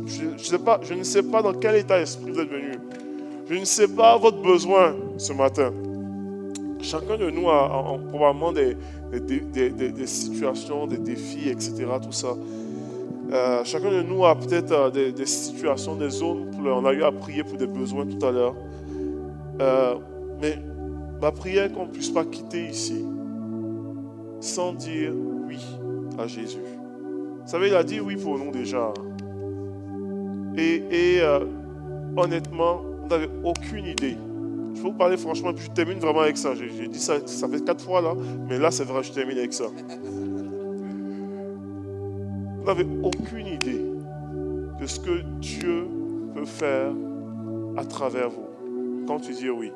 je 0.83 0.95
ne 0.95 1.03
sais 1.05 1.23
pas 1.23 1.43
dans 1.43 1.55
quel 1.55 1.77
état 1.77 1.99
d'esprit 1.99 2.33
vous 2.33 2.41
êtes 2.41 2.51
venu. 2.51 2.73
Je 3.49 3.55
ne 3.55 3.65
sais 3.65 3.89
pas 3.89 4.19
votre 4.19 4.43
besoin 4.43 4.97
ce 5.17 5.33
matin. 5.33 5.73
Chacun 6.83 7.17
de 7.17 7.31
nous 7.31 7.49
a, 7.49 7.99
probablement 8.09 8.53
des, 8.53 8.77
des- 9.13 10.07
situations, 10.07 10.87
des 10.87 10.99
défis, 10.99 11.49
etc. 11.49 11.87
Tout 12.03 12.13
ça. 12.13 12.35
Euh, 13.33 13.63
chacun 13.65 13.91
de 13.91 14.03
nous 14.03 14.25
a 14.25 14.35
peut-être 14.35 14.73
euh, 14.73 14.91
des, 15.13 15.27
situations, 15.27 15.95
des 15.95 16.11
zones. 16.11 16.51
Pour, 16.51 16.67
on 16.67 16.85
a 16.85 16.93
eu 16.93 17.03
à 17.03 17.13
prier 17.13 17.45
pour 17.45 17.57
des 17.57 17.67
besoins 17.67 18.07
tout 18.07 18.25
à 18.27 18.31
l'heure. 18.33 18.55
Euh, 19.61 19.95
mais 20.41 20.59
ma 21.21 21.31
prière 21.31 21.67
est 21.67 21.73
qu'on 21.73 21.85
ne 21.87 21.91
puisse 21.91 22.11
pas 22.11 22.25
quitter 22.25 22.67
ici 22.69 23.05
sans 24.41 24.73
dire 24.73 25.13
oui 25.47 25.59
à 26.19 26.27
Jésus. 26.27 26.59
Vous 27.45 27.51
savez, 27.51 27.69
il 27.69 27.75
a 27.75 27.85
dit 27.85 28.01
oui 28.01 28.17
pour 28.17 28.39
nous 28.39 28.51
déjà. 28.51 28.93
Et, 30.57 30.83
et, 30.91 31.23
honnêtement, 32.17 32.81
on 33.05 33.07
n'avait 33.07 33.31
aucune 33.45 33.87
idée. 33.87 34.17
Je 34.75 34.81
peux 34.83 34.89
vous 34.89 34.95
parler 34.95 35.17
franchement, 35.17 35.51
je 35.55 35.69
termine 35.71 35.99
vraiment 35.99 36.21
avec 36.21 36.37
ça. 36.37 36.55
J'ai 36.55 36.89
dit 36.89 36.99
ça, 36.99 37.15
ça 37.27 37.49
fait 37.49 37.65
quatre 37.65 37.85
fois 37.85 38.01
là, 38.01 38.15
mais 38.49 38.59
là 38.59 38.71
c'est 38.71 38.85
vrai, 38.85 39.03
je 39.03 39.13
termine 39.13 39.39
avec 39.39 39.53
ça. 39.53 39.65
On 42.63 42.65
n'avait 42.65 42.87
aucune 43.03 43.47
idée 43.47 43.85
de 44.81 44.87
ce 44.87 45.01
que 45.01 45.23
Dieu 45.41 45.87
peut 46.35 46.45
faire 46.45 46.93
à 47.77 47.85
travers 47.85 48.31
vous 48.31 49.05
quand 49.07 49.19
tu 49.21 49.33
dis 49.33 49.51
oui. 49.51 49.73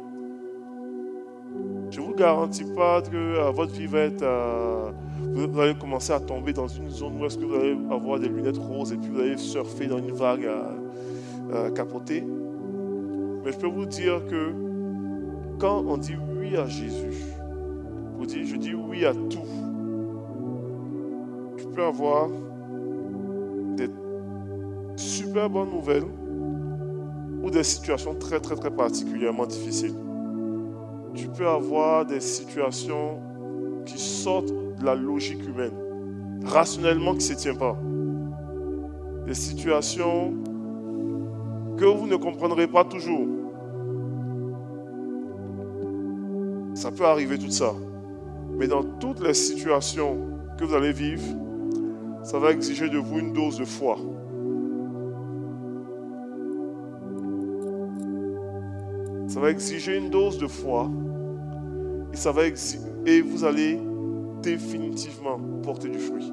Je 1.90 2.00
ne 2.00 2.06
vous 2.06 2.14
garantis 2.14 2.64
pas 2.76 3.00
que 3.02 3.16
euh, 3.16 3.50
votre 3.50 3.72
vie 3.72 3.86
va 3.86 4.00
être. 4.00 4.22
euh, 4.22 4.90
vous 5.34 5.60
allez 5.60 5.74
commencer 5.74 6.12
à 6.12 6.20
tomber 6.20 6.52
dans 6.52 6.66
une 6.68 6.88
zone 6.90 7.20
où 7.20 7.24
est-ce 7.24 7.38
que 7.38 7.44
vous 7.44 7.54
allez 7.54 7.76
avoir 7.90 8.18
des 8.18 8.28
lunettes 8.28 8.58
roses 8.58 8.92
et 8.92 8.96
puis 8.96 9.10
vous 9.10 9.20
allez 9.20 9.36
surfer 9.36 9.86
dans 9.86 9.98
une 9.98 10.12
vague 10.12 10.44
euh, 10.44 10.62
euh, 11.52 11.70
capotée. 11.70 12.24
Mais 13.44 13.52
je 13.52 13.58
peux 13.58 13.68
vous 13.68 13.86
dire 13.86 14.24
que 14.26 14.52
quand 15.58 15.84
on 15.86 15.96
dit 15.96 16.16
oui 16.38 16.56
à 16.56 16.66
Jésus, 16.66 17.16
vous 18.16 18.26
dites 18.26 18.46
je 18.46 18.56
dis 18.56 18.74
oui 18.74 19.04
à 19.04 19.12
tout. 19.12 19.46
Tu 21.56 21.64
peux 21.74 21.84
avoir 21.84 22.28
des 23.76 23.88
super 24.96 25.48
bonnes 25.50 25.70
nouvelles 25.70 26.06
ou 27.42 27.50
des 27.50 27.64
situations 27.64 28.14
très 28.14 28.40
très 28.40 28.54
très 28.56 28.70
particulièrement 28.70 29.46
difficiles. 29.46 29.94
Tu 31.14 31.28
peux 31.28 31.46
avoir 31.46 32.06
des 32.06 32.20
situations 32.20 33.20
qui 33.86 33.98
sortent 33.98 34.52
de 34.52 34.84
la 34.84 34.94
logique 34.94 35.46
humaine, 35.46 35.74
rationnellement 36.44 37.12
qui 37.12 37.30
ne 37.30 37.34
se 37.34 37.34
tient 37.34 37.54
pas. 37.54 37.76
Des 39.26 39.34
situations 39.34 40.34
que 41.76 41.84
vous 41.84 42.06
ne 42.06 42.16
comprendrez 42.16 42.66
pas 42.66 42.84
toujours. 42.84 43.33
Ça 46.74 46.90
peut 46.90 47.04
arriver 47.04 47.38
tout 47.38 47.50
ça. 47.50 47.72
Mais 48.58 48.66
dans 48.66 48.82
toutes 48.82 49.20
les 49.20 49.34
situations 49.34 50.18
que 50.58 50.64
vous 50.64 50.74
allez 50.74 50.92
vivre, 50.92 51.22
ça 52.22 52.38
va 52.38 52.52
exiger 52.52 52.88
de 52.88 52.98
vous 52.98 53.18
une 53.18 53.32
dose 53.32 53.58
de 53.58 53.64
foi. 53.64 53.96
Ça 59.28 59.40
va 59.40 59.50
exiger 59.50 59.96
une 59.96 60.10
dose 60.10 60.38
de 60.38 60.46
foi. 60.46 60.90
Et, 62.12 62.16
ça 62.16 62.32
va 62.32 62.42
et 62.46 63.20
vous 63.20 63.44
allez 63.44 63.80
définitivement 64.42 65.40
porter 65.62 65.88
du 65.88 65.98
fruit. 65.98 66.32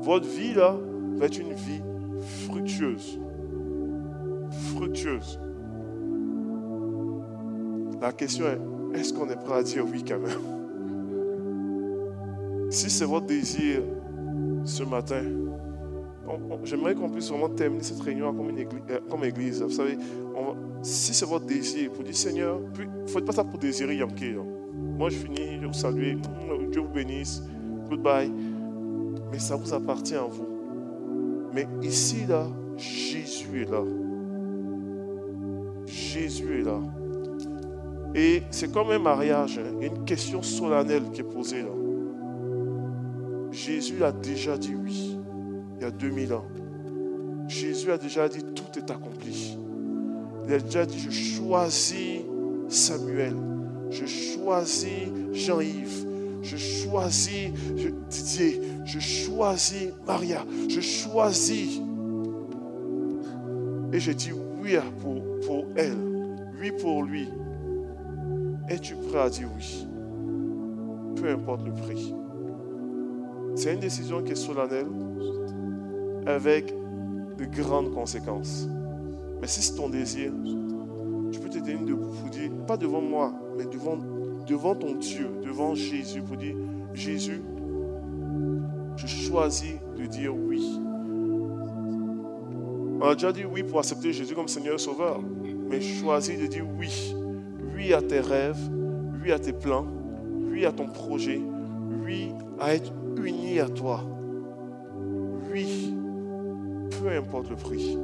Votre 0.00 0.26
vie, 0.26 0.54
là, 0.54 0.76
va 1.16 1.26
être 1.26 1.38
une 1.38 1.52
vie 1.52 1.82
fructueuse. 2.46 3.20
Fructueuse. 4.74 5.40
La 8.00 8.12
question 8.12 8.46
est, 8.46 8.77
est-ce 8.94 9.12
qu'on 9.12 9.28
est 9.28 9.36
prêt 9.36 9.58
à 9.58 9.62
dire 9.62 9.84
oui 9.90 10.04
quand 10.06 10.18
même? 10.18 10.58
Si 12.70 12.90
c'est 12.90 13.04
votre 13.04 13.26
désir 13.26 13.82
ce 14.64 14.82
matin, 14.82 15.22
j'aimerais 16.64 16.94
qu'on 16.94 17.08
puisse 17.08 17.30
vraiment 17.30 17.48
terminer 17.48 17.82
cette 17.82 18.00
réunion 18.00 18.34
comme, 18.34 18.50
une 18.50 18.58
église, 18.58 18.82
euh, 18.90 19.22
église. 19.22 19.62
Vous 19.62 19.70
savez, 19.70 19.96
si 20.82 21.14
c'est 21.14 21.26
votre 21.26 21.46
désir, 21.46 21.90
pour 21.92 22.04
dire 22.04 22.16
Seigneur, 22.16 22.60
ne 22.60 23.06
faites 23.06 23.24
pas 23.24 23.32
ça 23.32 23.44
pour 23.44 23.58
désirer 23.58 23.96
Yankee. 23.96 24.36
Moi, 24.74 25.08
je 25.10 25.16
finis, 25.16 25.58
je 25.60 25.66
vous 25.66 25.72
salue, 25.72 26.16
Dieu 26.70 26.80
vous 26.80 26.88
bénisse, 26.88 27.42
goodbye. 27.88 28.30
Mais 29.30 29.38
ça 29.38 29.56
vous 29.56 29.72
appartient 29.72 30.14
à 30.14 30.24
vous. 30.24 30.46
Mais 31.54 31.66
ici, 31.82 32.26
là, 32.28 32.46
Jésus 32.76 33.62
est 33.62 33.70
là. 33.70 33.82
Jésus 35.86 36.60
est 36.60 36.64
là. 36.64 36.80
Et 38.14 38.42
c'est 38.50 38.72
comme 38.72 38.90
un 38.90 38.98
mariage, 38.98 39.58
hein. 39.58 39.78
une 39.80 40.04
question 40.04 40.42
solennelle 40.42 41.10
qui 41.12 41.20
est 41.20 41.24
posée. 41.24 41.64
Jésus 43.50 44.02
a 44.04 44.12
déjà 44.12 44.56
dit 44.56 44.74
oui, 44.74 45.18
il 45.76 45.82
y 45.82 45.84
a 45.84 45.90
2000 45.90 46.32
ans. 46.34 46.46
Jésus 47.48 47.90
a 47.90 47.98
déjà 47.98 48.28
dit 48.28 48.42
tout 48.54 48.78
est 48.78 48.90
accompli. 48.90 49.58
Il 50.46 50.54
a 50.54 50.58
déjà 50.58 50.86
dit 50.86 50.98
je 50.98 51.10
choisis 51.10 52.22
Samuel, 52.68 53.34
je 53.90 54.06
choisis 54.06 55.08
Jean-Yves, 55.32 56.06
je 56.42 56.56
choisis 56.56 57.50
Didier, 58.08 58.60
je 58.84 58.98
choisis 58.98 59.88
Maria, 60.06 60.44
je 60.68 60.80
choisis. 60.80 61.80
Et 63.92 64.00
j'ai 64.00 64.14
dit 64.14 64.32
oui 64.62 64.76
pour, 65.00 65.22
pour 65.46 65.66
elle, 65.76 65.96
oui 66.60 66.70
pour 66.72 67.02
lui. 67.02 67.28
Es-tu 68.68 68.94
prêt 68.96 69.18
à 69.18 69.30
dire 69.30 69.48
oui 69.56 69.86
Peu 71.16 71.30
importe 71.30 71.64
le 71.64 71.72
prix. 71.72 72.14
C'est 73.54 73.72
une 73.72 73.80
décision 73.80 74.22
qui 74.22 74.32
est 74.32 74.36
solennelle 74.36 74.86
avec 76.26 76.74
de 77.38 77.44
grandes 77.46 77.92
conséquences. 77.94 78.68
Mais 79.40 79.46
si 79.46 79.62
c'est 79.62 79.74
ton 79.74 79.88
désir, 79.88 80.32
tu 81.32 81.40
peux 81.40 81.48
te 81.48 81.58
tenir 81.58 81.80
debout 81.80 82.10
pour 82.20 82.28
dire, 82.28 82.50
pas 82.66 82.76
devant 82.76 83.00
moi, 83.00 83.32
mais 83.56 83.64
devant, 83.64 83.98
devant 84.46 84.74
ton 84.74 84.94
Dieu, 84.96 85.30
devant 85.42 85.74
Jésus, 85.74 86.20
pour 86.20 86.36
dire, 86.36 86.56
Jésus, 86.92 87.40
je 88.96 89.06
choisis 89.06 89.76
de 89.96 90.06
dire 90.06 90.34
oui. 90.36 90.78
On 93.00 93.08
a 93.08 93.14
déjà 93.14 93.32
dit 93.32 93.44
oui 93.44 93.62
pour 93.62 93.78
accepter 93.78 94.12
Jésus 94.12 94.34
comme 94.34 94.48
Seigneur 94.48 94.74
et 94.74 94.78
Sauveur, 94.78 95.20
mais 95.70 95.80
choisis 95.80 96.38
de 96.38 96.46
dire 96.46 96.66
oui. 96.78 97.14
Oui 97.78 97.92
à 97.92 98.02
tes 98.02 98.18
rêves, 98.18 98.58
oui 99.22 99.30
à 99.30 99.38
tes 99.38 99.52
plans, 99.52 99.86
oui 100.50 100.66
à 100.66 100.72
ton 100.72 100.88
projet, 100.88 101.40
oui 102.04 102.32
à 102.58 102.74
être 102.74 102.92
uni 103.22 103.60
à 103.60 103.68
toi. 103.68 104.02
Oui, 105.52 105.94
peu 106.90 107.08
importe 107.16 107.50
le 107.50 107.54
prix. 107.54 107.96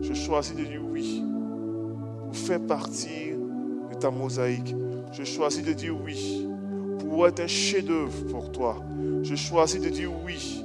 Je 0.00 0.14
choisis 0.14 0.54
de 0.54 0.62
dire 0.62 0.80
oui 0.88 1.24
pour 2.26 2.36
faire 2.36 2.60
partie 2.60 3.32
de 3.90 3.96
ta 3.98 4.12
mosaïque. 4.12 4.76
Je 5.10 5.24
choisis 5.24 5.64
de 5.64 5.72
dire 5.72 5.96
oui 6.00 6.46
pour 7.00 7.26
être 7.26 7.40
un 7.40 7.48
chef-d'œuvre 7.48 8.26
pour 8.30 8.52
toi. 8.52 8.76
Je 9.24 9.34
choisis 9.34 9.80
de 9.80 9.88
dire 9.88 10.12
oui 10.24 10.64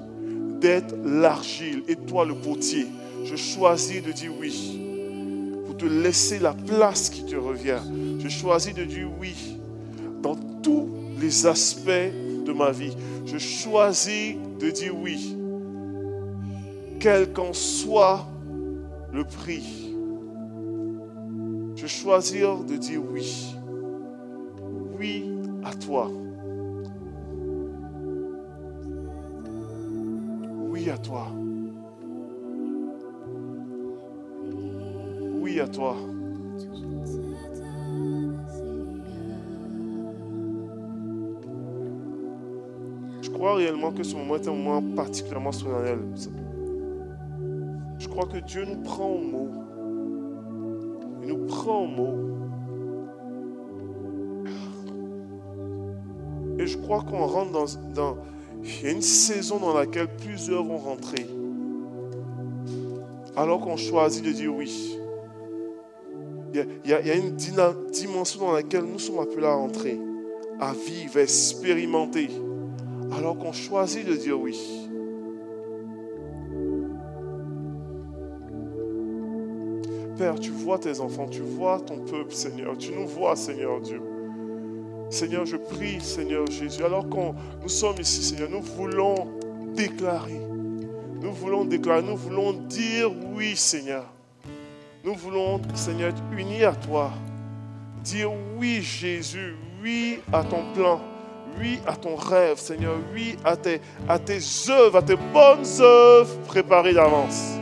d'être 0.62 0.96
l'argile 1.04 1.82
et 1.88 1.96
toi 1.96 2.26
le 2.26 2.36
potier. 2.36 2.86
Je 3.24 3.36
choisis 3.36 4.04
de 4.04 4.12
dire 4.12 4.34
oui 4.40 4.91
laisser 5.88 6.40
la 6.40 6.54
place 6.54 7.10
qui 7.10 7.26
te 7.26 7.36
revient. 7.36 7.80
Je 8.20 8.30
choisis 8.30 8.74
de 8.74 8.84
dire 8.84 9.10
oui 9.20 9.58
dans 10.22 10.36
tous 10.36 10.90
les 11.20 11.46
aspects 11.46 11.90
de 12.46 12.54
ma 12.54 12.72
vie. 12.72 12.96
Je 13.26 13.38
choisis 13.38 14.36
de 14.60 14.70
dire 14.70 14.96
oui, 14.98 15.38
quel 17.00 17.32
qu'en 17.34 17.54
soit 17.54 18.28
le 19.14 19.24
prix. 19.24 19.96
Je 21.76 21.88
choisis 21.88 22.42
de 22.68 22.78
dire 22.78 23.02
oui. 23.12 23.56
Oui 25.00 25.26
à 25.64 25.74
toi. 25.74 26.12
Oui 30.70 30.90
à 30.90 30.98
toi. 30.98 31.32
À 35.60 35.68
toi. 35.68 35.96
crois 43.42 43.56
réellement 43.56 43.92
que 43.92 44.04
ce 44.04 44.16
moment 44.16 44.36
est 44.36 44.48
un 44.48 44.54
moment 44.54 44.84
particulièrement 44.96 45.52
solennel. 45.52 45.98
Je 47.98 48.08
crois 48.08 48.28
que 48.28 48.38
Dieu 48.38 48.66
nous 48.66 48.84
prend 48.84 49.08
au 49.08 49.18
mot. 49.18 49.50
Il 51.24 51.30
nous 51.30 51.48
prend 51.48 51.86
au 51.86 51.88
mot. 51.88 52.18
Et 56.60 56.68
je 56.68 56.78
crois 56.78 57.02
qu'on 57.02 57.26
rentre 57.26 57.52
dans, 57.52 57.66
dans... 57.96 58.18
Il 58.64 58.84
y 58.84 58.88
a 58.90 58.92
une 58.92 59.02
saison 59.02 59.58
dans 59.58 59.74
laquelle 59.74 60.16
plusieurs 60.18 60.64
vont 60.64 60.78
rentrer. 60.78 61.26
Alors 63.36 63.60
qu'on 63.62 63.76
choisit 63.76 64.24
de 64.24 64.34
dire 64.34 64.54
oui. 64.54 65.01
Il 66.54 66.90
y 66.90 66.94
a, 66.94 67.16
une 67.16 67.36
dimension 67.36 68.42
dans 68.42 68.52
laquelle 68.54 68.84
nous 68.84 69.00
sommes 69.00 69.20
appelés 69.20 69.48
à 69.48 69.56
entrer, 69.56 69.98
à 70.60 70.74
vivre, 70.74 71.18
à 71.18 71.22
expérimenter. 71.22 72.30
Alors 73.16 73.38
qu'on 73.38 73.54
choisit 73.54 74.06
de 74.06 74.16
dire 74.16 74.40
oui. 74.40 74.60
Père, 80.18 80.40
tu 80.40 80.52
vois 80.52 80.78
tes 80.78 81.00
enfants, 81.00 81.28
tu 81.28 81.42
vois 81.42 81.80
ton 81.80 82.00
peuple, 82.00 82.34
Seigneur. 82.34 82.78
Tu 82.78 82.92
nous 82.92 83.08
vois, 83.08 83.36
Seigneur 83.36 83.80
Dieu. 83.80 84.02
Seigneur, 85.10 85.46
je 85.46 85.58
prie, 85.58 86.00
Seigneur 86.00 86.46
Jésus, 86.48 86.84
alors 86.84 87.08
qu'on 87.10 87.34
nous 87.62 87.70
sommes 87.70 88.00
ici, 88.00 88.24
Seigneur, 88.24 88.50
nous 88.50 88.62
voulons 88.62 89.28
déclarer. 89.76 90.40
Nous 91.22 91.34
voulons 91.34 91.66
déclarer, 91.66 92.02
nous 92.02 92.16
voulons 92.16 92.54
dire 92.54 93.12
oui, 93.36 93.56
Seigneur. 93.56 94.06
Nous 95.04 95.16
voulons, 95.16 95.60
Seigneur, 95.74 96.10
être 96.10 96.22
unis 96.38 96.64
à 96.64 96.74
toi. 96.74 97.10
Dire 98.04 98.30
oui, 98.56 98.84
Jésus, 98.84 99.56
oui 99.82 100.20
à 100.32 100.44
ton 100.44 100.64
plan, 100.76 101.02
oui 101.60 101.80
à 101.88 101.96
ton 101.96 102.16
rêve, 102.16 102.60
Seigneur, 102.60 102.94
oui 103.12 103.36
à 103.44 103.56
tes, 103.56 103.82
à 104.08 104.20
œuvres, 104.70 104.98
à 104.98 105.02
tes 105.02 105.16
bonnes 105.16 105.66
œuvres 105.80 106.38
préparées 106.46 106.94
d'avance. 106.94 107.54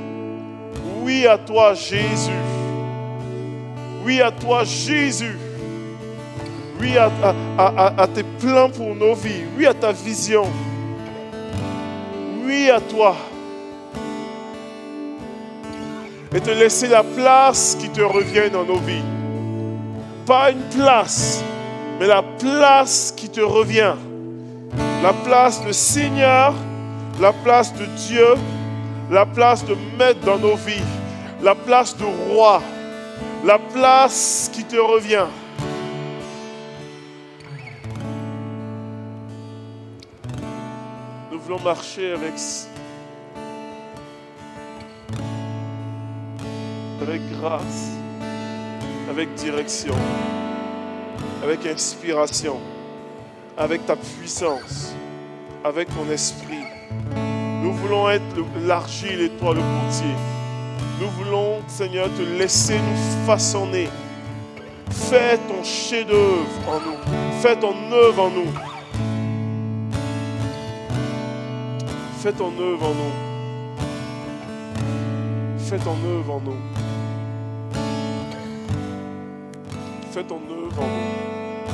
Oui 1.02 1.28
à 1.28 1.38
toi, 1.38 1.74
Jésus. 1.74 2.32
Oui 4.04 4.22
à 4.22 4.32
toi, 4.32 4.66
Jésus. 4.66 5.38
Oui 6.78 6.98
à 6.98 8.08
tes 8.14 8.24
plans 8.24 8.70
pour 8.70 8.94
nos 8.96 9.16
vies. 9.16 9.46
Oui 9.58 9.66
à 9.66 9.74
ta 9.74 9.94
vision. 9.94 10.46
Oui 12.44 12.70
à 12.70 12.82
toi. 12.82 13.16
Et 16.34 16.42
te 16.42 16.52
laisser 16.52 16.88
la 16.88 17.04
place 17.04 17.76
qui 17.80 17.90
te 17.90 18.02
revient 18.02 18.52
dans 18.52 18.64
nos 18.64 18.78
vies. 18.80 19.04
Pas 20.28 20.52
une 20.52 20.62
place, 20.78 21.44
mais 22.00 22.06
la 22.06 22.22
place 22.22 23.12
qui 23.18 23.30
te 23.30 23.42
revient. 23.42 23.96
La 25.02 25.14
place 25.14 25.66
de 25.66 25.72
Seigneur, 25.72 26.54
la 27.20 27.34
place 27.34 27.74
de 27.74 27.86
Dieu, 28.08 28.36
la 29.10 29.26
place 29.26 29.66
de 29.66 29.76
maître 29.98 30.20
dans 30.24 30.38
nos 30.38 30.56
vies, 30.56 30.84
la 31.42 31.56
place 31.56 31.98
de 31.98 32.06
roi, 32.06 32.62
la 33.44 33.58
place 33.58 34.52
qui 34.54 34.64
te 34.64 34.76
revient. 34.76 35.26
Nous 41.32 41.40
voulons 41.40 41.60
marcher 41.62 42.12
avec, 42.12 42.34
avec 47.02 47.22
grâce, 47.40 47.92
avec 49.10 49.34
direction, 49.36 49.96
avec 51.44 51.66
inspiration, 51.66 52.58
avec 53.58 53.86
ta 53.86 53.96
puissance, 53.96 54.94
avec 55.64 55.88
ton 55.90 56.10
esprit. 56.12 56.64
Nous 57.64 57.74
voulons 57.74 58.10
être 58.10 58.24
le- 58.36 58.68
l'argile 58.68 59.22
et 59.22 59.30
toi 59.30 59.54
le 59.54 59.62
potier. 59.62 60.14
Nous 61.02 61.10
voulons, 61.24 61.60
Seigneur, 61.68 62.08
te 62.14 62.22
laisser 62.22 62.76
nous 62.78 63.26
façonner. 63.26 63.90
Fais 64.92 65.38
ton 65.48 65.64
chef-d'œuvre 65.64 66.46
en 66.68 66.80
nous. 66.80 66.98
Fais 67.42 67.56
ton 67.56 67.74
œuvre 67.92 68.24
en 68.24 68.30
nous. 68.30 68.52
Fais 72.22 72.34
ton 72.34 72.52
œuvre 72.60 72.86
en 72.86 72.94
nous. 72.94 73.14
Fais 75.58 75.78
ton 75.78 75.96
œuvre 76.06 76.34
en 76.34 76.42
nous. 76.42 76.79
Fais 80.12 80.24
ton 80.24 80.42
œuvre 80.50 80.82
en 80.82 80.88
nous. 80.88 81.70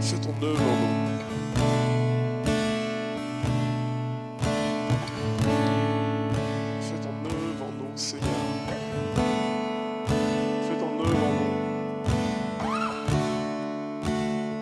Fais 0.00 0.18
ton 0.18 0.34
œuvre 0.40 0.62
en 0.62 0.76
nous. 0.76 1.14
Fais 6.80 6.98
ton 7.02 7.14
œuvre 7.26 7.64
en 7.64 7.72
nous, 7.72 7.96
Seigneur. 7.96 8.28
Fais 10.62 10.76
ton 10.78 10.92
œuvre 11.00 11.24
en 11.24 11.32
nous. 11.40 11.54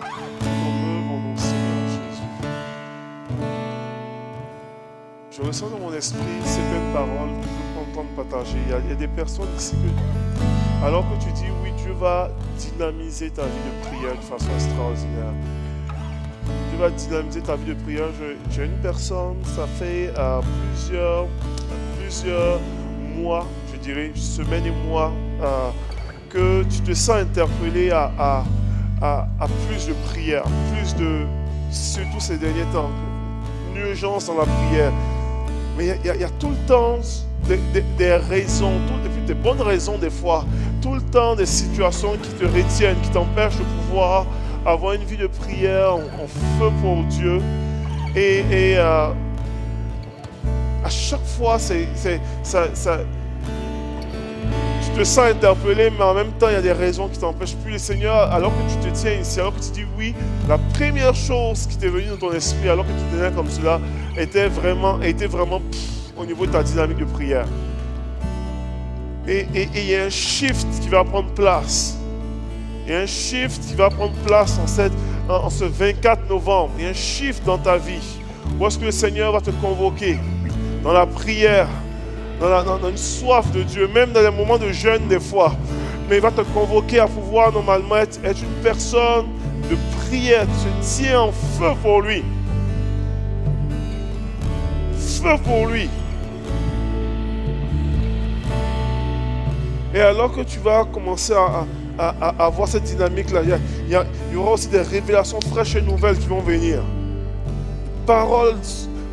Fais 0.01 0.55
ton 0.63 0.73
œuvre 0.89 1.11
en 1.11 1.19
nous, 1.19 1.37
Seigneur 1.37 1.83
Jésus. 1.89 2.29
Je 5.29 5.41
ressens 5.43 5.69
dans 5.69 5.77
mon 5.77 5.93
esprit 5.93 6.41
certaines 6.43 6.91
paroles 6.91 7.29
que 7.39 7.45
je 7.45 7.49
peux 7.73 7.79
entendre 7.91 8.09
partager. 8.15 8.57
Il 8.65 8.89
y, 8.89 8.91
a, 8.91 8.95
des 8.95 9.07
personnes 9.07 9.49
ici 9.55 9.75
que, 9.75 10.22
alors 10.83 11.03
que 11.09 11.23
tu 11.23 11.31
dis 11.33 11.45
oui, 11.63 11.71
Dieu 11.83 11.93
va 11.99 12.29
dynamiser 12.57 13.29
ta 13.29 13.43
vie 13.43 13.49
de 13.49 13.87
prière 13.87 14.15
de 14.15 14.21
façon 14.23 14.51
extraordinaire. 14.55 15.33
Dieu 16.69 16.79
va 16.79 16.89
dynamiser 16.89 17.41
ta 17.41 17.55
vie 17.55 17.73
de 17.73 17.73
prière. 17.75 18.05
J'ai 18.51 18.65
une 18.65 18.77
personne, 18.81 19.35
ça 19.55 19.65
fait 19.79 20.11
euh, 20.17 20.41
plusieurs, 20.73 21.25
plusieurs 21.99 22.59
mois, 23.17 23.45
je 23.71 23.77
dirais, 23.79 24.11
semaines 24.15 24.65
et 24.65 24.87
mois, 24.89 25.11
euh, 25.41 25.69
que 26.29 26.63
tu 26.63 26.81
te 26.81 26.93
sens 26.93 27.17
interpellé 27.17 27.91
à, 27.91 28.11
à- 28.19 28.43
à- 29.01 29.47
plus 29.67 29.87
de 29.87 29.93
prière, 30.09 30.43
plus 30.73 30.95
de, 30.95 31.21
surtout 31.71 32.19
ces 32.19 32.37
derniers 32.37 32.65
temps, 32.73 32.89
une 33.73 33.81
urgence 33.81 34.25
dans 34.27 34.37
la 34.37 34.45
prière. 34.45 34.91
Mais 35.77 35.97
il 36.03 36.05
y 36.07 36.23
a- 36.23 36.29
tout 36.39 36.49
le 36.49 36.67
temps 36.67 36.97
des, 37.97 38.15
raisons, 38.15 38.73
tout- 38.87 39.09
des 39.27 39.33
bonnes 39.33 39.61
raisons 39.61 39.97
des 39.97 40.09
fois, 40.09 40.45
tout 40.83 40.93
le 40.95 41.01
temps 41.01 41.33
des 41.33 41.45
situations 41.45 42.17
qui 42.21 42.29
te 42.31 42.43
retiennent, 42.43 42.99
qui 43.01 43.09
t'empêchent 43.09 43.57
de 43.57 43.63
pouvoir 43.63 44.25
avoir 44.65 44.93
une 44.93 45.03
vie 45.05 45.15
de 45.15 45.27
prière 45.27 45.95
en, 45.95 46.27
feu 46.27 46.69
pour 46.81 47.03
Dieu. 47.05 47.39
Et, 48.15 48.43
euh, 48.77 49.07
à 50.83 50.89
chaque 50.89 51.25
fois, 51.25 51.57
ça, 51.57 51.73
ça- 52.43 52.99
tu 54.83 54.99
te 54.99 55.03
sens 55.05 55.29
interpellé, 55.31 55.89
mais 55.97 56.03
en 56.03 56.13
même 56.13 56.31
temps, 56.33 56.49
il 56.49 56.53
y 56.53 56.57
a 56.57 56.61
des 56.61 56.73
raisons 56.73 57.07
qui 57.07 57.17
t'empêchent. 57.17 57.55
Puis 57.63 57.73
le 57.73 57.79
Seigneur, 57.79 58.31
alors 58.33 58.51
que 58.51 58.73
tu 58.73 58.89
te 58.89 58.93
tiens 58.93 59.13
ici, 59.13 59.39
alors 59.39 59.55
que 59.55 59.61
tu 59.61 59.71
dis 59.71 59.85
oui, 59.97 60.13
la 60.49 60.57
première 60.57 61.15
chose 61.15 61.65
qui 61.65 61.77
t'est 61.77 61.87
venue 61.87 62.07
dans 62.07 62.27
ton 62.27 62.33
esprit, 62.33 62.67
alors 62.67 62.85
que 62.85 62.91
tu 62.91 63.17
tenais 63.17 63.31
comme 63.31 63.49
cela, 63.49 63.79
était 64.17 64.49
vraiment, 64.49 65.01
était 65.01 65.27
vraiment 65.27 65.61
au 66.17 66.25
niveau 66.25 66.45
de 66.45 66.51
ta 66.51 66.61
dynamique 66.61 66.99
de 66.99 67.05
prière. 67.05 67.47
Et 69.27 69.47
il 69.73 69.85
y 69.85 69.95
a 69.95 70.03
un 70.03 70.09
shift 70.09 70.67
qui 70.81 70.89
va 70.89 71.03
prendre 71.03 71.29
place. 71.29 71.97
Il 72.85 72.91
y 72.91 72.95
a 72.95 72.99
un 72.99 73.05
shift 73.05 73.61
qui 73.65 73.75
va 73.75 73.89
prendre 73.89 74.13
place 74.25 74.59
en, 74.61 74.67
cette, 74.67 74.91
en, 75.29 75.49
ce 75.49 75.63
24 75.63 76.29
novembre. 76.29 76.71
Il 76.77 76.83
y 76.83 76.87
a 76.87 76.89
un 76.89 76.93
shift 76.93 77.45
dans 77.45 77.57
ta 77.57 77.77
vie. 77.77 78.17
Où 78.59 78.67
est-ce 78.67 78.77
que 78.77 78.85
le 78.85 78.91
Seigneur 78.91 79.31
va 79.31 79.39
te 79.39 79.51
convoquer? 79.51 80.17
Dans 80.83 80.91
la 80.91 81.05
prière, 81.05 81.67
dans, 82.41 82.89
une 82.89 82.97
soif 82.97 83.49
de 83.53 83.63
Dieu, 83.63 83.87
même 83.87 84.11
dans 84.11 84.21
les 84.21 84.31
moments 84.31 84.57
de 84.57 84.71
jeûne 84.73 85.07
des 85.07 85.21
fois. 85.21 85.53
Mais 86.09 86.17
il 86.17 86.21
va 86.21 86.31
te 86.31 86.41
convoquer 86.41 86.99
à 86.99 87.07
pouvoir 87.07 87.53
normalement 87.53 87.95
être, 87.95 88.19
être 88.25 88.41
une 88.43 88.61
personne 88.61 89.27
de 89.69 89.77
prière. 90.05 90.45
Tu 90.61 90.69
te 90.69 91.03
tiens 91.03 91.21
en 91.21 91.31
feu 91.31 91.71
pour 91.81 92.01
lui. 92.01 92.21
Feu 94.97 95.35
pour 95.45 95.67
lui. 95.67 95.89
Et 99.93 100.01
alors 100.01 100.31
que 100.33 100.41
tu 100.41 100.59
vas 100.59 100.85
commencer 100.85 101.33
à, 101.33 101.65
à- 101.99 102.15
à- 102.19 102.45
avoir 102.45 102.67
cette 102.67 102.83
dynamique-là, 102.83 103.41
il 103.87 103.93
y, 104.31 104.35
aura 104.35 104.53
aussi 104.53 104.67
des 104.67 104.81
révélations 104.81 105.39
fraîches 105.41 105.75
et 105.75 105.81
nouvelles 105.81 106.17
qui 106.17 106.27
vont 106.27 106.39
venir. 106.41 106.79
Paroles, 108.07 108.55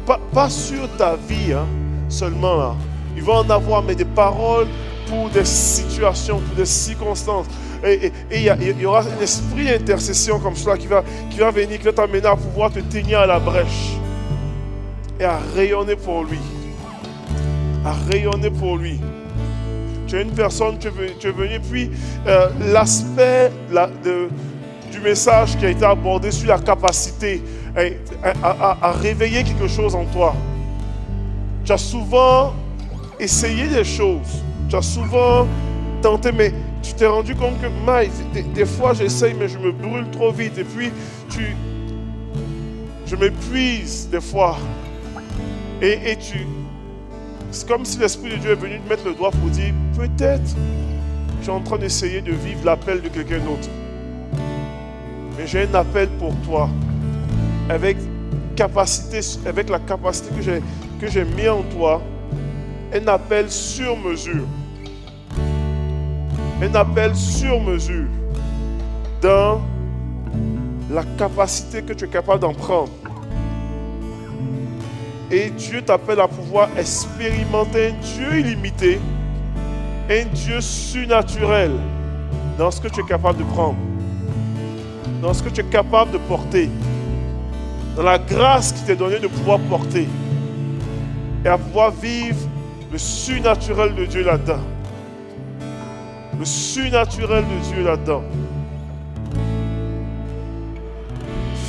pas, 0.07 0.19
pas 0.33 0.49
sur 0.49 0.89
ta 0.97 1.17
vie 1.17 1.53
hein, 1.53 1.67
seulement 2.09 2.57
là. 2.57 2.75
Il 3.17 3.23
va 3.23 3.35
en 3.35 3.51
avoir, 3.51 3.83
mais 3.83 3.95
des 3.95 4.05
paroles 4.07 4.67
pour 5.07 5.29
des 5.29 5.45
situations, 5.45 6.39
pour 6.39 6.57
des 6.57 6.65
circonstances. 6.65 7.47
Et, 7.85 8.11
il, 8.33 8.41
y 8.43 8.81
y 8.81 8.87
aura 8.87 9.01
un 9.03 9.23
esprit 9.23 9.67
d'intercession 9.67 10.39
comme 10.39 10.57
cela 10.57 10.77
qui 10.79 10.87
va, 10.87 11.03
qui 11.31 11.39
va 11.39 11.51
venir, 11.51 11.79
qui 11.79 11.85
va 11.85 11.93
t'amener 11.93 12.25
à 12.27 12.37
pouvoir 12.37 12.71
te 12.71 12.81
tenir 12.81 13.21
à 13.21 13.27
la 13.27 13.39
brèche 13.39 13.97
et 15.19 15.25
à 15.25 15.39
rayonner 15.55 15.97
pour 15.97 16.25
lui. 16.25 16.39
À 17.85 17.93
rayonner 18.11 18.51
pour 18.51 18.77
lui. 18.77 18.99
Tu 20.11 20.21
une 20.21 20.33
personne, 20.33 20.77
tu 20.77 20.89
es 20.89 20.91
venu, 20.91 21.13
tu 21.21 21.29
es 21.29 21.31
venu, 21.31 21.61
puis 21.61 21.89
euh, 22.27 22.49
l'aspect 22.73 23.53
du 24.91 24.99
message 24.99 25.57
qui 25.57 25.67
a 25.67 25.71
été 25.71 25.85
abordé 25.85 26.33
sur 26.33 26.49
la 26.49 26.59
capacité 26.59 27.41
eh, 27.79 27.97
à, 28.43 28.77
à- 28.89 28.91
réveiller 28.91 29.45
quelque 29.45 29.69
chose 29.69 29.95
en 29.95 30.05
toi. 30.07 30.35
Tu 31.65 31.71
as 31.71 31.79
souvent 31.79 32.55
essayé 33.21 33.69
des 33.69 33.85
choses. 33.85 34.43
Tu 34.69 34.75
as 34.75 34.83
souvent 34.83 35.47
tenté, 36.03 36.33
mais 36.33 36.53
tu 36.83 36.93
t'es 36.95 37.07
rendu 37.07 37.37
compte 37.37 37.61
que, 37.61 37.69
des, 38.53 38.67
fois 38.67 38.95
j'essaye, 38.95 39.35
mais 39.35 39.47
je 39.47 39.59
me 39.59 39.71
brûle 39.71 40.11
trop 40.11 40.33
vite. 40.33 40.59
Et 40.59 40.65
puis, 40.65 40.91
tu, 41.29 41.55
je 43.07 43.15
m'épuise 43.15 44.09
des 44.11 44.21
fois. 44.21 44.59
Et 45.81 46.17
tu, 46.17 46.49
c'est 47.51 47.69
comme 47.69 47.85
si 47.85 47.99
l'Esprit 47.99 48.31
de 48.31 48.37
Dieu 48.37 48.51
est 48.51 48.55
venu 48.55 48.81
te 48.81 48.89
mettre 48.89 49.07
le 49.07 49.15
doigt 49.15 49.31
pour 49.31 49.51
dire, 49.51 49.75
peut-être 49.97 50.57
tu 51.43 51.49
es 51.49 51.53
en 51.53 51.61
train 51.61 51.79
d'essayer 51.79 52.21
de 52.21 52.33
vivre 52.33 52.65
l'appel 52.65 53.03
de 53.03 53.09
quelqu'un 53.09 53.39
d'autre. 53.39 53.69
Mais 55.37 55.47
j'ai 55.47 55.63
un 55.63 55.75
appel 55.75 56.09
pour 56.19 56.35
toi. 56.43 56.69
Avec, 57.69 57.97
capacité, 58.57 59.21
avec 59.49 59.71
la 59.71 59.79
capacité 59.79 60.35
que 60.35 60.43
j'ai, 60.43 60.63
que 61.01 61.07
j'ai 61.07 61.25
mis 61.25 61.49
en 61.49 61.63
toi. 61.63 62.03
Un 62.93 63.07
appel 63.09 63.51
sur 63.51 63.97
mesure. 63.97 64.45
Un 66.63 66.75
appel 66.75 67.15
sur 67.17 67.61
mesure. 67.61 68.09
Dans 69.23 69.61
la 70.91 71.05
capacité 71.17 71.83
que 71.83 71.93
tu 71.93 72.05
es 72.05 72.09
capable 72.09 72.41
d'en 72.41 72.53
prendre. 72.53 72.91
Et 75.31 75.51
Dieu 75.51 75.81
t'appelle 75.83 76.21
à 76.21 76.27
pouvoir 76.27 76.69
expérimenter 76.77 77.89
un 77.89 77.93
Dieu 77.93 78.41
illimité, 78.41 78.99
un 80.11 80.25
Dieu 80.35 80.61
surnaturel 80.61 81.71
dans 82.59 82.71
ce 82.71 82.81
que 82.81 82.89
tu 82.89 83.01
es 83.01 83.05
capable 83.05 83.39
de 83.39 83.45
prendre, 83.45 83.79
dans 85.23 85.33
ce 85.33 85.43
que 85.43 85.49
tu 85.49 85.61
es 85.61 85.65
capable 85.65 86.11
de 86.11 86.19
porter, 86.19 86.69
dans 87.97 88.03
la 88.03 88.19
grâce 88.19 88.73
qui 88.73 88.83
t'est 88.83 88.97
donnée 88.97 89.21
de 89.21 89.29
pouvoir 89.29 89.61
porter 89.61 90.09
et 91.45 91.49
à 91.49 91.57
pouvoir 91.57 91.93
vivre 91.93 92.49
le 92.91 92.99
surnaturel 92.99 93.95
de 93.95 94.07
Dieu 94.07 94.25
là-dedans. 94.25 94.63
Le 96.39 96.45
surnaturel 96.45 97.45
de 97.45 97.73
Dieu 97.73 97.85
là-dedans. 97.85 98.23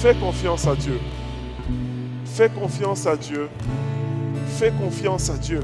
Fais 0.01 0.15
confiance 0.15 0.65
à 0.65 0.75
Dieu. 0.75 0.99
Fais 2.33 2.47
confiance 2.47 3.05
à 3.07 3.17
Dieu. 3.17 3.49
Fais 4.57 4.71
confiance 4.71 5.29
à 5.29 5.33
Dieu. 5.33 5.59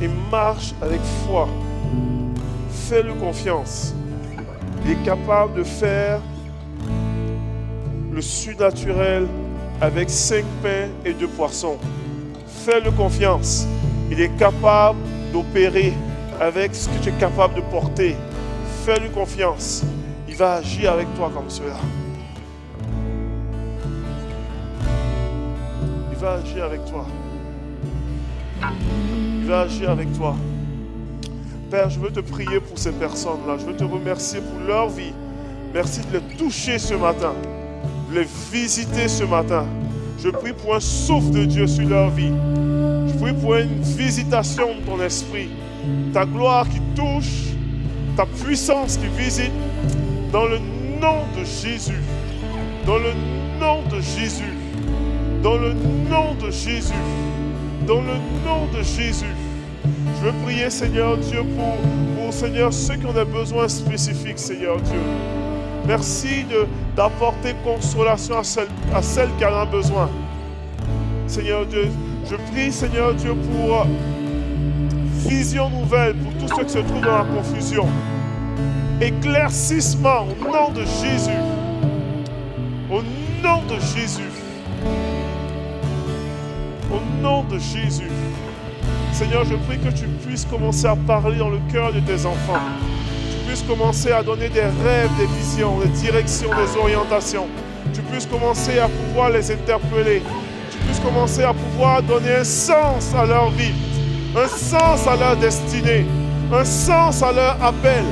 Et 0.00 0.08
marche 0.30 0.72
avec 0.80 1.00
foi. 1.26 1.46
Fais-le 2.70 3.12
confiance. 3.12 3.94
Il 4.82 4.92
est 4.92 5.02
capable 5.04 5.58
de 5.58 5.62
faire 5.62 6.20
le 8.10 8.22
surnaturel 8.22 9.28
avec 9.82 10.08
cinq 10.08 10.44
pains 10.62 10.88
et 11.04 11.12
deux 11.12 11.28
poissons. 11.28 11.76
Fais-le 12.46 12.90
confiance. 12.90 13.66
Il 14.10 14.22
est 14.22 14.34
capable 14.38 14.98
d'opérer 15.34 15.92
avec 16.40 16.74
ce 16.74 16.88
que 16.88 16.98
tu 17.02 17.10
es 17.10 17.12
capable 17.12 17.56
de 17.56 17.60
porter. 17.60 18.16
Fais-lui 18.86 19.10
confiance. 19.10 19.82
Il 20.26 20.34
va 20.34 20.54
agir 20.54 20.92
avec 20.92 21.14
toi 21.14 21.30
comme 21.34 21.50
cela. 21.50 21.76
Va 26.22 26.34
agir 26.34 26.64
avec 26.64 26.84
toi. 26.84 27.04
Il 29.40 29.44
va 29.48 29.62
agir 29.62 29.90
avec 29.90 30.12
toi. 30.12 30.36
Père, 31.68 31.90
je 31.90 31.98
veux 31.98 32.12
te 32.12 32.20
prier 32.20 32.60
pour 32.60 32.78
ces 32.78 32.92
personnes-là. 32.92 33.56
Je 33.58 33.66
veux 33.66 33.74
te 33.74 33.82
remercier 33.82 34.40
pour 34.40 34.60
leur 34.68 34.88
vie. 34.88 35.12
Merci 35.74 36.00
de 36.02 36.18
les 36.18 36.36
toucher 36.36 36.78
ce 36.78 36.94
matin, 36.94 37.32
de 38.08 38.20
les 38.20 38.26
visiter 38.52 39.08
ce 39.08 39.24
matin. 39.24 39.66
Je 40.22 40.28
prie 40.28 40.52
pour 40.52 40.76
un 40.76 40.80
souffle 40.80 41.32
de 41.32 41.44
Dieu 41.44 41.66
sur 41.66 41.88
leur 41.88 42.10
vie. 42.10 42.32
Je 43.08 43.18
prie 43.18 43.32
pour 43.32 43.56
une 43.56 43.82
visitation 43.82 44.76
de 44.76 44.80
ton 44.86 45.02
esprit. 45.02 45.48
Ta 46.12 46.24
gloire 46.24 46.68
qui 46.68 46.78
touche, 46.94 47.56
ta 48.16 48.26
puissance 48.26 48.96
qui 48.96 49.08
visite. 49.20 49.50
Dans 50.30 50.44
le 50.44 50.58
nom 51.00 51.24
de 51.36 51.44
Jésus. 51.44 52.00
Dans 52.86 52.98
le 52.98 53.12
nom 53.58 53.82
de 53.90 54.00
Jésus. 54.00 54.61
Dans 55.42 55.56
le 55.56 55.72
nom 56.08 56.34
de 56.40 56.50
Jésus. 56.50 56.92
Dans 57.86 58.00
le 58.00 58.14
nom 58.44 58.66
de 58.72 58.82
Jésus. 58.82 59.34
Je 59.84 60.26
veux 60.26 60.32
prier, 60.44 60.70
Seigneur 60.70 61.16
Dieu, 61.16 61.42
pour, 61.56 61.76
pour 62.16 62.32
Seigneur, 62.32 62.72
ceux 62.72 62.94
qui 62.94 63.06
ont 63.06 63.12
des 63.12 63.24
besoins 63.24 63.66
spécifiques, 63.68 64.38
Seigneur 64.38 64.80
Dieu. 64.80 65.00
Merci 65.84 66.46
d'apporter 66.94 67.54
consolation 67.64 68.38
à 68.38 68.44
celle, 68.44 68.68
à 68.94 69.02
celle 69.02 69.28
qui 69.36 69.44
en 69.44 69.54
a 69.54 69.66
besoin. 69.66 70.08
Seigneur 71.26 71.66
Dieu, 71.66 71.90
je 72.30 72.36
prie, 72.52 72.70
Seigneur 72.70 73.14
Dieu, 73.14 73.34
pour 73.34 73.80
euh, 73.80 73.84
vision 75.28 75.70
nouvelle 75.70 76.14
pour 76.14 76.32
tous 76.34 76.54
ceux 76.56 76.64
qui 76.64 76.72
se 76.72 76.78
trouvent 76.78 77.00
dans 77.00 77.18
la 77.18 77.24
confusion. 77.24 77.88
Éclaircissement 79.00 80.26
au 80.40 80.52
nom 80.52 80.70
de 80.70 80.82
Jésus. 80.82 81.40
Au 82.88 83.02
nom 83.42 83.62
de 83.68 83.80
Jésus. 83.80 84.41
Nom 87.22 87.44
de 87.44 87.56
Jésus. 87.56 88.10
Seigneur, 89.12 89.44
je 89.44 89.54
prie 89.54 89.78
que 89.78 89.96
tu 89.96 90.08
puisses 90.26 90.44
commencer 90.44 90.86
à 90.86 90.96
parler 90.96 91.38
dans 91.38 91.50
le 91.50 91.60
cœur 91.72 91.92
de 91.92 92.00
tes 92.00 92.26
enfants. 92.26 92.58
Tu 93.30 93.46
puisses 93.46 93.62
commencer 93.62 94.10
à 94.10 94.24
donner 94.24 94.48
des 94.48 94.62
rêves, 94.62 95.10
des 95.16 95.26
visions, 95.38 95.78
des 95.78 95.88
directions, 95.88 96.48
des 96.48 96.76
orientations. 96.76 97.46
Tu 97.94 98.00
puisses 98.02 98.26
commencer 98.26 98.80
à 98.80 98.88
pouvoir 98.88 99.30
les 99.30 99.52
interpeller. 99.52 100.20
Tu 100.72 100.78
puisses 100.78 100.98
commencer 100.98 101.44
à 101.44 101.54
pouvoir 101.54 102.02
donner 102.02 102.34
un 102.40 102.44
sens 102.44 103.14
à 103.14 103.24
leur 103.24 103.50
vie, 103.50 103.74
un 104.36 104.48
sens 104.48 105.06
à 105.06 105.14
leur 105.14 105.36
destinée, 105.36 106.04
un 106.52 106.64
sens 106.64 107.22
à 107.22 107.30
leur 107.30 107.62
appel, 107.62 108.02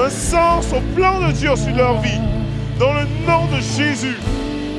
un 0.00 0.08
sens 0.08 0.72
au 0.72 0.80
plan 0.96 1.20
de 1.20 1.32
Dieu 1.32 1.54
sur 1.54 1.76
leur 1.76 2.00
vie. 2.00 2.20
Dans 2.78 2.94
le 2.94 3.02
nom 3.26 3.44
de 3.54 3.60
Jésus, 3.60 4.16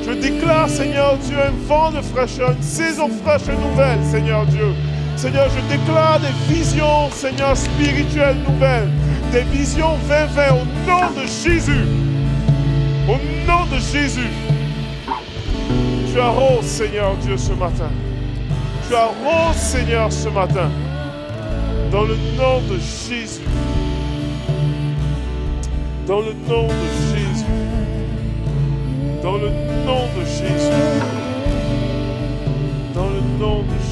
je 0.06 0.12
déclare, 0.12 0.68
Seigneur 0.68 1.16
Dieu, 1.18 1.36
un 1.36 1.66
vent 1.66 1.90
de 1.90 2.00
fraîcheur, 2.00 2.52
une 2.52 2.62
saison 2.62 3.08
fraîche 3.24 3.48
et 3.48 3.68
nouvelle, 3.68 3.98
Seigneur 4.04 4.46
Dieu. 4.46 4.72
Seigneur, 5.16 5.48
je 5.50 5.76
déclare 5.76 6.20
des 6.20 6.54
visions, 6.54 7.10
Seigneur, 7.10 7.56
spirituelles 7.56 8.36
nouvelles, 8.46 8.90
des 9.32 9.42
visions 9.42 9.96
2020 10.08 10.52
au 10.52 10.88
nom 10.88 11.10
de 11.20 11.26
Jésus. 11.26 11.86
Au 13.08 13.18
nom 13.46 13.64
de 13.66 13.80
Jésus. 13.80 14.30
Tu 16.12 16.20
arroses, 16.20 16.64
Seigneur 16.64 17.16
Dieu, 17.16 17.36
ce 17.36 17.52
matin. 17.52 17.90
Tu 18.88 18.94
arroses, 18.94 19.56
Seigneur, 19.56 20.12
ce 20.12 20.28
matin. 20.28 20.70
Dans 21.90 22.04
le 22.04 22.16
nom 22.36 22.60
de 22.68 22.78
Jésus. 22.78 23.40
Dans 26.06 26.20
le 26.20 26.34
nom 26.48 26.68
de 26.68 27.16
Jésus. 27.16 27.25
Dans 29.22 29.38
le 29.38 29.48
nom 29.86 30.06
de 30.16 30.24
Jésus. 30.24 30.70
Dans 32.94 33.08
le 33.08 33.20
nom 33.38 33.62
de 33.62 33.78
Jésus. 33.80 33.85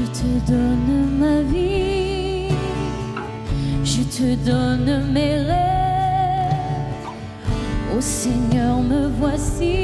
Je 0.00 0.04
te 0.04 0.52
donne 0.52 1.18
ma 1.18 1.42
vie, 1.42 2.54
je 3.82 4.02
te 4.02 4.36
donne 4.48 5.10
mes 5.12 5.34
rêves. 5.38 7.08
Ô 7.96 8.00
Seigneur, 8.00 8.80
me 8.80 9.08
voici 9.18 9.74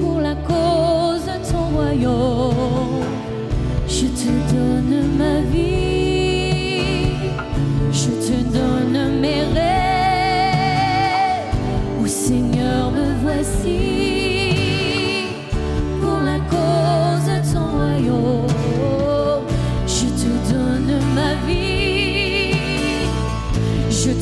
pour 0.00 0.18
la 0.22 0.34
cause 0.34 1.26
de 1.26 1.52
ton 1.52 1.76
royaume. 1.76 3.04
Je 3.86 4.06
te 4.06 4.30
donne 4.50 5.18
ma 5.18 5.42
vie. 5.52 5.89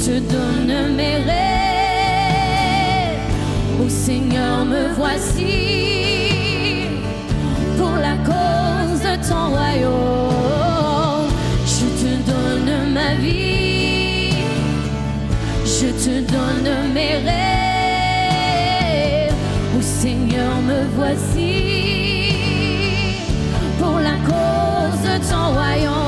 Je 0.09 0.19
donne 0.21 0.75
mes 0.97 1.17
rêves. 1.29 2.09
Ô 3.83 3.85
Seigneur, 3.89 4.65
me 4.65 4.83
voici 4.97 5.55
pour 7.77 7.95
la 8.07 8.17
cause 8.31 9.01
de 9.09 9.15
ton 9.29 9.45
royaume. 9.57 11.31
Je 11.75 11.87
te 12.01 12.13
donne 12.31 12.75
ma 12.93 13.11
vie, 13.25 14.33
je 15.65 15.89
te 16.05 16.15
donne 16.35 16.73
mes 16.95 17.17
rêves. 17.29 18.59
Ô 19.77 19.81
Seigneur, 19.83 20.53
me 20.71 20.81
voici 20.97 21.55
pour 23.79 23.97
la 24.09 24.17
cause 24.31 25.01
de 25.09 25.17
ton 25.31 25.47
royaume. 25.59 25.99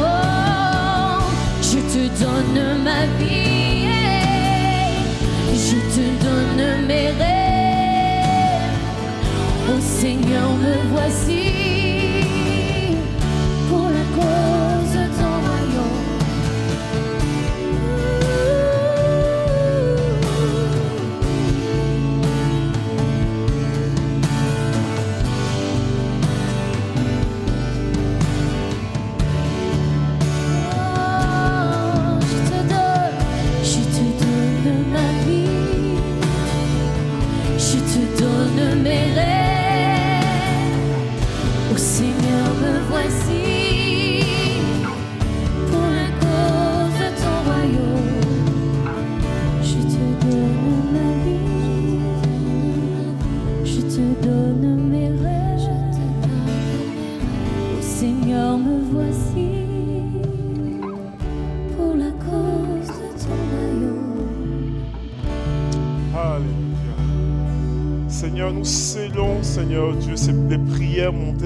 Je 1.71 1.79
te 1.93 2.03
donne 2.23 2.63
ma 2.83 3.03
vie, 3.19 3.50
Ô 9.69 9.81
Seigneur, 9.81 10.53
me 10.57 10.75
voici 10.91 11.60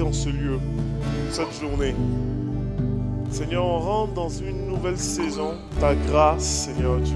en 0.01 0.11
ce 0.11 0.29
lieu, 0.29 0.59
cette 1.29 1.59
journée. 1.59 1.95
Seigneur, 3.29 3.65
on 3.65 3.79
rentre 3.79 4.13
dans 4.13 4.29
une 4.29 4.67
nouvelle 4.67 4.97
saison, 4.97 5.55
ta 5.79 5.95
grâce, 5.95 6.43
Seigneur 6.43 6.97
Dieu. 6.99 7.15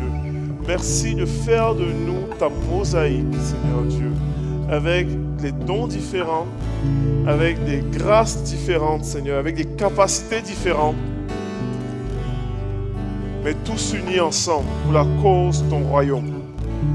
Merci 0.68 1.16
de 1.16 1.26
faire 1.26 1.76
de 1.76 1.86
nous 1.86 2.36
ta 2.38 2.50
mosaïque, 2.50 3.26
Seigneur 3.34 3.84
Dieu, 3.88 4.12
avec 4.70 5.08
des 5.38 5.52
dons 5.52 5.88
différents, 5.88 6.46
avec 7.28 7.64
des 7.66 7.84
grâces 7.92 8.44
différentes, 8.44 9.04
Seigneur, 9.04 9.40
avec 9.40 9.56
des 9.56 9.66
capacités 9.66 10.42
différentes, 10.42 10.96
mais 13.44 13.54
tous 13.66 13.94
unis 13.94 14.20
ensemble 14.20 14.68
pour 14.84 14.94
la 14.94 15.06
cause 15.22 15.64
de 15.64 15.70
ton 15.70 15.80
royaume. 15.80 16.34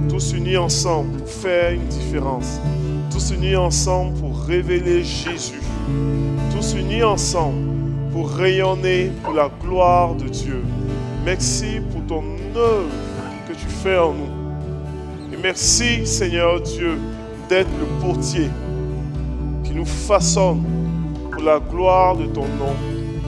Tous 0.09 0.33
unis 0.33 0.57
ensemble 0.57 1.19
pour 1.19 1.29
faire 1.29 1.73
une 1.73 1.87
différence, 1.89 2.61
tous 3.15 3.31
unis 3.31 3.55
ensemble 3.55 4.19
pour 4.19 4.37
révéler 4.41 5.05
Jésus, 5.05 5.61
tous 6.51 6.75
unis 6.75 7.05
ensemble 7.05 7.71
pour 8.11 8.29
rayonner 8.29 9.13
pour 9.23 9.35
la 9.35 9.49
gloire 9.63 10.17
de 10.17 10.29
Dieu. 10.29 10.65
Merci 11.25 11.79
pour 11.93 12.05
ton 12.09 12.25
œuvre 12.57 12.91
que 13.47 13.53
tu 13.53 13.67
fais 13.67 13.99
en 13.99 14.15
nous. 14.15 15.33
Et 15.33 15.37
merci 15.41 16.05
Seigneur 16.05 16.61
Dieu 16.61 16.99
d'être 17.49 17.71
le 17.79 17.87
portier 18.05 18.51
qui 19.63 19.75
nous 19.75 19.85
façonne 19.85 20.65
pour 21.31 21.41
la 21.41 21.61
gloire 21.61 22.17
de 22.17 22.27
ton 22.27 22.47
nom, 22.59 22.75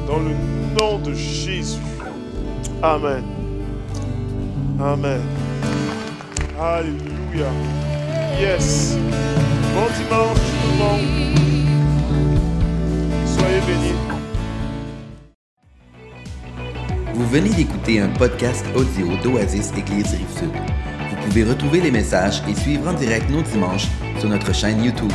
dans 0.09 0.19
le 0.19 0.81
nom 0.81 0.99
de 0.99 1.15
Jésus. 1.15 1.79
Amen. 2.83 3.23
Amen. 4.81 5.21
Alléluia. 6.61 7.53
Yes. 8.41 8.97
Bon 9.77 9.89
dimanche 9.89 10.39
tout 10.39 10.71
le 10.71 10.79
monde. 10.79 11.05
Soyez 13.27 13.61
bénis. 13.67 13.93
Vous 17.13 17.27
venez 17.27 17.51
d'écouter 17.51 18.01
un 18.01 18.09
podcast 18.09 18.65
audio 18.75 19.09
d'Oasis 19.23 19.73
Église 19.77 20.15
Rive-Sud. 20.15 20.51
Vous 21.11 21.17
pouvez 21.27 21.45
retrouver 21.45 21.83
les 21.83 21.91
messages 21.91 22.43
et 22.49 22.55
suivre 22.55 22.89
en 22.89 22.95
direct 22.95 23.29
nos 23.29 23.43
dimanches 23.43 23.89
sur 24.19 24.31
notre 24.31 24.55
chaîne 24.55 24.83
YouTube. 24.83 25.13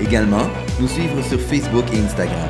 Également, 0.00 0.48
nous 0.80 0.88
suivre 0.88 1.20
sur 1.20 1.38
Facebook 1.38 1.84
et 1.92 1.98
Instagram. 1.98 2.48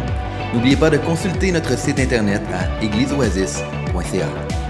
N'oubliez 0.54 0.76
pas 0.76 0.90
de 0.90 0.98
consulter 0.98 1.50
notre 1.50 1.76
site 1.76 1.98
internet 1.98 2.42
à 2.54 2.84
égliseoasis.ca. 2.84 4.67